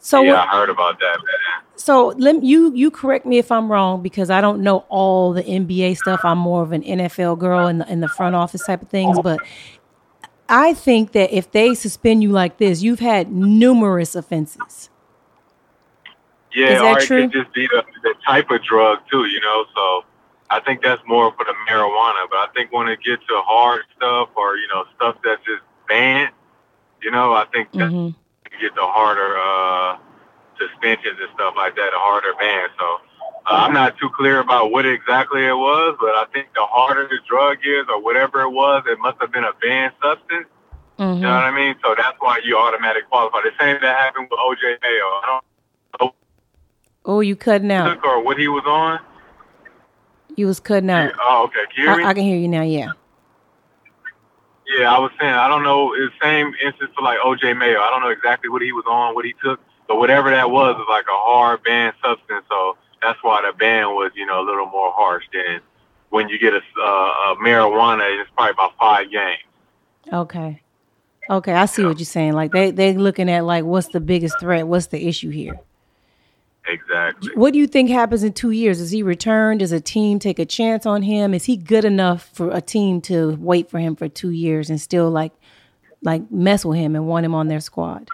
[0.00, 1.64] So yeah, what, I heard about that, man.
[1.76, 5.42] So let you you correct me if I'm wrong because I don't know all the
[5.42, 6.20] NBA stuff.
[6.24, 9.18] I'm more of an NFL girl in the in the front office type of things.
[9.22, 9.40] But
[10.48, 14.88] I think that if they suspend you like this, you've had numerous offenses.
[16.54, 17.22] Yeah, Is that or it true?
[17.28, 19.64] could just be the, the type of drug too, you know.
[19.74, 20.04] So
[20.50, 22.24] I think that's more for the marijuana.
[22.30, 25.62] But I think when it gets to hard stuff or you know stuff that's just
[25.88, 26.32] banned,
[27.02, 28.10] you know, I think that hmm
[28.52, 29.98] you get the harder uh,
[30.58, 32.68] suspensions and stuff like that, the harder ban.
[32.78, 32.86] So
[33.46, 37.06] uh, I'm not too clear about what exactly it was, but I think the harder
[37.08, 40.46] the drug is or whatever it was, it must have been a banned substance.
[40.98, 41.74] You know hmm what I mean?
[41.84, 43.38] So that's why you automatically qualify.
[43.42, 45.04] The same that happened with OJ Mayo.
[45.04, 45.40] I
[46.00, 46.14] don't
[47.04, 48.04] Oh, you cutting out?
[48.04, 49.00] or what he was on.
[50.38, 51.12] You was cutting out.
[51.20, 51.66] Oh, okay.
[51.74, 52.04] Can you hear me?
[52.04, 52.62] I, I can hear you now.
[52.62, 52.92] Yeah.
[54.78, 55.92] yeah, I was saying I don't know.
[55.94, 57.80] It's the same instance for like OJ Mayo.
[57.80, 59.58] I don't know exactly what he was on, what he took,
[59.88, 62.44] but whatever that was was like a hard banned substance.
[62.48, 65.58] So that's why the ban was, you know, a little more harsh than
[66.10, 68.06] when you get a, uh, a marijuana.
[68.20, 69.42] It's probably about five games.
[70.12, 70.62] Okay.
[71.28, 72.34] Okay, I see what you're saying.
[72.34, 74.68] Like they they looking at like what's the biggest threat?
[74.68, 75.58] What's the issue here?
[76.68, 77.30] Exactly.
[77.34, 78.78] What do you think happens in two years?
[78.78, 79.58] Does he return?
[79.58, 81.32] Does a team take a chance on him?
[81.32, 84.80] Is he good enough for a team to wait for him for two years and
[84.80, 85.32] still like
[86.02, 88.08] like mess with him and want him on their squad?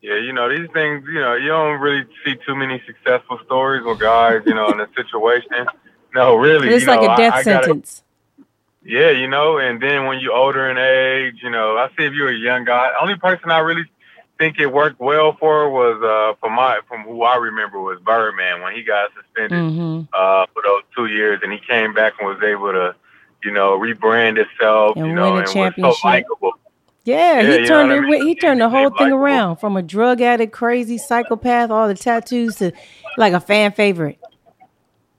[0.00, 3.84] Yeah, you know, these things, you know, you don't really see too many successful stories
[3.84, 5.50] with guys, you know, in a situation.
[6.14, 6.68] No, really.
[6.68, 8.02] It's you know, like a I- death I gotta- sentence.
[8.84, 12.12] Yeah, you know, and then when you're older in age, you know, I see if
[12.12, 12.90] you're a young guy.
[13.00, 13.84] Only person I really
[14.42, 18.60] think it worked well for was uh from my from who I remember was Birdman
[18.62, 22.28] when he got suspended hmm uh for those two years and he came back and
[22.28, 22.94] was able to,
[23.44, 26.00] you know, rebrand himself, And you win know, a and was championship.
[26.02, 26.52] so likable.
[27.04, 28.26] Yeah, Yeah, he turned what I mean?
[28.28, 29.18] He turned the whole thing likable.
[29.24, 32.72] around from a drug addict, crazy psychopath, all the tattoos to
[33.16, 34.18] like a fan favorite.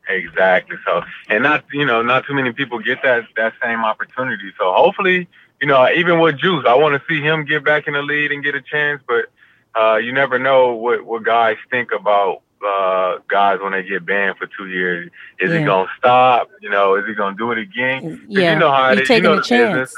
[0.07, 0.77] Exactly.
[0.85, 4.51] So, and not you know, not too many people get that that same opportunity.
[4.59, 5.27] So hopefully,
[5.63, 8.33] you know, even with Juice, I want to see him get back in the lead
[8.33, 9.01] and get a chance.
[9.07, 9.27] But
[9.79, 14.35] uh, you never know what what guys think about uh, guys when they get banned
[14.37, 15.09] for two years.
[15.39, 15.59] Is Yeah.
[15.59, 16.49] he gonna stop?
[16.59, 18.25] You know, is he gonna do it again?
[18.27, 19.09] Yeah, you know how it you're is.
[19.09, 19.95] You taking know a chance.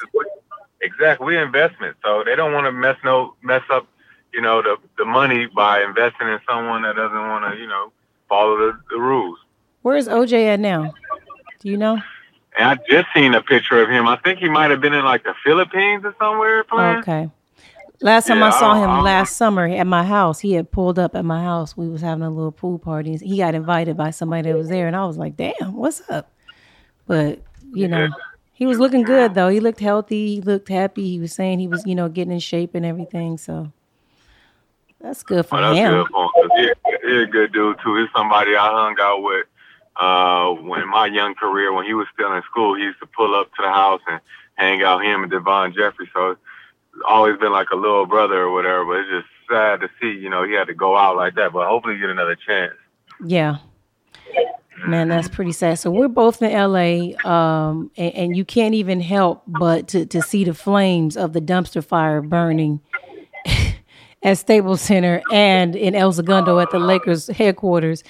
[0.81, 3.87] Exactly, we investment, so they don't want to mess no mess up,
[4.31, 7.91] you know, the the money by investing in someone that doesn't want to, you know,
[8.29, 9.39] follow the, the rules.
[9.81, 10.93] Where's OJ at now?
[11.59, 11.97] Do you know?
[12.57, 14.07] And I just seen a picture of him.
[14.07, 16.97] I think he might have been in like the Philippines or somewhere playing.
[16.99, 17.29] Okay.
[18.01, 20.69] Last time Yeah, I saw I him I last summer at my house, he had
[20.71, 21.77] pulled up at my house.
[21.77, 23.15] We was having a little pool party.
[23.17, 26.29] He got invited by somebody that was there, and I was like, "Damn, what's up?"
[27.07, 27.39] But
[27.73, 28.09] you know,
[28.53, 29.47] he was looking good though.
[29.47, 30.35] He looked healthy.
[30.35, 31.09] He looked happy.
[31.09, 33.37] He was saying he was, you know, getting in shape and everything.
[33.37, 33.71] So
[34.99, 35.93] that's good for Oh, that's him.
[35.93, 36.75] good for him.
[37.03, 37.95] he a good dude too.
[37.95, 39.45] He's somebody I hung out with
[39.97, 43.35] uh, when my young career, when he was still in school, he used to pull
[43.35, 44.19] up to the house and
[44.55, 46.07] hang out him and Davon Jefferson.
[46.13, 46.41] So it's
[47.07, 48.85] always been like a little brother or whatever.
[48.85, 51.53] But it's just sad to see, you know, he had to go out like that.
[51.53, 52.73] But hopefully, get another chance.
[53.25, 53.57] Yeah.
[54.85, 55.79] Man, that's pretty sad.
[55.79, 60.21] So we're both in LA, um, and, and you can't even help but to, to
[60.21, 62.81] see the flames of the dumpster fire burning
[64.23, 68.03] at Staples Center and in El Segundo at the Lakers headquarters.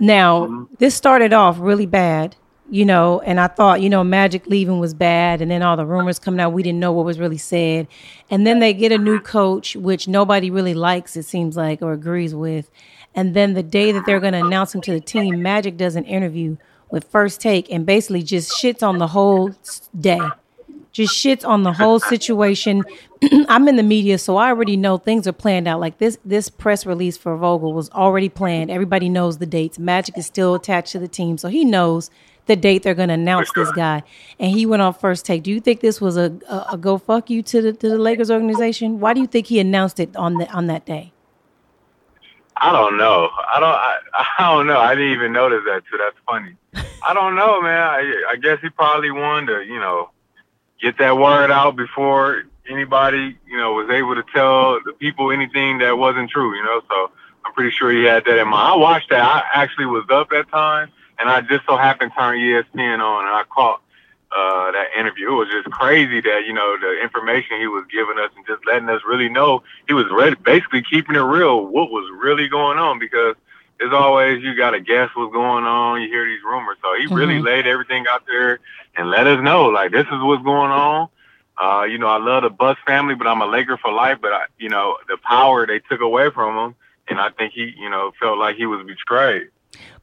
[0.00, 0.74] Now, mm-hmm.
[0.78, 2.36] this started off really bad,
[2.68, 5.86] you know, and I thought, you know, Magic leaving was bad, and then all the
[5.86, 7.86] rumors coming out, we didn't know what was really said.
[8.30, 11.92] And then they get a new coach, which nobody really likes, it seems like, or
[11.92, 12.70] agrees with.
[13.14, 15.96] And then the day that they're going to announce him to the team, Magic does
[15.96, 16.56] an interview
[16.90, 19.54] with First Take and basically just shits on the whole
[19.98, 20.20] day.
[20.96, 22.82] Just shits on the whole situation.
[23.50, 25.78] I'm in the media, so I already know things are planned out.
[25.78, 28.70] Like this, this press release for Vogel was already planned.
[28.70, 29.78] Everybody knows the dates.
[29.78, 32.10] Magic is still attached to the team, so he knows
[32.46, 34.04] the date they're going to announce this guy.
[34.40, 35.42] And he went on first take.
[35.42, 37.98] Do you think this was a, a, a go fuck you to the to the
[37.98, 38.98] Lakers organization?
[38.98, 41.12] Why do you think he announced it on the on that day?
[42.56, 43.28] I don't know.
[43.54, 43.68] I don't.
[43.68, 43.98] I,
[44.38, 44.78] I don't know.
[44.78, 45.98] I didn't even notice that too.
[45.98, 46.56] That's funny.
[47.06, 47.82] I don't know, man.
[47.82, 50.08] I, I guess he probably wanted to, you know,
[50.80, 55.78] get that word out before anybody, you know, was able to tell the people anything
[55.78, 56.56] that wasn't true.
[56.56, 57.10] You know, so
[57.44, 58.72] I'm pretty sure he had that in mind.
[58.72, 59.22] I watched that.
[59.22, 63.26] I actually was up that time, and I just so happened to turn ESPN on,
[63.26, 63.80] and I caught
[64.36, 65.32] uh, that interview.
[65.32, 68.66] It was just crazy that you know the information he was giving us and just
[68.66, 71.64] letting us really know he was ready, basically keeping it real.
[71.64, 72.98] What was really going on?
[72.98, 73.36] Because
[73.80, 76.00] as always, you got to guess what's going on.
[76.00, 78.58] You hear these rumors, so he really laid everything out there
[78.96, 81.08] and let us know like this is what's going on.
[81.62, 84.18] Uh, you know, I love the Buss family, but I'm a Laker for life.
[84.20, 86.74] But I, you know, the power they took away from him,
[87.08, 89.48] and I think he, you know, felt like he was betrayed.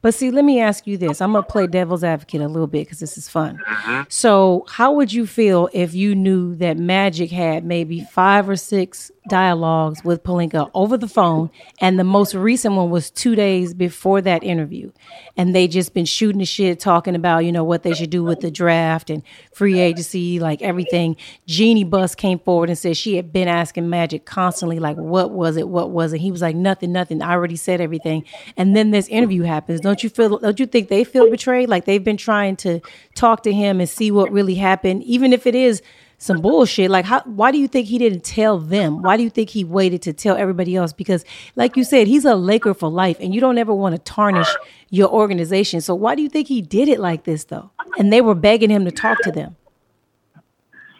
[0.04, 1.22] But see, let me ask you this.
[1.22, 3.58] I'm gonna play devil's advocate a little bit because this is fun.
[3.66, 4.02] Mm-hmm.
[4.10, 9.10] So, how would you feel if you knew that Magic had maybe five or six
[9.30, 11.48] dialogues with Pelinka over the phone,
[11.80, 14.92] and the most recent one was two days before that interview,
[15.38, 18.22] and they just been shooting the shit, talking about you know what they should do
[18.22, 19.22] with the draft and
[19.54, 21.16] free agency, like everything.
[21.46, 25.56] Jeannie Buss came forward and said she had been asking Magic constantly, like, what was
[25.56, 26.18] it, what was it?
[26.20, 27.22] He was like, nothing, nothing.
[27.22, 28.24] I already said everything.
[28.58, 29.80] And then this interview happens.
[29.80, 30.38] Don't you feel?
[30.38, 31.68] Don't you think they feel betrayed?
[31.68, 32.80] Like they've been trying to
[33.14, 35.82] talk to him and see what really happened, even if it is
[36.18, 36.90] some bullshit.
[36.90, 37.20] Like, how?
[37.22, 39.02] Why do you think he didn't tell them?
[39.02, 40.92] Why do you think he waited to tell everybody else?
[40.92, 41.24] Because,
[41.56, 44.48] like you said, he's a Laker for life, and you don't ever want to tarnish
[44.90, 45.80] your organization.
[45.80, 47.70] So why do you think he did it like this, though?
[47.98, 49.56] And they were begging him to talk to them.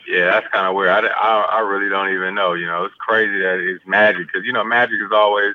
[0.07, 0.91] Yeah, that's kind of weird.
[0.91, 2.53] I, I, I really don't even know.
[2.53, 5.55] You know, it's crazy that it's magic because you know magic is always,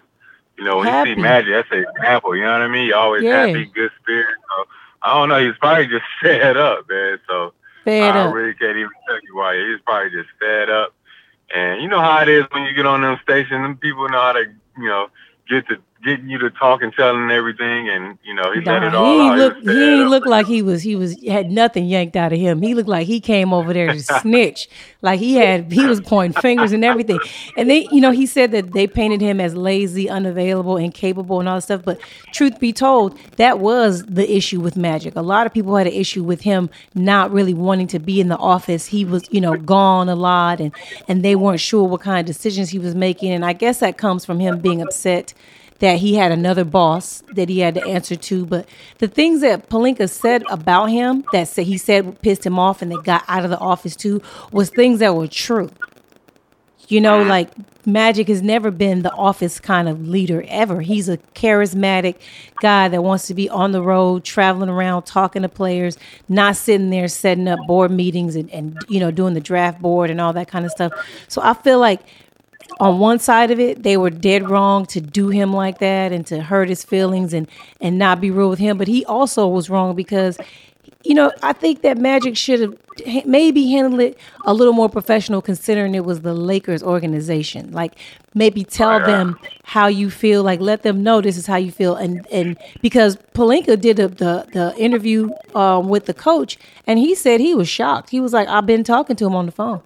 [0.59, 1.11] you know, when Happy.
[1.11, 2.35] you see magic, that's an example.
[2.35, 2.87] You know what I mean?
[2.87, 3.47] You always Yeah.
[3.47, 4.35] happy, good spirit.
[4.49, 4.65] So
[5.01, 5.39] I don't know.
[5.39, 7.19] He's probably just fed up, man.
[7.27, 7.53] So
[7.85, 8.33] Fed I up.
[8.33, 9.55] really can't even tell you why.
[9.57, 10.93] He's probably just fed up.
[11.55, 14.21] And you know how it is when you get on them stations, and people know
[14.21, 14.43] how to,
[14.77, 15.07] you know,
[15.49, 18.95] get to getting you to talk and telling everything, and you know he let it
[18.95, 19.37] all ain't out.
[19.37, 19.55] look.
[19.55, 20.09] was He fed ain't up.
[20.09, 20.81] look like he was.
[20.83, 22.61] He was had nothing yanked out of him.
[22.61, 24.69] He looked like he came over there to snitch.
[25.01, 25.71] Like he had.
[25.71, 27.19] He was pointing fingers and everything.
[27.57, 31.49] And they, you know, he said that they painted him as lazy, unavailable, incapable, and
[31.49, 31.83] all that stuff.
[31.83, 31.99] But
[32.33, 35.15] truth be told, that was the issue with Magic.
[35.15, 38.29] A lot of people had an issue with him not really wanting to be in
[38.29, 38.87] the office.
[38.87, 40.71] He was, you know, gone a lot, and
[41.07, 43.31] and they weren't sure what kind of decisions he was making.
[43.31, 45.33] And I guess that comes from him being upset
[45.79, 48.45] that he had another boss that he had to answer to.
[48.45, 48.67] But
[48.99, 52.91] the things that Pelinka said about him that said he said pissed him off and
[52.91, 55.71] they got out of the office too was things that were true.
[56.87, 57.29] You know, uh-huh.
[57.29, 57.49] like
[57.85, 60.81] Magic has never been the office kind of leader ever.
[60.81, 62.15] He's a charismatic
[62.61, 65.97] guy that wants to be on the road, traveling around, talking to players,
[66.27, 70.09] not sitting there setting up board meetings and, and you know, doing the draft board
[70.09, 70.91] and all that kind of stuff.
[71.27, 72.01] So I feel like
[72.79, 76.25] on one side of it, they were dead wrong to do him like that and
[76.27, 77.47] to hurt his feelings and
[77.81, 78.77] and not be real with him.
[78.77, 80.37] But he also was wrong because,
[81.03, 85.41] you know, I think that Magic should have maybe handled it a little more professional,
[85.41, 87.71] considering it was the Lakers organization.
[87.71, 87.95] Like
[88.33, 91.95] maybe tell them how you feel, like let them know this is how you feel,
[91.95, 96.57] and and because Pelinka did the the, the interview um, with the coach,
[96.87, 98.09] and he said he was shocked.
[98.09, 99.81] He was like, I've been talking to him on the phone.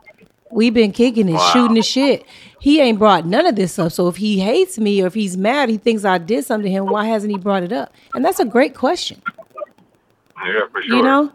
[0.51, 2.23] We've been kicking it, shooting the shit.
[2.63, 3.91] He ain't brought none of this up.
[3.91, 6.71] So if he hates me or if he's mad, he thinks I did something to
[6.71, 6.85] him.
[6.85, 7.93] Why hasn't he brought it up?
[8.13, 9.21] And that's a great question.
[10.45, 10.95] Yeah, for sure.
[10.95, 11.29] You know.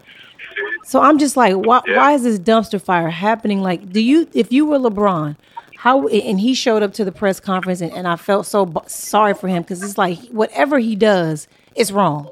[0.84, 1.82] So I'm just like, why?
[1.86, 1.98] Yeah.
[1.98, 3.60] Why is this dumpster fire happening?
[3.60, 4.26] Like, do you?
[4.32, 5.36] If you were LeBron,
[5.76, 6.08] how?
[6.08, 9.34] And he showed up to the press conference, and, and I felt so b- sorry
[9.34, 12.30] for him because it's like whatever he does, it's wrong.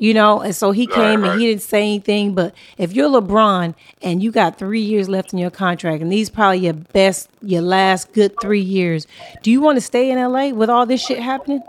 [0.00, 1.32] You know, and so he came right.
[1.32, 2.34] and he didn't say anything.
[2.34, 6.30] But if you're LeBron and you got three years left in your contract, and these
[6.30, 9.06] probably your best, your last good three years,
[9.42, 11.62] do you want to stay in LA with all this shit happening?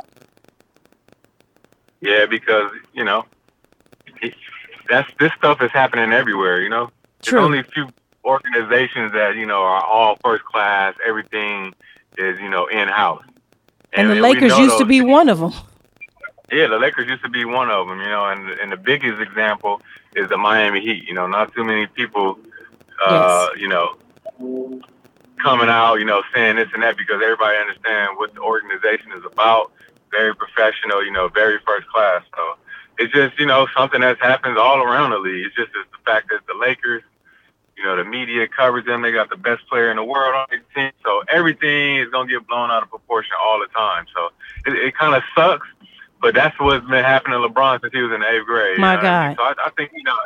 [2.01, 3.25] Yeah, because you know,
[4.21, 4.33] it,
[4.89, 6.61] that's this stuff is happening everywhere.
[6.61, 6.91] You know,
[7.21, 7.39] True.
[7.39, 7.89] there's only a few
[8.23, 10.95] organizations that you know are all first class.
[11.05, 11.73] Everything
[12.17, 13.23] is you know in house.
[13.93, 15.51] And, the we Lakers used to be one of them.
[16.51, 19.21] Yeah, the Lakers used to be one of them, you know, and and the biggest
[19.21, 19.81] example
[20.15, 21.07] is the Miami Heat.
[21.07, 22.39] You know, not too many people,
[23.05, 23.95] uh, you know,
[25.41, 29.23] coming out, you know, saying this and that because everybody understands what the organization is
[29.25, 29.71] about.
[30.11, 32.23] Very professional, you know, very first class.
[32.35, 32.55] So
[32.99, 35.45] it's just you know something that happens all around the league.
[35.45, 37.03] It's just it's the fact that the Lakers,
[37.77, 39.01] you know, the media covers them.
[39.01, 42.29] They got the best player in the world on their team, so everything is gonna
[42.29, 44.05] get blown out of proportion all the time.
[44.13, 44.29] So
[44.65, 45.67] it, it kind of sucks.
[46.21, 48.75] But that's what's been happening to LeBron since he was in eighth grade.
[48.75, 49.37] you My know what I mean?
[49.37, 49.55] God.
[49.55, 50.17] So I, I think he knows.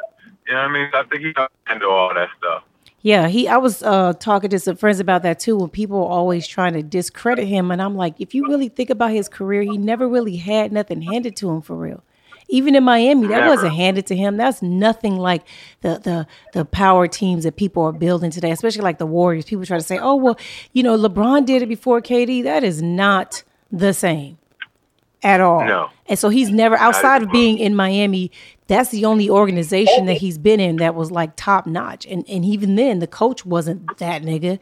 [0.48, 0.90] You know what I mean?
[0.92, 2.64] So I think he knows handle all that stuff.
[3.02, 3.48] Yeah, he.
[3.50, 5.58] I was uh, talking to some friends about that too.
[5.58, 8.90] When people are always trying to discredit him, and I'm like, if you really think
[8.90, 12.02] about his career, he never really had nothing handed to him for real.
[12.50, 13.50] Even in Miami, that Never.
[13.50, 14.38] wasn't handed to him.
[14.38, 15.46] That's nothing like
[15.82, 19.46] the the the power teams that people are building today, especially like the Warriors.
[19.46, 20.38] People try to say, "Oh, well,
[20.72, 24.38] you know, LeBron did it before KD." That is not the same
[25.24, 25.66] at all.
[25.66, 25.90] No.
[26.08, 28.32] And so he's never outside of being in Miami.
[28.68, 32.06] That's the only organization that he's been in that was like top notch.
[32.06, 34.60] And and even then, the coach wasn't that nigga,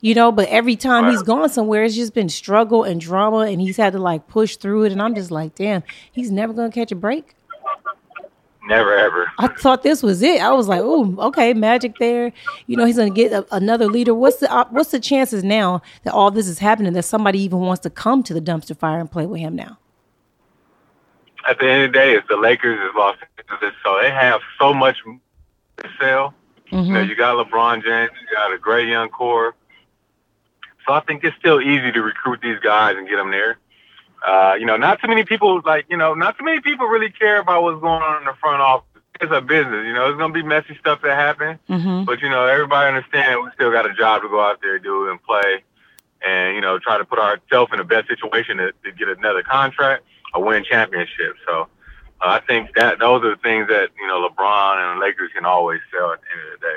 [0.00, 0.30] you know.
[0.30, 3.92] But every time he's gone somewhere, it's just been struggle and drama, and he's had
[3.94, 4.92] to like push through it.
[4.92, 5.82] And I'm just like, damn,
[6.12, 7.34] he's never gonna catch a break.
[8.66, 9.30] Never ever.
[9.38, 10.40] I thought this was it.
[10.40, 12.32] I was like, oh, okay, magic there.
[12.66, 14.14] You know, he's gonna get a, another leader.
[14.14, 17.60] What's the op- what's the chances now that all this is happening that somebody even
[17.60, 19.78] wants to come to the dumpster fire and play with him now?
[21.48, 24.40] At the end of the day, it's the Lakers is Los Angeles, so they have
[24.58, 26.34] so much to sell.
[26.70, 29.54] You know, you got LeBron James, you got a great young core.
[30.86, 33.58] So I think it's still easy to recruit these guys and get them there.
[34.26, 37.10] Uh, you know, not too many people like, you know, not too many people really
[37.10, 38.88] care about what's going on in the front office.
[39.20, 41.58] It's a business, you know, it's gonna be messy stuff that happen.
[41.68, 42.04] Mm-hmm.
[42.04, 45.08] But you know, everybody understand we still got a job to go out there do
[45.08, 45.62] and play,
[46.26, 49.44] and you know, try to put ourselves in the best situation to, to get another
[49.44, 50.04] contract
[50.34, 51.36] or win championship.
[51.46, 51.68] So
[52.20, 55.30] uh, I think that those are the things that you know LeBron and the Lakers
[55.34, 56.76] can always sell at the end of the day.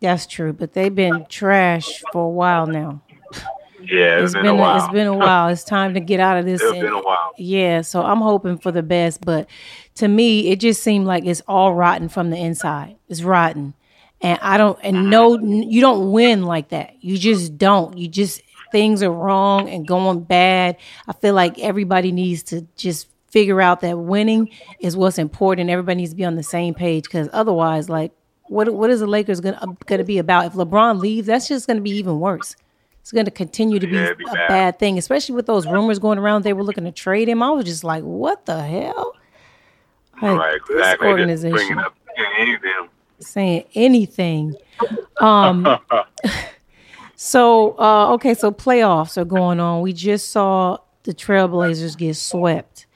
[0.00, 3.02] That's true, but they've been trash for a while now.
[3.80, 4.76] Yeah, it's it's been, been, a while.
[4.76, 5.48] it's been a while.
[5.48, 6.60] It's time to get out of this.
[6.62, 7.32] It's and- been a while.
[7.36, 9.48] Yeah, so I'm hoping for the best, but
[9.96, 12.96] to me, it just seemed like it's all rotten from the inside.
[13.08, 13.74] It's rotten,
[14.20, 14.78] and I don't.
[14.82, 16.94] And no, you don't win like that.
[17.00, 17.98] You just don't.
[17.98, 18.40] You just
[18.74, 20.76] things are wrong and going bad.
[21.06, 25.70] I feel like everybody needs to just figure out that winning is what's important.
[25.70, 28.10] Everybody needs to be on the same page because otherwise, like,
[28.48, 30.46] what what is the Lakers gonna gonna be about?
[30.46, 32.56] If LeBron leaves, that's just gonna be even worse.
[33.00, 34.48] It's going to continue to be Yeah, be a bad.
[34.48, 36.42] bad thing, especially with those rumors going around.
[36.42, 37.42] They were looking to trade him.
[37.42, 39.14] I was just like, what the hell?
[40.22, 40.86] Like, right, this exactly.
[41.06, 41.94] Just organization bringing up
[42.38, 42.88] anything.
[43.20, 44.54] saying anything.
[45.20, 45.78] Um,
[47.16, 49.82] so, uh, okay, so playoffs are going on.
[49.82, 52.86] We just saw the Trailblazers get swept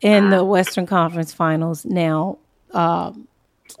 [0.00, 1.84] in the Western Conference Finals.
[1.84, 2.38] Now,
[2.72, 3.26] um,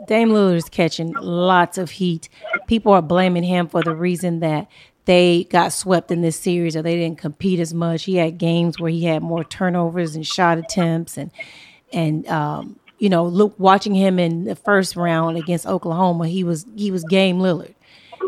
[0.06, 2.28] Dame Lillard is catching lots of heat.
[2.66, 4.68] People are blaming him for the reason that
[5.04, 8.04] they got swept in this series or they didn't compete as much.
[8.04, 11.30] He had games where he had more turnovers and shot attempts and
[11.92, 16.66] and um, you know, look watching him in the first round against Oklahoma, he was
[16.76, 17.74] he was Dame Lillard.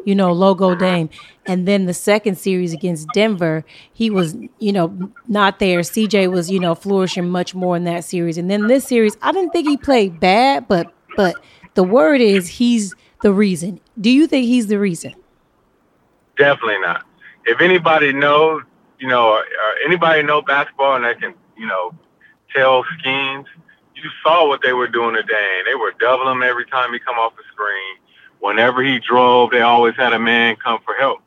[0.05, 1.11] You know, logo Dame.
[1.47, 5.81] And then the second series against Denver, he was, you know, not there.
[5.81, 8.39] CJ was, you know, flourishing much more in that series.
[8.39, 11.37] And then this series, I didn't think he played bad, but but
[11.75, 13.81] the word is he's the reason.
[14.01, 15.15] Do you think he's the reason?
[16.37, 17.05] Definitely not.
[17.47, 18.63] If anybody knows,
[18.99, 21.95] you know, or, or anybody know basketball and they can, you know,
[22.55, 23.47] tell schemes,
[23.95, 25.59] you saw what they were doing today.
[25.59, 27.97] And they were doubling him every time he come off the screen.
[28.47, 31.19] Whenever he drove, they always had a man come for help.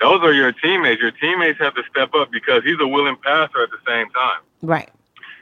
[0.00, 0.98] Those are your teammates.
[0.98, 4.40] Your teammates have to step up because he's a willing passer at the same time.
[4.62, 4.88] Right.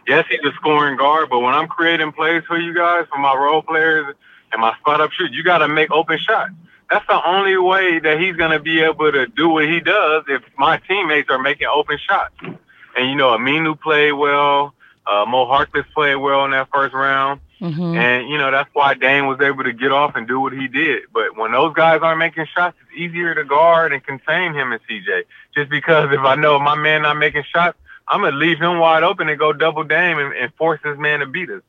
[0.09, 3.37] Yes, he's a scoring guard, but when I'm creating plays for you guys, for my
[3.37, 4.16] role players
[4.51, 6.51] and my spot up shoot, you got to make open shots.
[6.91, 10.24] That's the only way that he's going to be able to do what he does
[10.27, 12.35] if my teammates are making open shots.
[12.43, 14.74] And, you know, Aminu played well.
[15.07, 17.41] Uh, Mo Harkless played well in that first round.
[17.59, 20.53] Hmm And, you know, that's why Dame was able to get off and do what
[20.53, 21.05] he did.
[21.12, 24.81] But when those guys aren't making shots, it's easier to guard and contain him and
[24.89, 25.24] CJ.
[25.55, 27.78] Just because if I know my man not making shots,
[28.09, 30.99] I'm going to leave him wide open and go double Dame and, and force this
[30.99, 31.62] man to beat us.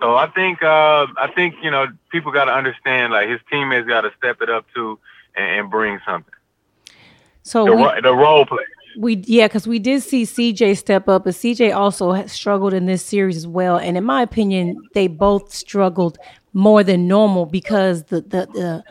[0.00, 3.88] So I think uh, I think you know people got to understand like his teammates
[3.88, 4.98] got to step it up too
[5.34, 6.34] and, and bring something.
[7.42, 8.64] So The, we, the role play.
[8.98, 13.04] We yeah, because we did see CJ step up, but CJ also struggled in this
[13.04, 13.76] series as well.
[13.76, 16.18] And in my opinion, they both struggled
[16.52, 18.84] more than normal because the the the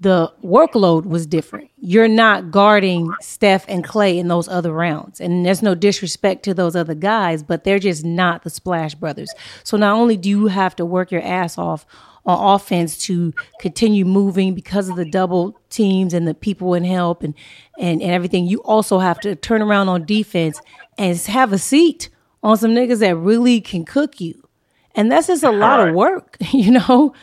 [0.00, 1.70] the workload was different.
[1.78, 5.20] You're not guarding Steph and Clay in those other rounds.
[5.20, 9.32] And there's no disrespect to those other guys, but they're just not the Splash Brothers.
[9.62, 11.86] So not only do you have to work your ass off
[12.24, 17.22] on offense to continue moving because of the double teams and the people in help
[17.22, 17.34] and,
[17.78, 20.60] and, and everything, you also have to turn around on defense
[20.98, 22.08] and have a seat
[22.42, 24.46] on some niggas that really can cook you.
[24.94, 27.14] And that's just a lot of work, you know?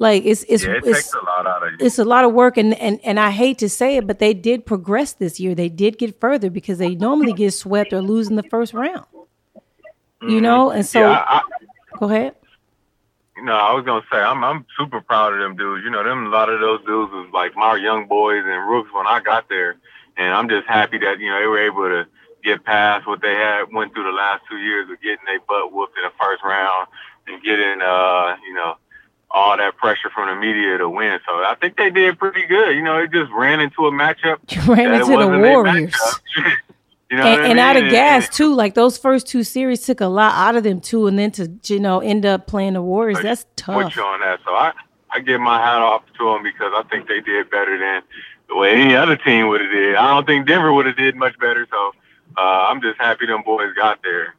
[0.00, 1.84] Like it's it's Yeah, it it's a lot out of you.
[1.86, 4.32] it's a lot of work and, and and I hate to say it, but they
[4.32, 5.56] did progress this year.
[5.56, 9.04] They did get further because they normally get swept or lose in the first round.
[10.22, 11.10] You know, and so Mm-hmm.
[11.12, 11.42] yeah, I,
[11.98, 12.34] go ahead.
[13.42, 15.84] No, I was gonna say I'm I'm super proud of them dudes.
[15.84, 18.90] You know, them a lot of those dudes was like my young boys and rooks
[18.92, 19.76] when I got there,
[20.16, 22.06] and I'm just happy that you know they were able to
[22.44, 25.72] get past what they had went through the last two years of getting their butt
[25.72, 26.88] whooped in the first round
[27.26, 28.76] and getting uh you know
[29.30, 31.20] all that pressure from the media to win.
[31.26, 32.74] So I think they did pretty good.
[32.74, 34.38] You know, it just ran into a matchup.
[34.48, 35.94] You ran into the Warriors.
[37.10, 40.06] you know, And, I out of gas too, like those first two series took a
[40.06, 43.20] lot out of them too, and then to you know end up playing the Warriors,
[43.22, 43.96] that's tough.
[43.96, 44.40] you on that.
[44.44, 44.72] So I,
[45.10, 48.02] I give my hat off to them because I think they did better than
[48.48, 49.94] the way any other team would have did.
[49.94, 51.66] I don't think Denver would have did much better.
[51.70, 51.92] So
[52.36, 54.34] uh, I'm just happy them boys got there.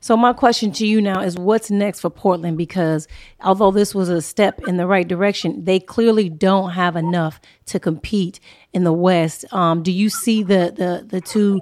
[0.00, 3.08] So my question to you now is what's next for Portland because
[3.40, 7.80] although this was a step in the right direction, they clearly don't have enough to
[7.80, 8.38] compete
[8.72, 9.44] in the West.
[9.52, 11.60] Um, do you see the the the two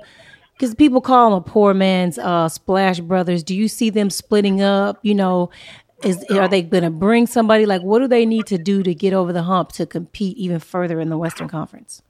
[0.61, 3.43] because people call them a poor man's uh, Splash Brothers.
[3.43, 4.99] Do you see them splitting up?
[5.01, 5.49] You know,
[6.05, 7.65] is are they going to bring somebody?
[7.65, 10.59] Like, what do they need to do to get over the hump to compete even
[10.59, 12.03] further in the Western Conference?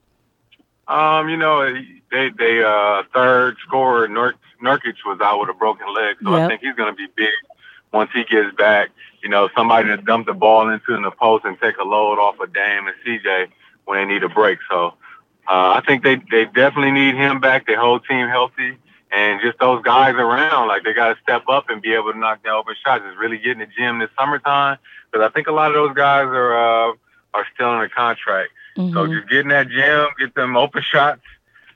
[0.88, 1.72] Um, you know,
[2.10, 6.48] they they uh third scorer Nur- Nurkic was out with a broken leg, so I
[6.48, 7.28] think he's gonna be big
[7.92, 8.88] once he gets back.
[9.22, 12.18] You know, somebody to dump the ball into in the post and take a load
[12.18, 13.46] off of Dame and CJ
[13.84, 14.58] when they need a break.
[14.68, 14.94] So
[15.50, 17.66] uh, I think they they definitely need him back.
[17.66, 18.78] Their whole team healthy.
[19.12, 22.18] And just those guys around, like they got to step up and be able to
[22.18, 23.02] knock down open shots.
[23.04, 24.78] It's really getting the gym this summertime
[25.10, 26.92] because I think a lot of those guys are uh,
[27.34, 28.52] are still in a contract.
[28.92, 31.22] So just get in that gym, get them open shots,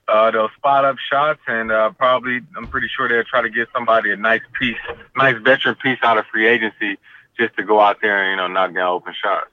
[0.06, 3.66] uh, those spot up shots, and uh, probably I'm pretty sure they'll try to get
[3.74, 4.78] somebody a nice piece,
[5.16, 6.98] nice veteran piece out of free agency
[7.36, 9.48] just to go out there and you know knock down open shots.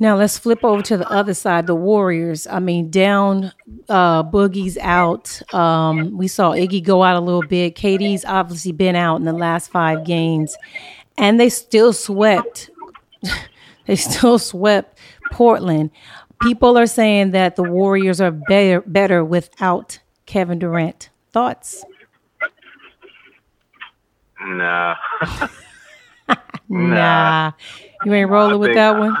[0.00, 2.46] Now let's flip over to the other side, the Warriors.
[2.46, 3.52] I mean, down,
[3.88, 5.42] uh, Boogie's out.
[5.52, 7.74] Um, we saw Iggy go out a little bit.
[7.74, 10.56] KD's obviously been out in the last five games,
[11.16, 12.70] and they still swept.
[13.86, 14.98] they still swept
[15.32, 15.90] Portland.
[16.40, 21.10] People are saying that the Warriors are better better without Kevin Durant.
[21.32, 21.84] Thoughts?
[24.40, 24.94] Nah,
[26.68, 27.52] Nah,
[28.04, 29.16] you ain't rolling with that one.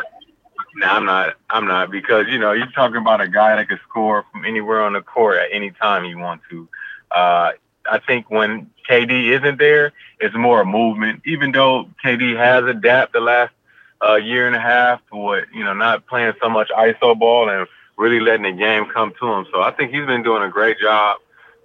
[0.78, 1.34] Nah, I'm not.
[1.50, 4.82] I'm not because you know you're talking about a guy that can score from anywhere
[4.82, 6.68] on the court at any time you want to.
[7.10, 7.52] Uh,
[7.90, 11.22] I think when KD isn't there, it's more a movement.
[11.26, 13.52] Even though KD has adapted the last
[14.06, 17.48] uh, year and a half to what you know, not playing so much ISO ball
[17.50, 19.46] and really letting the game come to him.
[19.52, 21.18] So I think he's been doing a great job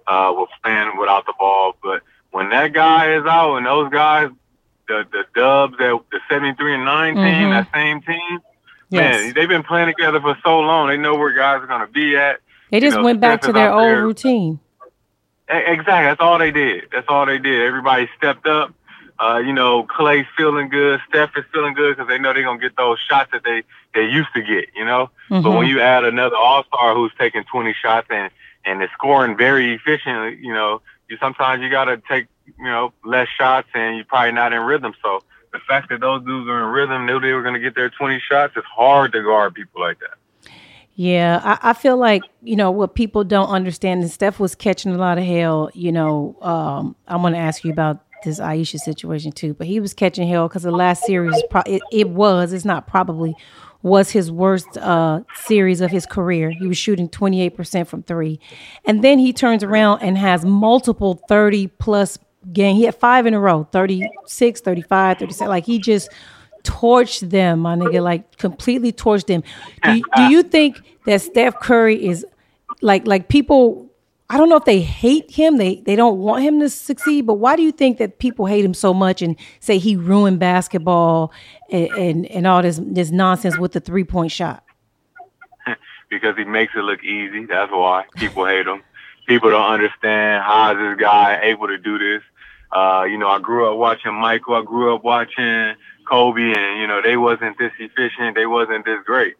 [0.06, 1.76] uh, with playing without the ball.
[1.82, 4.30] But when that guy is out and those guys,
[4.88, 7.50] the the Dubs, that the 73 and 9 team, Mhm.
[7.50, 8.40] that same team,
[8.90, 10.88] Yes, man, they've been playing together for so long.
[10.88, 12.40] They know where guys are going to be at.
[12.70, 14.02] they just you know, went back to their old there.
[14.02, 14.60] routine.
[15.48, 15.84] Exactly.
[16.06, 16.84] That's all they did.
[16.92, 17.62] That's all they did.
[17.62, 18.72] Everybody stepped up.
[19.18, 21.00] Uh, you know, Clay's feeling good.
[21.08, 23.62] Steph is feeling good because they know they're gonna get those shots that they
[23.94, 24.68] they used to get.
[24.74, 25.10] You know.
[25.28, 25.58] But Mhm.
[25.58, 28.30] when you add another All Star who's taking 20 shots and
[28.64, 32.26] and is scoring very efficiently, you know, you sometimes you gotta take
[32.58, 34.94] you know less shots and you're probably not in rhythm.
[35.02, 35.22] So
[35.54, 38.20] the fact that those dudes are in rhythm, knew they were gonna get their 20
[38.28, 40.50] shots, it's hard to guard people like that.
[40.96, 44.02] Yeah, I, I feel like you know what people don't understand.
[44.02, 45.70] And Steph was catching a lot of hell.
[45.74, 49.80] You know, um, I'm going to ask you about this Ayesha situation too, but he
[49.80, 53.34] was catching hell because the last series, pro- it, it was, it's not probably,
[53.82, 56.50] was his worst uh, series of his career.
[56.50, 58.40] He was shooting 28% from three,
[58.84, 62.18] and then he turns around and has multiple 30 plus
[62.52, 62.76] game.
[62.76, 65.48] He had five in a row, 36, 35, 37.
[65.48, 66.10] Like he just
[66.64, 69.42] torched them, my nigga, like completely torched them.
[69.82, 72.26] Do you, do you think that Steph Curry is
[72.82, 73.90] like like people?
[74.30, 75.58] I don't know if they hate him.
[75.58, 77.26] They they don't want him to succeed.
[77.26, 80.40] But why do you think that people hate him so much and say he ruined
[80.40, 81.32] basketball
[81.70, 84.64] and and, and all this this nonsense with the three point shot?
[86.10, 87.44] because he makes it look easy.
[87.46, 88.82] That's why people hate him.
[89.26, 92.22] People don't understand how is this guy able to do this.
[92.74, 94.54] Uh, you know, I grew up watching Michael.
[94.54, 95.74] I grew up watching
[96.08, 98.34] Kobe, and you know they wasn't this efficient.
[98.34, 99.34] They wasn't this great.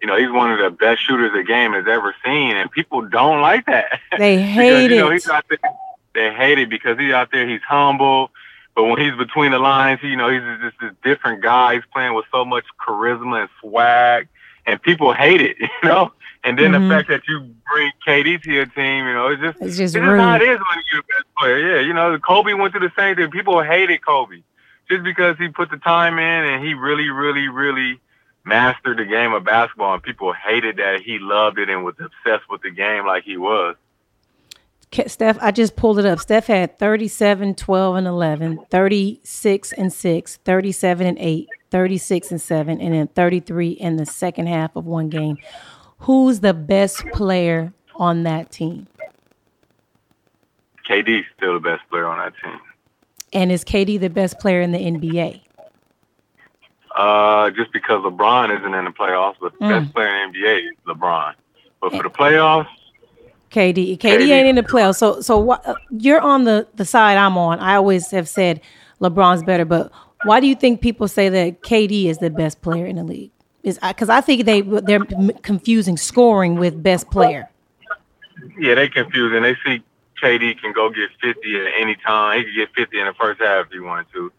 [0.00, 3.02] You know, he's one of the best shooters the game has ever seen, and people
[3.02, 4.00] don't like that.
[4.18, 5.12] They hate because, you know, it.
[5.14, 5.58] he's out there,
[6.14, 7.48] they hate it because he's out there.
[7.48, 8.30] He's humble,
[8.74, 11.74] but when he's between the lines, you know, he's just this different guy.
[11.74, 14.28] He's playing with so much charisma and swag,
[14.66, 15.56] and people hate it.
[15.82, 16.12] You know,
[16.44, 16.88] and then Mhm.
[16.88, 19.96] the fact that you bring KD to your team, you know, it's just It's just
[19.96, 21.58] it's just how it is when you're the best player.
[21.58, 23.30] Yeah, you know, Kobe went through the same thing.
[23.30, 24.42] People hated Kobe
[24.90, 28.00] just because he put the time in and he really, really, really
[28.44, 29.94] mastered the game of basketball.
[29.94, 33.36] And people hated that he loved it and was obsessed with the game like he
[33.36, 33.76] was.
[35.06, 36.18] Steph, I just pulled it up.
[36.18, 42.80] Steph had 37, 12, and 11, 36 and 6, 37 and 8, 36 and 7,
[42.80, 45.36] and then 33 in the second half of one game.
[46.00, 48.86] Who's the best player on that team?
[50.88, 52.58] KD's still the best player on that team.
[53.32, 55.42] And is KD the best player in the NBA?
[56.96, 59.80] Uh, just because LeBron isn't in the playoffs, but the Mm.
[59.82, 61.34] best player in the NBA is LeBron.
[61.80, 62.66] But for the playoffs,
[63.50, 63.96] KD.
[63.96, 64.30] KD KD.
[64.32, 64.96] ain't in the playoffs.
[64.96, 67.60] So so what uh, you're on the the side I'm on.
[67.60, 68.60] I always have said
[69.00, 69.92] LeBron's better, but
[70.24, 73.30] why do you think people say that KD is the best player in the league?
[73.68, 75.04] Is because I think they they're
[75.42, 77.48] confusing scoring with best player.
[78.58, 79.42] yeah, they confusing.
[79.42, 79.82] They see
[80.22, 82.38] KD can go get 50 at any time.
[82.38, 84.32] He could get 50 in the first half if he wanted to.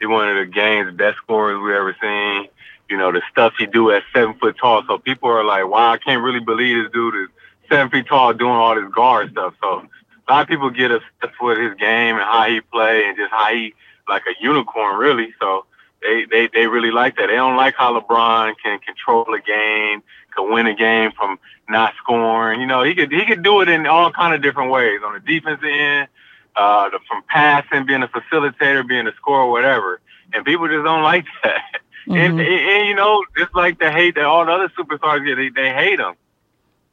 [0.00, 2.48] He one of the game's best scorers we ever seen.
[2.90, 4.82] You know, the stuff he do at seven foot tall.
[4.86, 7.28] So people are like, wow, I can't really believe this dude is
[7.70, 9.54] seven feet tall doing all this guard stuff.
[9.62, 9.86] So
[10.28, 13.30] a lot of people get obsessed with his game and how he play and just
[13.30, 13.74] how he
[14.08, 15.32] like a unicorn really.
[15.40, 15.66] So
[16.02, 17.28] they, they, they really like that.
[17.28, 20.02] They don't like how LeBron can control a game,
[20.36, 21.38] can win a game from
[21.68, 22.60] not scoring.
[22.60, 25.14] You know, he could he could do it in all kind of different ways on
[25.14, 26.08] the defensive end,
[26.56, 30.00] uh, the, from passing, being a facilitator, being a scorer, whatever.
[30.32, 31.62] And people just don't like that.
[32.06, 35.36] And, and, and, you know, just like the hate that all the other superstars get,
[35.36, 36.14] they, they hate him.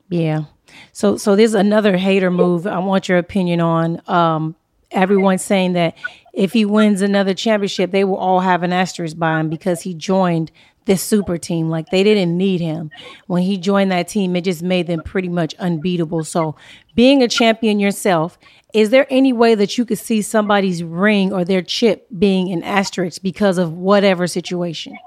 [0.10, 0.44] Yeah.
[0.92, 4.02] So so there's another hater move I want your opinion on.
[4.08, 4.56] Um
[4.92, 5.96] everyone's saying that
[6.40, 9.94] if he wins another championship, they will all have an asterisk by him because he
[9.94, 10.54] joined
[10.86, 11.70] this super team.
[11.70, 12.92] Like they didn't need him.
[13.28, 16.24] When he joined that team, it just made them pretty much unbeatable.
[16.24, 16.56] So
[16.96, 18.40] being a champion yourself,
[18.74, 22.64] is there any way that you could see somebody's ring or their chip being an
[22.64, 24.98] asterisk because of whatever situation?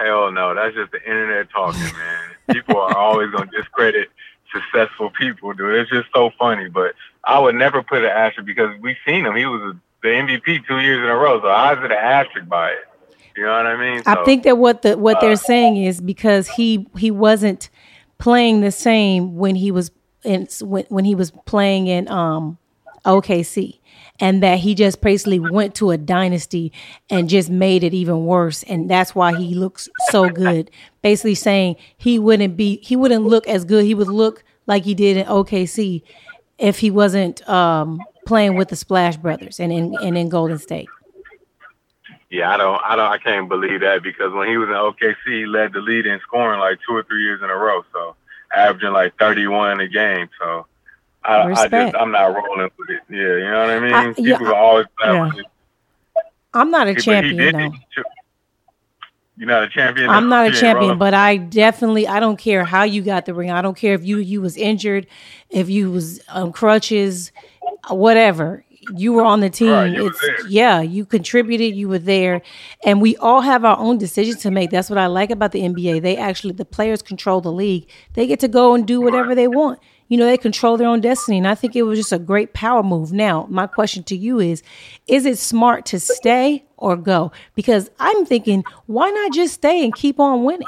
[0.00, 2.30] Hell no, that's just the internet talking, man.
[2.50, 4.08] People are always gonna discredit
[4.52, 5.76] successful people, dude.
[5.76, 6.68] It's just so funny.
[6.68, 9.36] But I would never put an asterisk because we've seen him.
[9.36, 11.40] He was the MVP two years in a row.
[11.40, 12.78] So I was an asterisk by it.
[13.36, 14.02] You know what I mean?
[14.04, 17.70] I think that what the what uh, they're saying is because he he wasn't
[18.18, 19.92] playing the same when he was
[20.24, 22.58] in when, when he was playing in um
[23.04, 23.78] OKC
[24.18, 26.72] and that he just basically went to a dynasty
[27.08, 30.70] and just made it even worse and that's why he looks so good
[31.00, 34.94] basically saying he wouldn't be he wouldn't look as good he would look like he
[34.94, 36.02] did in OKC
[36.58, 40.88] if he wasn't um playing with the Splash Brothers and in and in Golden State
[42.30, 45.16] yeah, I don't, I don't, I can't believe that because when he was in OKC,
[45.24, 47.82] he led the lead in scoring like two or three years in a row.
[47.92, 48.16] So
[48.54, 50.28] averaging like 31 a game.
[50.38, 50.66] So
[51.24, 53.00] I, I just, I'm not rolling with it.
[53.08, 53.92] Yeah, you know what I mean?
[53.92, 55.30] I- yeah, People are always yeah.
[56.54, 58.02] I'm not a But champion though.
[59.36, 60.10] You're not a champion.
[60.10, 60.98] I'm not a champion, rolling.
[60.98, 63.52] but I definitely I don't care how you got the ring.
[63.52, 65.06] I don't care if you you was injured,
[65.48, 67.30] if you was on crutches,
[67.90, 68.64] whatever.
[68.94, 69.70] You were on the team.
[69.70, 70.46] Right, you it's there.
[70.48, 72.42] yeah, you contributed, you were there.
[72.84, 74.70] And we all have our own decisions to make.
[74.70, 76.00] That's what I like about the NBA.
[76.00, 77.88] They actually the players control the league.
[78.14, 79.80] They get to go and do whatever they want.
[80.08, 81.36] You know, they control their own destiny.
[81.36, 83.12] And I think it was just a great power move.
[83.12, 84.62] Now, my question to you is
[85.06, 87.30] is it smart to stay or go?
[87.54, 90.66] Because I'm thinking, why not just stay and keep on winning?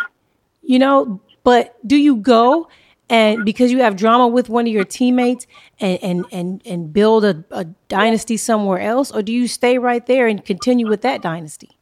[0.70, 2.68] you know but do you go
[3.10, 5.46] and because you have drama with one of your teammates
[5.78, 10.06] and and and, and build a, a dynasty somewhere else or do you stay right
[10.06, 11.76] there and continue with that dynasty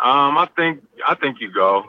[0.00, 1.84] Um, I think I think you go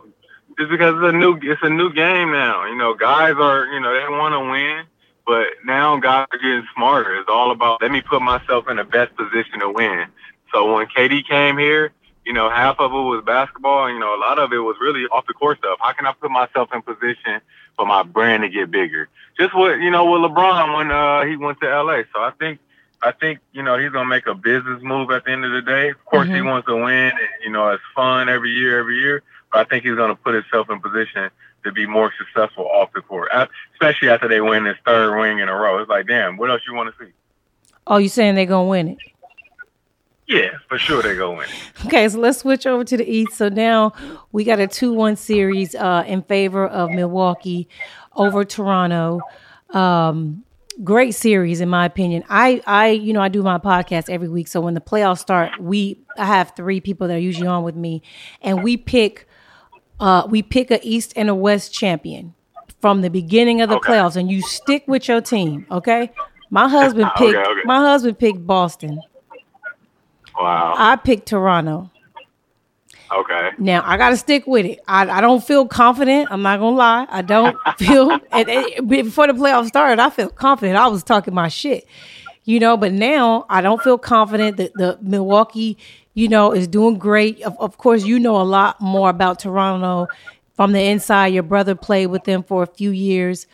[0.58, 2.66] just because it's a new it's a new game now.
[2.66, 4.86] You know, guys are you know they want to win,
[5.26, 7.20] but now guys are getting smarter.
[7.20, 10.08] It's all about let me put myself in the best position to win.
[10.54, 11.92] So when KD came here,
[12.26, 14.78] you know, half of it was basketball, and you know, a lot of it was
[14.82, 15.78] really off the court stuff.
[15.80, 17.42] How can I put myself in position
[17.78, 19.08] for my brand to get bigger?
[19.40, 22.02] Just what you know, with LeBron when uh, he went to LA.
[22.14, 22.60] So I think,
[23.02, 25.62] I think you know, he's gonna make a business move at the end of the
[25.62, 25.90] day.
[25.90, 26.46] Of course, he Mhm.
[26.46, 27.12] wants to win.
[27.12, 29.24] And, you know, it's fun every year, every year.
[29.52, 31.30] But I think he's gonna put himself in position
[31.64, 33.30] to be more successful off the court,
[33.74, 35.80] especially after they win this third ring in a row.
[35.80, 37.12] It's like, damn, what else you want to see?
[37.86, 38.98] Oh, you saying they're gonna win it?
[40.28, 41.48] Yeah, for sure they go win.
[41.86, 43.34] Okay, so let's switch over to the East.
[43.38, 43.94] So now
[44.32, 47.70] we got a 2 1 series uh, in favor of Milwaukee
[48.16, 49.22] over Toronto.
[49.70, 50.44] Um,
[50.84, 52.24] great series, in my opinion.
[52.30, 54.48] I, I, you know, I do my podcast every week.
[54.50, 57.76] So when the playoffs start, we, I have three people that are usually on with
[57.76, 58.02] me,
[58.42, 59.28] and we pick,
[60.02, 62.34] uh, we pick a East and a West champion
[62.82, 63.94] from the beginning of the Okay.
[63.94, 65.66] playoffs, and you stick with your team.
[65.72, 66.12] Okay.
[66.50, 67.48] My husband Okay, picked.
[67.48, 67.62] okay.
[67.66, 69.02] My husband picked Boston.
[70.38, 70.76] Wow.
[70.78, 71.90] I picked Toronto.
[73.12, 73.52] Okay.
[73.58, 74.80] Now I got to stick with it.
[74.88, 76.28] I, I don't feel confident.
[76.30, 77.08] I'm not gonna lie.
[77.10, 78.12] I don't feel.
[78.32, 80.78] And, and before the playoffs started, I felt confident.
[80.78, 81.88] I was talking my shit,
[82.44, 82.76] you know.
[82.76, 85.78] But now I don't feel confident that the Milwaukee,
[86.16, 87.42] you know, is doing great.
[87.44, 90.08] Of, of course, you know a lot more about Toronto
[90.56, 91.28] from the inside.
[91.28, 93.48] Your brother played with them for a few years.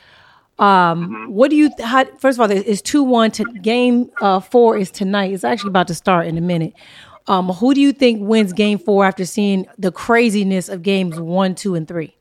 [0.59, 1.71] Um, what do you?
[1.80, 5.34] How, first of all, it's two one to game uh, four is tonight.
[5.34, 6.73] It's actually about to start in a minute.
[7.27, 11.55] Um, who do you think wins game four after seeing the craziness of games one,
[11.55, 12.15] two, and three?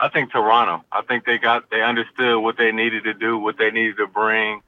[0.00, 0.84] I think Toronto.
[0.90, 4.06] I think they got they understood what they needed to do, what they needed to
[4.06, 4.62] bring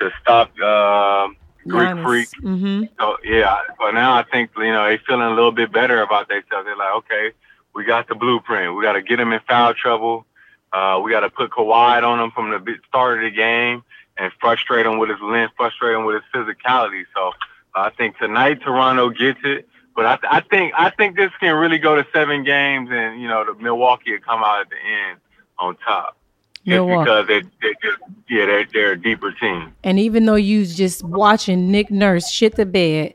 [0.00, 1.28] to stop uh,
[1.68, 2.28] Greek Freak.
[2.42, 2.84] Mm-hmm.
[2.98, 6.28] So yeah, but now I think you know they feeling a little bit better about
[6.28, 6.64] themselves.
[6.64, 7.30] They're like, okay,
[7.74, 8.74] we got the blueprint.
[8.74, 10.26] We got to get them in foul trouble.
[10.72, 13.82] Uh, we got to put Kawhi on him from the start of the game
[14.16, 17.04] and frustrate him with his length, frustrate him with his physicality.
[17.14, 17.32] So
[17.74, 19.68] I think tonight Toronto gets it.
[19.94, 23.28] But I, I think I think this can really go to seven games, and you
[23.28, 25.18] know the Milwaukee will come out at the end
[25.58, 26.16] on top.
[26.64, 27.98] Just because they they just
[28.30, 29.74] yeah they're they're a deeper team.
[29.84, 33.14] And even though you just watching Nick Nurse shit the bed,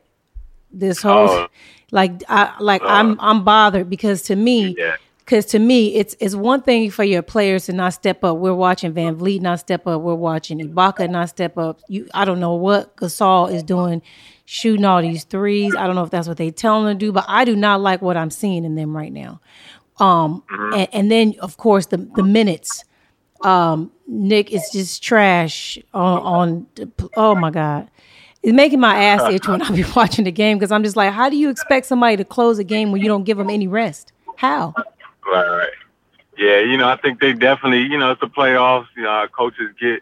[0.72, 1.48] this whole Oh.
[1.92, 4.98] like I like I'm I'm bothered because to me, Yeah.
[5.28, 8.38] Because to me it's it's one thing for your players to not step up.
[8.38, 10.02] We're watching VanVleet not step up.
[10.02, 11.82] We're watching Ibaka not step up.
[11.90, 14.02] You I don't know what Gasol is doing,
[14.46, 15.76] shooting all these threes.
[15.76, 17.82] I don't know if that's what they tell him to do, but I do not
[17.82, 19.42] like what I'm seeing in them right now.
[20.00, 20.44] Um,
[20.74, 22.86] and, and then of course the the minutes.
[23.42, 26.68] Um, Nick is just trash on on.
[26.76, 27.92] The, oh my god.
[28.44, 31.12] It's making my ass itch when I be watching the game because I'm just like,
[31.12, 33.68] how do you expect somebody to close a game when you don't give them any
[33.68, 34.14] rest?
[34.38, 34.74] How?
[35.28, 35.70] Right, right.
[36.38, 38.88] Yeah, you know, I think they definitely, you know, it's the playoffs.
[38.96, 40.02] You know, our coaches get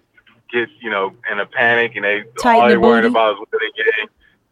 [0.52, 3.39] get, you know, in a panic and they Tighten all the they worried about is
[3.39, 3.57] what they.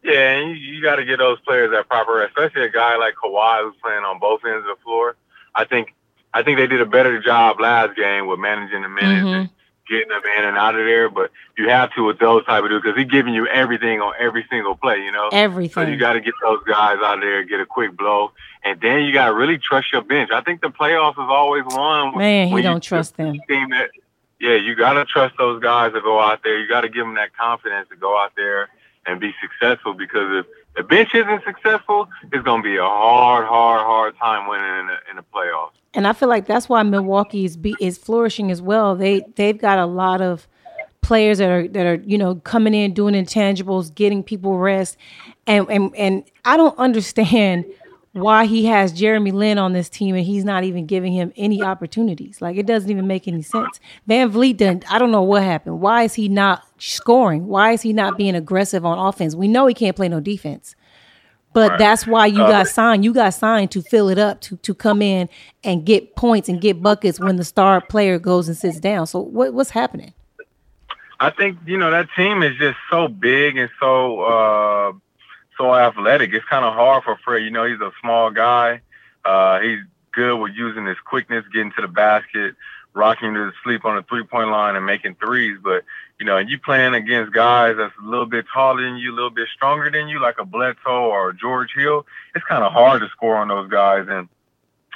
[0.03, 2.97] Yeah, and you, you got to get those players that proper, rest, especially a guy
[2.97, 5.15] like Kawhi who's playing on both ends of the floor.
[5.55, 5.93] I think
[6.33, 9.33] I think they did a better job last game with managing the minutes Mhm.
[9.41, 9.49] and
[9.88, 11.10] getting them in and out of there.
[11.10, 14.14] But you have to with those type of dudes because he's giving you everything on
[14.19, 14.99] every single play.
[14.99, 15.89] You know, so Everything.
[15.89, 18.31] you got to get those guys out there, get a quick blow,
[18.64, 20.31] and then you got to really trust your bench.
[20.34, 22.18] I think the playoffs is always won.
[22.18, 23.38] Man, he don't trust them.
[23.47, 23.89] that,
[24.39, 26.60] yeah, you got to trust those guys to go out there.
[26.60, 28.69] You got to give them that confidence to go out there
[29.05, 33.45] and be successful because if the bench isn't successful, it's going to be a hard,
[33.45, 35.71] hard, hard time winning in the, in the playoffs.
[35.93, 38.95] and I feel like that's why Milwaukee is be, is flourishing as well.
[38.95, 40.47] They they've got a lot of
[41.01, 44.97] players that are that are you know coming in doing intangibles, getting people rest,
[45.45, 47.65] and and and I don't understand
[48.14, 51.64] why he has Jeremy Lin on this team and he's not even giving him any
[51.64, 52.41] opportunities.
[52.41, 53.80] Like it doesn't even make any sense.
[54.07, 54.91] VanVleet didn't.
[54.91, 55.81] I don't know what happened.
[55.81, 57.48] Why is he not scoring?
[57.48, 59.35] Why is he not being aggressive on offense?
[59.35, 60.76] We know he can't play no defense.
[61.53, 63.03] But that's why you got signed.
[63.06, 65.30] You got signed to fill it up, to to come in
[65.64, 69.06] and get points and get buckets when the star player goes and sits down.
[69.06, 70.14] So what what's happening?
[71.19, 74.94] I think you know that team is just so big and so uh,
[75.57, 76.34] so athletic.
[76.34, 77.43] It's kind of hard for Fred.
[77.43, 78.81] You know, he's a small guy.
[79.25, 79.80] Uh, he's
[80.13, 82.55] good with using his quickness, getting to the basket,
[82.93, 85.57] rocking to sleep on the three point line, and making threes.
[85.61, 85.84] But
[86.19, 89.15] you know, and you playing against guys that's a little bit taller than you, a
[89.15, 92.05] little bit stronger than you, like a Bledsoe or a George Hill.
[92.35, 94.30] It's kind of hard to score on those guys, and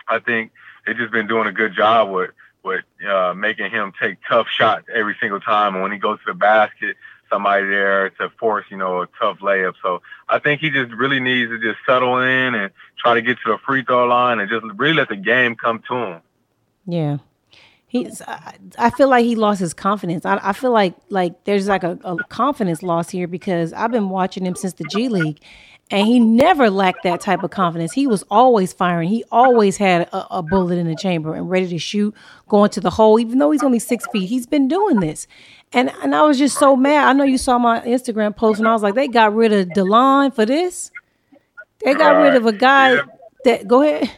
[0.08, 0.52] I think
[0.86, 2.32] they've just been doing a good job with
[2.64, 5.74] with uh, making him take tough shots every single time.
[5.74, 6.98] And when he goes to the basket,
[7.30, 9.74] somebody there to force, you know, a tough layup.
[9.82, 13.38] So I think he just really needs to just settle in and try to get
[13.46, 16.22] to the free throw line and just really let the game come to him.
[16.86, 17.18] Yeah.
[17.90, 18.22] He's.
[18.78, 20.26] I, feel like he lost his confidence.
[20.26, 24.10] I, I feel like like there's like a, a confidence loss here because I've been
[24.10, 25.40] watching him since the G League,
[25.90, 27.94] and he never lacked that type of confidence.
[27.94, 29.08] He was always firing.
[29.08, 32.14] He always had a, a bullet in the chamber and ready to shoot,
[32.50, 33.22] going to the hole.
[33.22, 35.26] Even though he's only six feet, he's been doing this.
[35.74, 37.08] And and I was just so mad.
[37.08, 39.68] I know you saw my Instagram post, and I was like, they got rid of
[39.70, 40.92] Delon for this.
[41.84, 43.02] They got rid of a guy Yeah.
[43.44, 43.68] that.
[43.68, 44.10] Go ahead.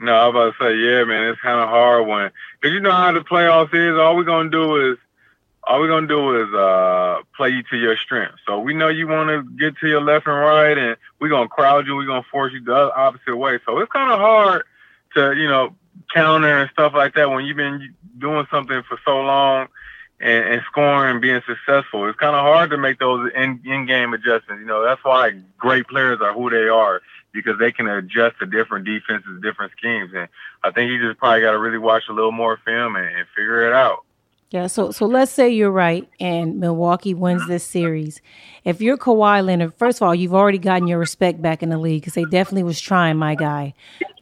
[0.00, 2.30] No, I was about to say, yeah, man, it's kind of hard when,
[2.62, 3.98] cause you know how the playoffs is.
[3.98, 4.98] All we're gonna do is,
[5.64, 8.36] all we're gonna do is uh play you to your strength.
[8.46, 11.48] So we know you want to get to your left and right, and we're gonna
[11.48, 11.96] crowd you.
[11.96, 13.58] We're gonna force you the opposite way.
[13.66, 14.62] So it's kind of hard
[15.14, 15.74] to, you know,
[16.14, 19.66] counter and stuff like that when you've been doing something for so long
[20.20, 22.08] and, and scoring and being successful.
[22.08, 24.60] It's kind of hard to make those in, in-game adjustments.
[24.60, 27.00] You know, that's why great players are who they are
[27.32, 30.10] because they can adjust to different defenses, different schemes.
[30.14, 30.28] And
[30.64, 33.26] I think you just probably got to really watch a little more film and, and
[33.36, 34.04] figure it out.
[34.50, 38.22] Yeah, so so let's say you're right and Milwaukee wins this series.
[38.64, 41.76] If you're Kawhi Leonard, first of all, you've already gotten your respect back in the
[41.76, 43.74] league because they definitely was trying my guy.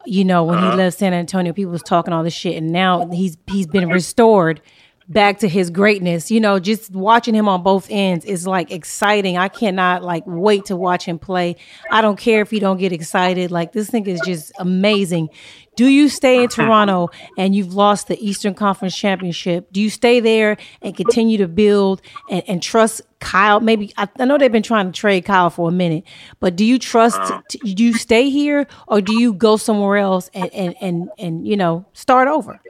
[0.04, 0.76] You know, when he uh-huh.
[0.76, 4.60] left San Antonio, people was talking all this shit, and now he's he's been restored
[5.08, 6.30] back to his greatness.
[6.30, 9.36] You know, just watching him on both ends is like exciting.
[9.36, 11.56] I cannot like wait to watch him play.
[11.90, 13.50] I don't care if you don't get excited.
[13.50, 15.28] Like this thing is just amazing.
[15.76, 19.70] Do you stay in Toronto and you've lost the Eastern Conference Championship?
[19.72, 23.60] Do you stay there and continue to build and, and trust Kyle?
[23.60, 26.04] Maybe I, I know they've been trying to trade Kyle for a minute,
[26.40, 27.20] but do you trust?
[27.20, 27.42] Uh-huh.
[27.48, 31.46] t- do you stay here or do you go somewhere else and and and, and
[31.46, 32.60] you know start over?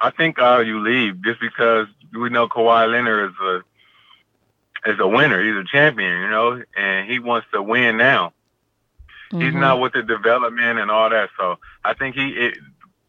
[0.00, 5.08] I think uh, you leave just because we know Kawhi Leonard is a is a
[5.08, 5.42] winner.
[5.42, 8.32] He's a champion, you know, and he wants to win now.
[9.32, 11.30] He's not with the development and all that.
[11.38, 12.58] So I think he it,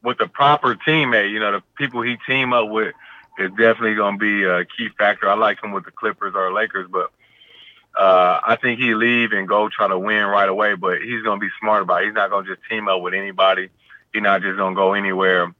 [0.04, 2.96] with the proper teammate, you know, the people he team up with
[3.38, 5.30] is definitely going to be a key factor.
[5.30, 7.12] I like him with the Clippers or Lakers, but
[8.00, 10.74] uh, I think he leave and go try to win right away.
[10.74, 12.06] But he's going to be smart about it.
[12.06, 13.70] He's not going to just team up with anybody.
[14.12, 15.54] He's not just going to go anywhere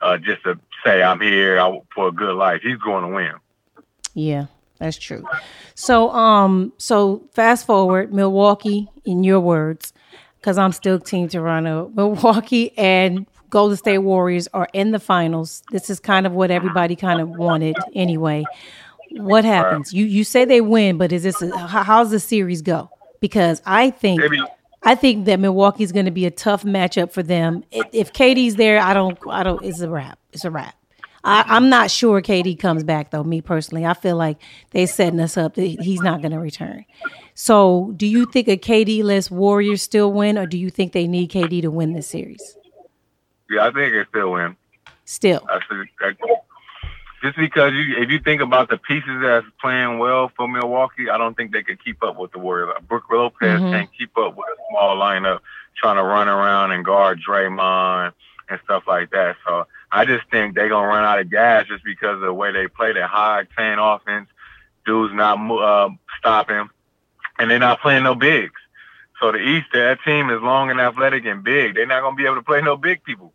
[0.00, 2.60] uh, just to say I'm here I- for a good life.
[2.62, 3.32] He's going to win.
[4.14, 4.46] Yeah,
[4.78, 5.24] that's true.
[5.74, 9.92] So, um, so fast forward, Milwaukee, in your words,
[10.40, 11.90] because I'm still Team Toronto.
[11.94, 15.62] Milwaukee and Golden State Warriors are in the finals.
[15.70, 18.44] This is kind of what everybody kind of wanted anyway.
[19.12, 19.92] What happens?
[19.92, 22.88] You you say they win, but is this a, how's the series go?
[23.20, 24.40] Because I think Maybe
[24.82, 27.64] I think that Milwaukee's going to be a tough matchup for them.
[27.70, 29.62] If, KD's there, I don't, I don't.
[29.64, 30.18] It's a wrap.
[30.32, 30.74] It's a wrap.
[31.22, 33.22] I, I'm not sure KD comes back though.
[33.22, 34.38] Me personally, I feel like
[34.70, 36.86] they're setting us up that he's not going to return.
[37.34, 41.06] So, do you think a KD less Warriors still win, or do you think they
[41.06, 42.56] need KD to win this series?
[43.50, 44.56] yeah, I think they still win.
[45.04, 45.90] Still, I think
[47.22, 51.18] just because you, if you think about the pieces that's playing well for Milwaukee, I
[51.18, 52.70] don't think they could keep up with the Warriors.
[52.88, 55.40] Brook Lopez can't keep up with a small lineup
[55.76, 58.12] trying to run around and guard Draymond
[58.48, 59.36] and stuff like that.
[59.46, 62.52] So I just think they're gonna run out of gas just because of the way
[62.52, 64.28] they play that high octane offense.
[64.86, 66.68] Dudes not uh, stopping,
[67.38, 68.60] and they're not playing no bigs.
[69.20, 71.74] So the East, that team is long and athletic and big.
[71.74, 73.32] They're not gonna be able to play no big people.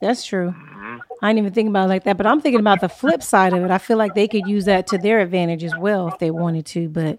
[0.00, 0.54] That's true.
[0.56, 0.96] Mm-hmm.
[1.22, 3.52] I didn't even think about it like that, but I'm thinking about the flip side
[3.52, 3.70] of it.
[3.70, 6.66] I feel like they could use that to their advantage as well if they wanted
[6.66, 7.18] to, but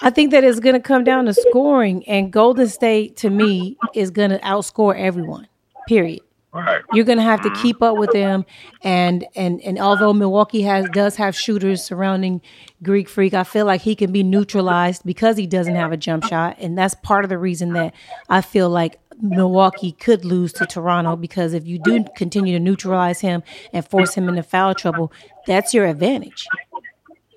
[0.00, 3.76] I think that it's going to come down to scoring, and Golden State to me
[3.94, 5.48] is going to outscore everyone.
[5.88, 6.20] Period.
[6.52, 6.82] Right.
[6.92, 7.62] You're going to have to mm-hmm.
[7.62, 8.46] keep up with them,
[8.82, 12.40] and and and although Milwaukee has does have shooters surrounding
[12.82, 16.24] Greek Freak, I feel like he can be neutralized because he doesn't have a jump
[16.24, 17.92] shot, and that's part of the reason that
[18.30, 23.20] I feel like Milwaukee could lose to Toronto because if you do continue to neutralize
[23.20, 23.42] him
[23.72, 25.12] and force him into foul trouble,
[25.46, 26.46] that's your advantage.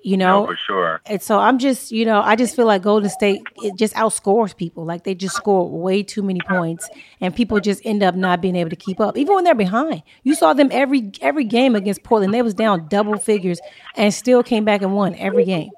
[0.04, 1.00] You know, No, for sure.
[1.06, 4.56] and so I'm just, you know, I just feel like Golden State it just outscores
[4.56, 4.84] people.
[4.84, 6.90] Like they just score way too many points,
[7.20, 10.02] and people just end up not being able to keep up, even when they're behind.
[10.24, 12.34] You saw them every every game against Portland.
[12.34, 13.60] They was down double figures
[13.94, 15.70] and still came back and won every game.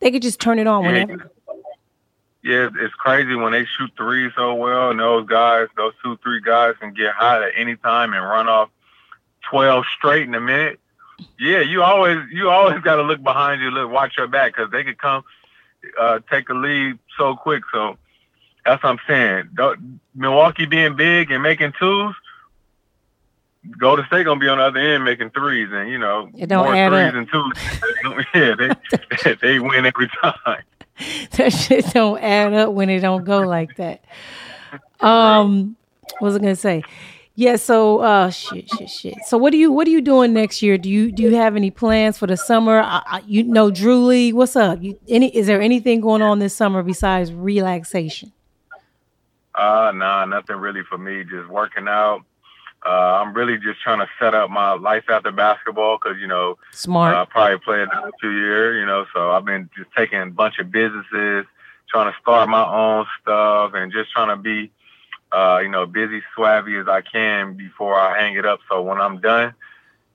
[0.00, 1.30] They could just turn it on whenever.
[2.48, 6.40] Yeah, it's- crazy when they shoot three so well, and those guys, those two, three
[6.40, 8.70] guys, can get hot at any time and run off
[9.50, 10.80] twelve straight in a minute.
[11.38, 14.70] Yeah, you always you always got to look behind you, look, watch your back, because
[14.70, 15.24] they could come
[16.00, 17.64] uh, take a lead so quick.
[17.72, 17.98] So
[18.64, 19.50] that's what I'm saying.
[19.54, 22.14] Don't- Milwaukee being big and making twos.
[23.78, 26.64] Golden State gonna be on the other end making threes, and you know It don't
[26.64, 27.14] more add threes up.
[27.14, 28.24] and twos.
[28.34, 28.54] yeah,
[29.24, 30.62] they they win every time.
[31.32, 34.04] that shit don't add up when it don't go like that.
[35.00, 35.76] Um,
[36.18, 36.82] what was I gonna say?
[37.34, 39.14] Yeah, so uh shit, shit, shit.
[39.24, 40.76] So what do you what are you doing next year?
[40.76, 42.80] Do you do you have any plans for the summer?
[42.80, 44.82] I, I, you know, Drew Lee, what's up?
[44.82, 48.32] You any is there anything going on this summer besides relaxation?
[49.54, 51.22] Uh, nah, nothing really for me.
[51.22, 52.24] Just working out.
[52.86, 52.88] Uh,
[53.20, 57.14] I'm really just trying to set up my life after basketball because you know Smart.
[57.14, 60.58] uh, probably play another two year, You know, so I've been just taking a bunch
[60.58, 61.44] of businesses,
[61.88, 64.70] trying to start my own stuff, and just trying to be,
[65.32, 68.60] uh, you know, busy, swabby as I can before I hang it up.
[68.68, 69.54] So when I'm done,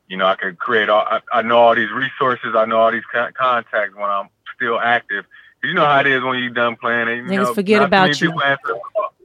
[0.07, 1.01] you know, I can create all.
[1.05, 2.55] I, I know all these resources.
[2.55, 5.25] I know all these con- contacts when I'm still active.
[5.63, 7.07] You know how it is when you're done playing.
[7.07, 8.33] And, you Niggas know, forget about you.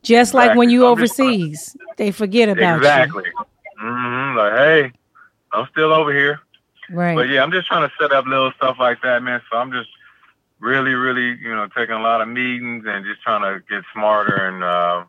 [0.03, 2.77] Just like when you I'm overseas, they forget about you.
[2.77, 3.25] exactly.
[3.79, 4.93] hmm Like, hey,
[5.53, 6.41] I'm still over here.
[6.91, 7.15] Right.
[7.15, 9.41] But yeah, I'm just trying to set up little stuff like that, man.
[9.51, 9.89] So I'm just
[10.61, 14.49] really, really, you know, taking a lot of meetings and just trying to get smarter
[14.49, 15.05] and uh,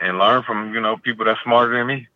[0.00, 2.08] and learn from you know people that's smarter than me.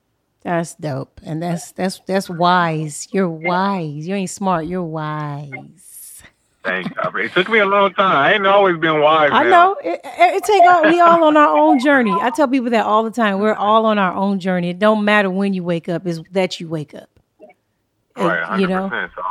[0.43, 1.20] That's dope.
[1.24, 3.09] And that's that's that's wise.
[3.12, 4.07] You're wise.
[4.07, 5.86] You ain't smart, you're wise.
[6.69, 8.17] It took me a long time.
[8.17, 9.31] I ain't always been wise.
[9.33, 9.51] I now.
[9.51, 9.77] know.
[9.85, 12.13] It, it, take all, we all on our own journey.
[12.13, 13.39] I tell people that all the time.
[13.39, 14.71] We're all on our own journey.
[14.71, 17.09] It don't matter when you wake up, is that you wake up.
[18.17, 19.23] And, Right, you know, so.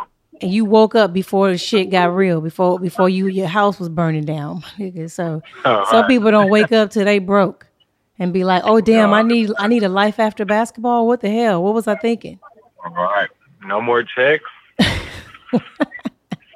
[0.41, 3.89] and you woke up before the shit got real, before before you your house was
[3.89, 4.63] burning down.
[5.07, 6.07] so All some right.
[6.07, 7.65] people don't wake up till they broke
[8.19, 11.07] and be like, "Oh damn, I need I need a life after basketball.
[11.07, 11.63] What the hell?
[11.63, 12.39] What was I thinking?"
[12.85, 13.29] All right.
[13.65, 14.43] No more checks.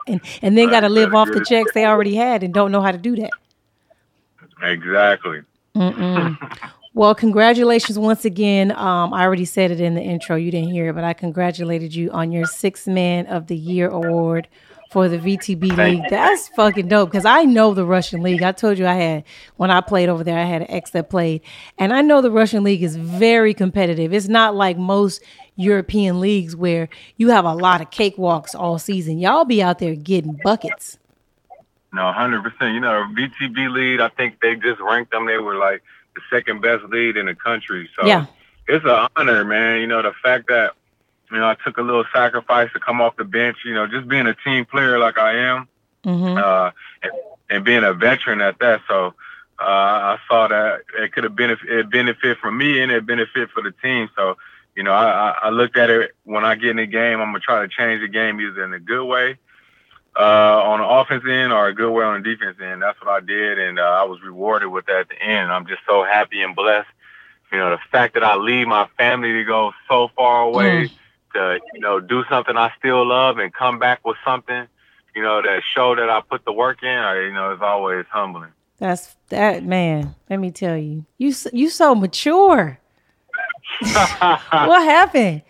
[0.09, 2.81] And and then got to live off the checks they already had and don't know
[2.81, 3.31] how to do that.
[4.61, 5.41] Exactly.
[6.95, 8.71] Well, congratulations once again.
[8.71, 10.35] Um, I already said it in the intro.
[10.35, 13.87] You didn't hear it, but I congratulated you on your Six Man of the Year
[13.87, 14.47] award
[14.89, 16.09] for the VTB League.
[16.09, 18.41] That's fucking dope because I know the Russian League.
[18.41, 19.23] I told you I had,
[19.57, 21.41] when I played over there, I had an ex that played.
[21.77, 24.11] And I know the Russian League is very competitive.
[24.11, 25.21] It's not like most
[25.59, 26.87] European leagues where
[27.17, 29.19] you have a lot of cakewalks all season.
[29.19, 30.97] Y'all be out there getting buckets.
[31.91, 32.73] No, hundred percent.
[32.75, 33.99] You know, VTB lead.
[33.99, 35.25] I think they just ranked them.
[35.25, 35.83] They were like
[36.15, 37.89] the second best lead in the country.
[37.99, 38.25] So Yeah.
[38.67, 39.81] it's an honor, man.
[39.81, 40.75] You know, the fact that
[41.31, 43.57] you know I took a little sacrifice to come off the bench.
[43.65, 45.67] You know, just being a team player like I am,
[46.05, 46.71] hmm uh,
[47.03, 47.11] and,
[47.49, 48.81] and being a veteran at that.
[48.87, 49.07] So
[49.59, 53.49] uh, I saw that it could have benefit it benefit for me and it benefit
[53.49, 54.09] for the team.
[54.15, 54.37] So
[54.75, 57.19] you know, I, I looked at it when I get in the game.
[57.19, 59.37] I'm gonna try to change the game either in a good way
[60.17, 62.81] uh, on the offense end or a good way on the defense end.
[62.81, 65.51] That's what I did, and uh, I was rewarded with that at the end.
[65.51, 66.89] I'm just so happy and blessed.
[67.51, 70.89] You know, the fact that I leave my family to go so far away
[71.33, 74.67] to, you know, do something I still love and come back with something,
[75.15, 78.05] you know, that show that I put the work in, I, you know, it's always
[78.11, 78.51] humbling.
[78.77, 80.15] That's that man.
[80.29, 82.79] Let me tell you, you you so mature.
[83.81, 85.41] What happened?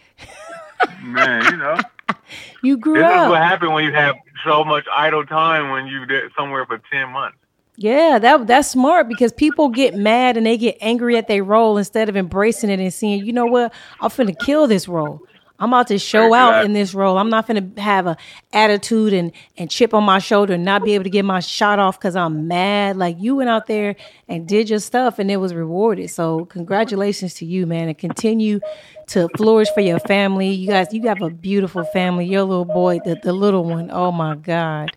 [1.02, 1.78] Man, you know,
[2.62, 4.16] You grew this is what happened when you have
[4.46, 7.38] so much idle time when you did somewhere for 10 months.
[7.78, 11.78] Yeah, that that's smart because people get mad and they get angry at their role
[11.78, 15.22] instead of embracing it and seeing, you know what, I'm finna kill this role.
[15.60, 17.18] I'm about to show out in this role.
[17.18, 18.18] I'm not going to have a
[18.54, 21.80] attitude and and chip on my shoulder and not be able to get my shot
[21.80, 22.96] off because I'm mad.
[22.96, 23.96] Like you went out there
[24.30, 26.10] and did your stuff and it was rewarded.
[26.12, 28.62] So congratulations to you, man, and continue
[29.08, 30.50] to flourish for your family.
[30.50, 32.26] You guys, you have a beautiful family.
[32.26, 33.90] Your little boy, the, the little one.
[33.92, 34.92] Oh my God.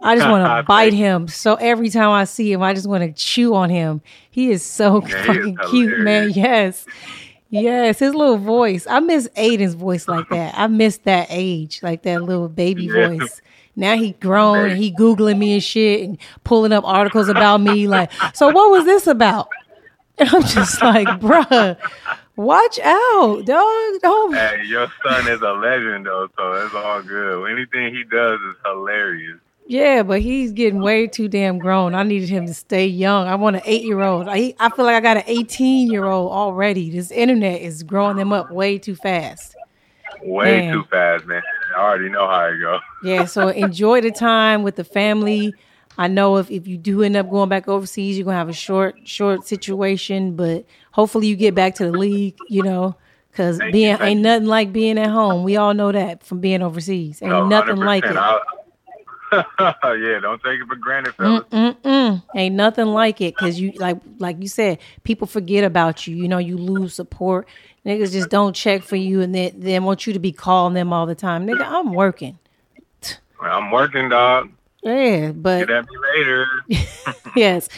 [0.00, 1.26] I just want to bite him.
[1.26, 4.02] So every time I see him, I just want to chew on him.
[4.30, 6.30] He is so Yeah, he is fucking cute, man.
[6.30, 6.86] Yes.
[7.50, 8.86] Yes, his little voice.
[8.88, 10.54] I miss Aiden's voice like that.
[10.56, 13.06] I miss that age, like that little baby Yeah.
[13.06, 13.40] voice.
[13.76, 17.86] Now he grown and he googling me and shit and pulling up articles about me.
[17.86, 19.48] Like, so what was this about?
[20.18, 21.76] And I'm just like, bruh,
[22.36, 23.94] watch out, dog.
[24.02, 27.50] Don't Hey, your son is a legend, though, so it's all good.
[27.50, 29.38] Anything he does is hilarious.
[29.68, 31.94] Yeah, but he's getting way too damn grown.
[31.94, 33.26] I needed him to stay young.
[33.26, 34.28] I want an eight year old.
[34.28, 36.88] I, I feel like I got an 18 year old already.
[36.90, 39.56] This internet is growing them up way too fast.
[40.22, 40.72] Way Man.
[40.72, 41.42] too fast, man.
[41.76, 42.80] I already know how it goes.
[43.02, 45.52] Yeah, so enjoy the time with the family.
[45.98, 48.52] I know if, if you do end up going back overseas, you're gonna have a
[48.52, 52.96] short short situation, but hopefully you get back to the league, you know,
[53.30, 54.22] because being you, ain't you.
[54.22, 55.42] nothing like being at home.
[55.42, 57.20] We all know that from being overseas.
[57.22, 58.16] Ain't No, nothing like it.
[58.16, 58.40] I-
[59.32, 61.44] yeah, don't take it for granted, fellas.
[61.50, 62.22] Mm-mm-mm.
[62.34, 66.16] Ain't nothing like it because you like like you said, people forget about you.
[66.16, 67.48] You know, you lose support.
[67.84, 70.92] Niggas just don't check for you and then then want you to be calling them
[70.92, 71.46] all the time.
[71.46, 72.38] Nigga, I'm working.
[73.40, 74.50] I'm working, dog.
[74.82, 76.46] Yeah, but Get at me later.
[77.36, 77.68] yes.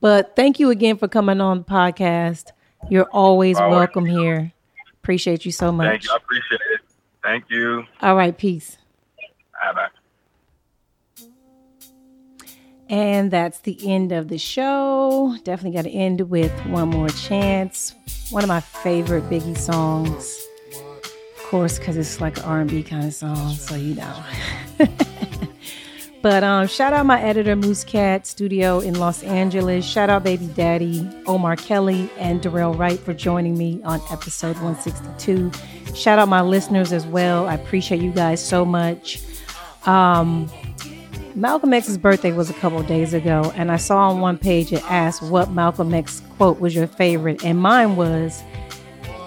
[0.00, 2.52] But thank you again for coming on the podcast.
[2.90, 3.76] You're always Always.
[3.76, 4.52] welcome here.
[5.02, 5.88] Appreciate you so much.
[5.88, 6.10] Thank you.
[6.12, 6.80] I appreciate it.
[7.22, 7.84] Thank you.
[8.02, 8.78] All right, peace.
[9.62, 9.95] Bye bye.
[12.88, 15.36] And that's the end of the show.
[15.42, 17.94] Definitely got to end with one more chance.
[18.30, 20.40] One of my favorite Biggie songs,
[21.36, 24.24] of course, because it's like an R&B kind of song, so you know.
[26.22, 29.84] but um, shout out my editor Moose Cat Studio in Los Angeles.
[29.84, 35.50] Shout out baby daddy Omar Kelly and Dorrell Wright for joining me on episode 162.
[35.94, 37.48] Shout out my listeners as well.
[37.48, 39.22] I appreciate you guys so much.
[39.86, 40.50] Um,
[41.36, 44.82] Malcolm X's birthday was a couple days ago, and I saw on one page it
[44.90, 48.42] asked what Malcolm X quote was your favorite, and mine was,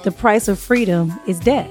[0.04, 1.70] "The price of freedom is death.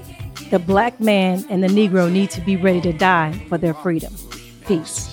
[0.50, 4.14] The black man and the Negro need to be ready to die for their freedom."
[4.64, 5.08] Peace.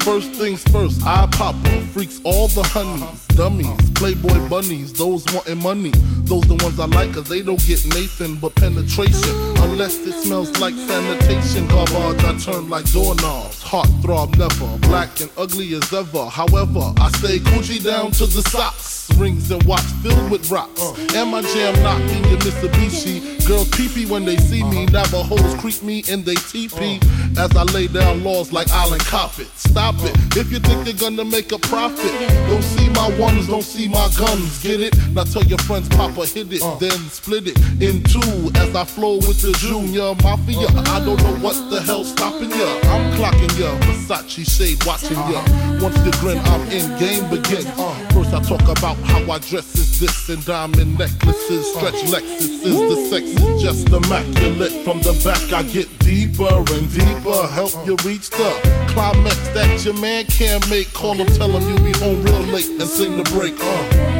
[0.00, 1.54] First things first, I pop
[1.92, 5.92] freaks all the honeys, dummies, playboy bunnies, those wanting money.
[6.24, 9.34] Those the ones I like, cause they don't get Nathan but penetration.
[9.58, 11.66] Unless it smells like sanitation.
[11.68, 13.62] Garbage, I turn like doorknobs.
[13.62, 16.26] Heart throb never, black and ugly as ever.
[16.26, 19.10] However, I stay Gucci down to the socks.
[19.18, 20.80] Rings and watch filled with rocks.
[21.14, 23.46] And my jam knocking your Mitsubishi.
[23.46, 24.86] Girls peepee when they see me.
[24.86, 27.00] Navajos creep me and they teepee.
[27.38, 29.46] As I lay down laws like Island Coppet.
[29.56, 30.16] Stop it.
[30.36, 32.12] If you think you're gonna make a profit,
[32.48, 34.62] don't see my ones, don't see my guns.
[34.62, 34.94] Get it?
[35.14, 36.76] Now tell your friends, Papa hit it, uh.
[36.76, 38.52] then split it in two.
[38.54, 40.94] As I flow with the Junior Mafia, uh.
[40.94, 42.68] I don't know what the hell's stopping ya.
[42.92, 45.40] I'm clocking ya, Versace shade watching ya.
[45.80, 47.66] Once you grin, I'm in game begin.
[47.78, 47.94] Uh.
[48.12, 52.78] First I talk about how I dress is this and diamond necklaces, stretch Lexus is
[52.90, 54.84] the sex is just immaculate.
[54.84, 58.50] From the back I get deeper and deeper, help you reach the
[58.92, 60.92] climax that your man can't make.
[60.92, 63.54] Call him, tell him you be home real late and sing the break.
[63.60, 64.14] Uh.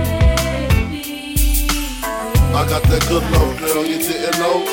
[2.55, 4.65] I got that good love, girl, you didn't know.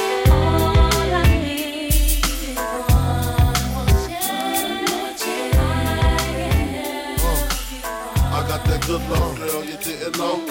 [8.33, 10.50] I got that good love, girl, you didn't know.